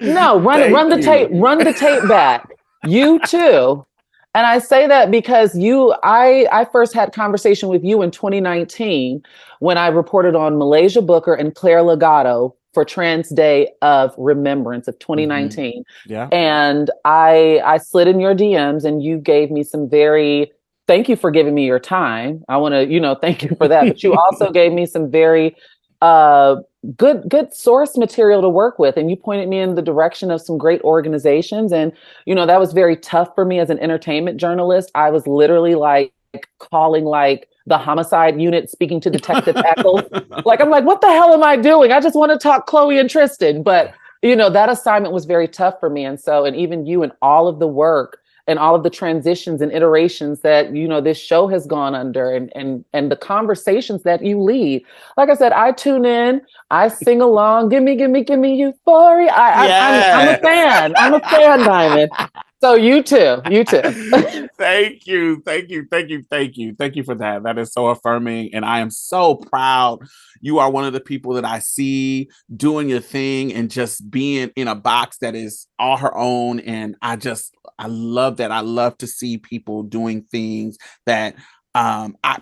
no, 0.00 0.38
run 0.38 0.60
thank 0.60 0.74
run 0.74 0.88
the 0.90 1.00
tape, 1.00 1.30
run 1.32 1.58
the 1.58 1.72
tape 1.72 2.06
back. 2.08 2.50
You 2.86 3.18
too. 3.20 3.86
And 4.34 4.46
I 4.46 4.58
say 4.58 4.88
that 4.88 5.12
because 5.12 5.56
you, 5.56 5.94
I, 6.02 6.48
I 6.50 6.64
first 6.64 6.92
had 6.92 7.12
conversation 7.12 7.68
with 7.68 7.84
you 7.84 8.02
in 8.02 8.10
2019 8.10 9.22
when 9.64 9.78
I 9.78 9.88
reported 9.88 10.36
on 10.36 10.56
Muhlaysia 10.56 11.04
Booker 11.04 11.32
and 11.32 11.54
Claire 11.54 11.82
Legato 11.82 12.54
for 12.74 12.84
Trans 12.84 13.30
Day 13.30 13.72
of 13.80 14.14
Remembrance 14.18 14.88
of 14.88 14.98
2019. 14.98 15.80
Mm-hmm. 15.80 16.12
Yeah. 16.12 16.28
And 16.32 16.90
I 17.06 17.62
I 17.64 17.78
slid 17.78 18.06
in 18.06 18.20
your 18.20 18.34
DMs 18.34 18.84
and 18.84 19.02
you 19.02 19.16
gave 19.16 19.50
me 19.50 19.62
some 19.62 19.88
very 19.88 20.52
thank 20.86 21.08
you 21.08 21.16
for 21.16 21.30
giving 21.30 21.54
me 21.54 21.64
your 21.64 21.78
time. 21.78 22.44
I 22.50 22.58
want 22.58 22.74
to, 22.74 22.86
you 22.86 23.00
know, 23.00 23.14
thank 23.14 23.42
you 23.42 23.56
for 23.56 23.66
that. 23.66 23.86
But 23.86 24.02
you 24.02 24.14
also 24.26 24.50
gave 24.50 24.72
me 24.72 24.84
some 24.84 25.10
very 25.10 25.56
uh 26.02 26.56
good 26.94 27.26
good 27.30 27.54
source 27.54 27.96
material 27.96 28.42
to 28.42 28.48
work 28.50 28.78
with 28.78 28.98
and 28.98 29.08
you 29.08 29.16
pointed 29.16 29.48
me 29.48 29.60
in 29.60 29.76
the 29.76 29.80
direction 29.80 30.30
of 30.30 30.42
some 30.42 30.58
great 30.58 30.82
organizations 30.82 31.72
and 31.72 31.90
you 32.26 32.34
know 32.34 32.44
that 32.44 32.60
was 32.60 32.74
very 32.74 32.98
tough 32.98 33.30
for 33.34 33.46
me 33.46 33.58
as 33.58 33.70
an 33.70 33.78
entertainment 33.78 34.38
journalist. 34.38 34.90
I 34.94 35.08
was 35.08 35.26
literally 35.26 35.74
like 35.74 36.12
calling 36.58 37.06
like 37.06 37.48
the 37.66 37.78
homicide 37.78 38.40
unit 38.40 38.70
speaking 38.70 39.00
to 39.00 39.10
Detective 39.10 39.56
Eccles. 39.64 40.02
like, 40.44 40.60
I'm 40.60 40.70
like, 40.70 40.84
what 40.84 41.00
the 41.00 41.08
hell 41.08 41.32
am 41.32 41.42
I 41.42 41.56
doing? 41.56 41.92
I 41.92 42.00
just 42.00 42.16
want 42.16 42.32
to 42.32 42.38
talk 42.38 42.66
Chloe 42.66 42.98
and 42.98 43.08
Tristan. 43.08 43.62
But, 43.62 43.94
you 44.22 44.36
know, 44.36 44.50
that 44.50 44.68
assignment 44.68 45.14
was 45.14 45.24
very 45.24 45.48
tough 45.48 45.80
for 45.80 45.88
me. 45.88 46.04
And 46.04 46.20
so, 46.20 46.44
and 46.44 46.54
even 46.56 46.86
you 46.86 47.02
and 47.02 47.12
all 47.22 47.48
of 47.48 47.58
the 47.58 47.68
work 47.68 48.20
and 48.46 48.58
all 48.58 48.74
of 48.74 48.82
the 48.82 48.90
transitions 48.90 49.60
and 49.60 49.72
iterations 49.72 50.40
that 50.40 50.74
you 50.74 50.86
know 50.86 51.00
this 51.00 51.18
show 51.18 51.48
has 51.48 51.66
gone 51.66 51.94
under 51.94 52.30
and 52.30 52.52
and 52.54 52.84
and 52.92 53.10
the 53.10 53.16
conversations 53.16 54.02
that 54.02 54.24
you 54.24 54.40
lead 54.40 54.84
like 55.16 55.30
i 55.30 55.34
said 55.34 55.52
i 55.52 55.72
tune 55.72 56.04
in 56.04 56.40
i 56.70 56.88
sing 56.88 57.20
along 57.20 57.68
give 57.68 57.82
me 57.82 57.96
give 57.96 58.10
me 58.10 58.22
give 58.22 58.38
me 58.38 58.54
euphoria 58.54 59.30
I. 59.32 59.50
I, 59.50 59.66
I'm, 59.66 60.28
I'm 60.28 60.34
a 60.34 60.38
fan 60.38 60.94
i'm 60.96 61.14
a 61.14 61.20
fan 61.20 61.58
diamond 61.60 62.10
so 62.64 62.74
you 62.74 63.02
too. 63.02 63.42
You 63.50 63.62
too. 63.62 63.82
thank 64.56 65.06
you. 65.06 65.42
Thank 65.44 65.68
you. 65.68 65.86
Thank 65.90 66.08
you. 66.08 66.24
Thank 66.30 66.56
you. 66.56 66.74
Thank 66.74 66.96
you 66.96 67.02
for 67.02 67.14
that. 67.16 67.42
That 67.42 67.58
is 67.58 67.74
so 67.74 67.88
affirming. 67.88 68.54
And 68.54 68.64
I 68.64 68.78
am 68.78 68.90
so 68.90 69.34
proud. 69.34 69.98
You 70.40 70.60
are 70.60 70.70
one 70.70 70.86
of 70.86 70.94
the 70.94 71.00
people 71.00 71.34
that 71.34 71.44
I 71.44 71.58
see 71.58 72.30
doing 72.56 72.88
your 72.88 73.02
thing 73.02 73.52
and 73.52 73.70
just 73.70 74.10
being 74.10 74.50
in 74.56 74.66
a 74.66 74.74
box 74.74 75.18
that 75.18 75.34
is 75.34 75.66
all 75.78 75.98
her 75.98 76.16
own. 76.16 76.60
And 76.60 76.96
I 77.02 77.16
just 77.16 77.54
I 77.78 77.86
love 77.86 78.38
that. 78.38 78.50
I 78.50 78.60
love 78.60 78.96
to 78.98 79.06
see 79.06 79.36
people 79.36 79.82
doing 79.82 80.22
things 80.22 80.78
that 81.04 81.36
um 81.74 82.16
I 82.24 82.40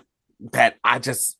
that 0.53 0.77
I 0.85 0.99
just 0.99 1.37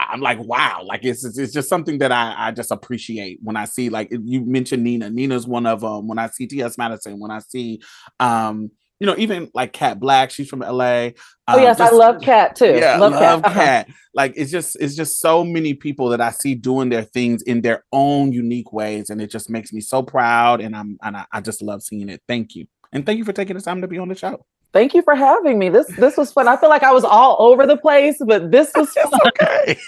I'm 0.00 0.20
like, 0.20 0.40
wow, 0.40 0.82
like 0.84 1.04
it's 1.04 1.24
it's 1.24 1.52
just 1.52 1.68
something 1.68 1.98
that 1.98 2.12
I 2.12 2.34
I 2.36 2.50
just 2.50 2.70
appreciate 2.70 3.38
when 3.42 3.56
I 3.56 3.64
see 3.64 3.88
like 3.88 4.08
you 4.10 4.44
mentioned 4.44 4.82
Nina. 4.82 5.10
Nina's 5.10 5.46
one 5.46 5.66
of 5.66 5.80
them. 5.80 6.08
When 6.08 6.18
I 6.18 6.28
see 6.28 6.46
T.S. 6.46 6.76
Madison, 6.76 7.18
when 7.20 7.30
I 7.30 7.38
see 7.38 7.80
um 8.18 8.70
you 8.98 9.06
know 9.06 9.14
even 9.16 9.50
like 9.54 9.72
Kat 9.72 10.00
Blaque, 10.00 10.30
she's 10.30 10.48
from 10.48 10.62
L.A. 10.62 11.14
Oh 11.46 11.54
um, 11.54 11.62
yes, 11.62 11.78
just, 11.78 11.92
I 11.92 11.96
love 11.96 12.20
Kat 12.20 12.56
too. 12.56 12.74
Yeah, 12.76 12.96
love, 12.96 13.12
love 13.12 13.42
Kat. 13.42 13.52
Kat. 13.52 13.86
Uh-huh. 13.88 13.96
Like 14.14 14.32
it's 14.36 14.50
just 14.50 14.76
it's 14.80 14.96
just 14.96 15.20
so 15.20 15.44
many 15.44 15.74
people 15.74 16.08
that 16.08 16.20
I 16.20 16.30
see 16.30 16.54
doing 16.54 16.88
their 16.88 17.04
things 17.04 17.42
in 17.42 17.62
their 17.62 17.84
own 17.92 18.32
unique 18.32 18.72
ways, 18.72 19.10
and 19.10 19.20
it 19.20 19.30
just 19.30 19.48
makes 19.48 19.72
me 19.72 19.80
so 19.80 20.02
proud. 20.02 20.60
And 20.60 20.74
I'm 20.74 20.98
and 21.02 21.16
I, 21.16 21.26
I 21.32 21.40
just 21.40 21.62
love 21.62 21.82
seeing 21.82 22.08
it. 22.08 22.20
Thank 22.26 22.56
you, 22.56 22.66
and 22.92 23.06
thank 23.06 23.18
you 23.18 23.24
for 23.24 23.32
taking 23.32 23.56
the 23.56 23.62
time 23.62 23.80
to 23.82 23.88
be 23.88 23.98
on 23.98 24.08
the 24.08 24.16
show. 24.16 24.44
Thank 24.74 24.92
you 24.92 25.02
for 25.02 25.14
having 25.14 25.56
me. 25.60 25.68
This 25.68 25.86
this 25.98 26.16
was 26.16 26.32
fun. 26.32 26.48
I 26.48 26.56
feel 26.56 26.68
like 26.68 26.82
I 26.82 26.92
was 26.92 27.04
all 27.04 27.36
over 27.38 27.64
the 27.64 27.76
place, 27.76 28.16
but 28.26 28.50
this 28.50 28.72
was 28.74 28.92
fun. 28.94 29.20
okay. 29.28 29.78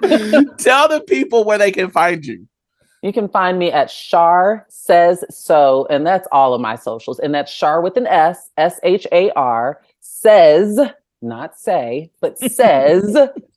Tell 0.58 0.88
the 0.88 1.04
people 1.06 1.44
where 1.44 1.58
they 1.58 1.70
can 1.70 1.90
find 1.90 2.24
you. 2.24 2.48
You 3.02 3.12
can 3.12 3.28
find 3.28 3.58
me 3.58 3.70
at 3.70 3.90
Shar 3.90 4.64
Says 4.70 5.22
So, 5.28 5.86
and 5.90 6.06
that's 6.06 6.26
all 6.32 6.54
of 6.54 6.62
my 6.62 6.76
socials. 6.76 7.18
And 7.18 7.34
that's 7.34 7.52
Shar 7.52 7.82
with 7.82 7.98
an 7.98 8.06
S, 8.06 8.48
S 8.56 8.80
H 8.82 9.06
A 9.12 9.30
R, 9.32 9.82
says, 10.00 10.80
not 11.20 11.58
say, 11.58 12.10
but 12.22 12.38
says 12.50 13.14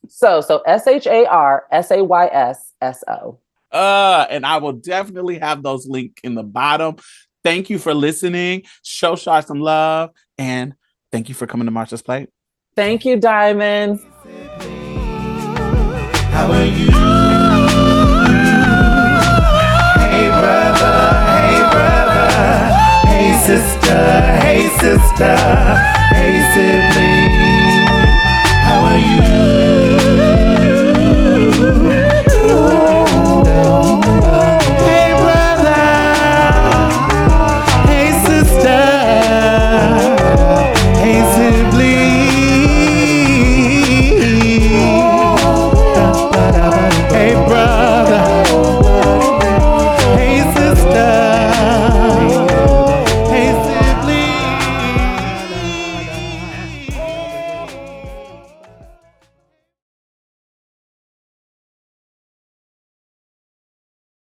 so. 0.10 0.42
So 0.42 0.60
S 0.66 0.88
H 0.88 1.08
A 1.08 1.26
R 1.26 1.68
S 1.72 1.90
A 1.90 2.04
Y 2.04 2.28
S 2.34 2.74
S 2.82 3.02
O. 3.08 3.38
Uh, 3.72 4.26
and 4.30 4.46
I 4.46 4.58
will 4.58 4.74
definitely 4.74 5.40
have 5.40 5.64
those 5.64 5.88
link 5.88 6.20
in 6.24 6.36
the 6.36 6.44
bottom. 6.44 6.98
Thank 7.46 7.70
you 7.70 7.78
for 7.78 7.94
listening. 7.94 8.64
Show 8.82 9.16
Shar 9.16 9.44
some 9.44 9.60
love. 9.60 10.10
And 10.40 10.74
thank 11.12 11.30
you 11.30 11.36
for 11.36 11.46
coming 11.46 11.68
to 11.68 11.72
Marsha's 11.72 12.02
Plate. 12.02 12.30
Thank 12.76 13.06
you, 13.06 13.18
Diamond. 13.20 14.00
How 16.32 16.52
are 16.52 16.66
you? 16.66 16.90
Hey, 20.02 20.28
brother. 20.28 20.98
Hey, 21.38 21.62
brother. 21.70 22.30
Hey, 23.14 23.38
sister. 23.46 24.02
Hey, 24.42 24.68
sister. 24.80 25.36
Hey, 26.16 26.42
sibling. 26.56 27.30
How 28.66 28.86
are 28.86 28.98
you? 28.98 29.26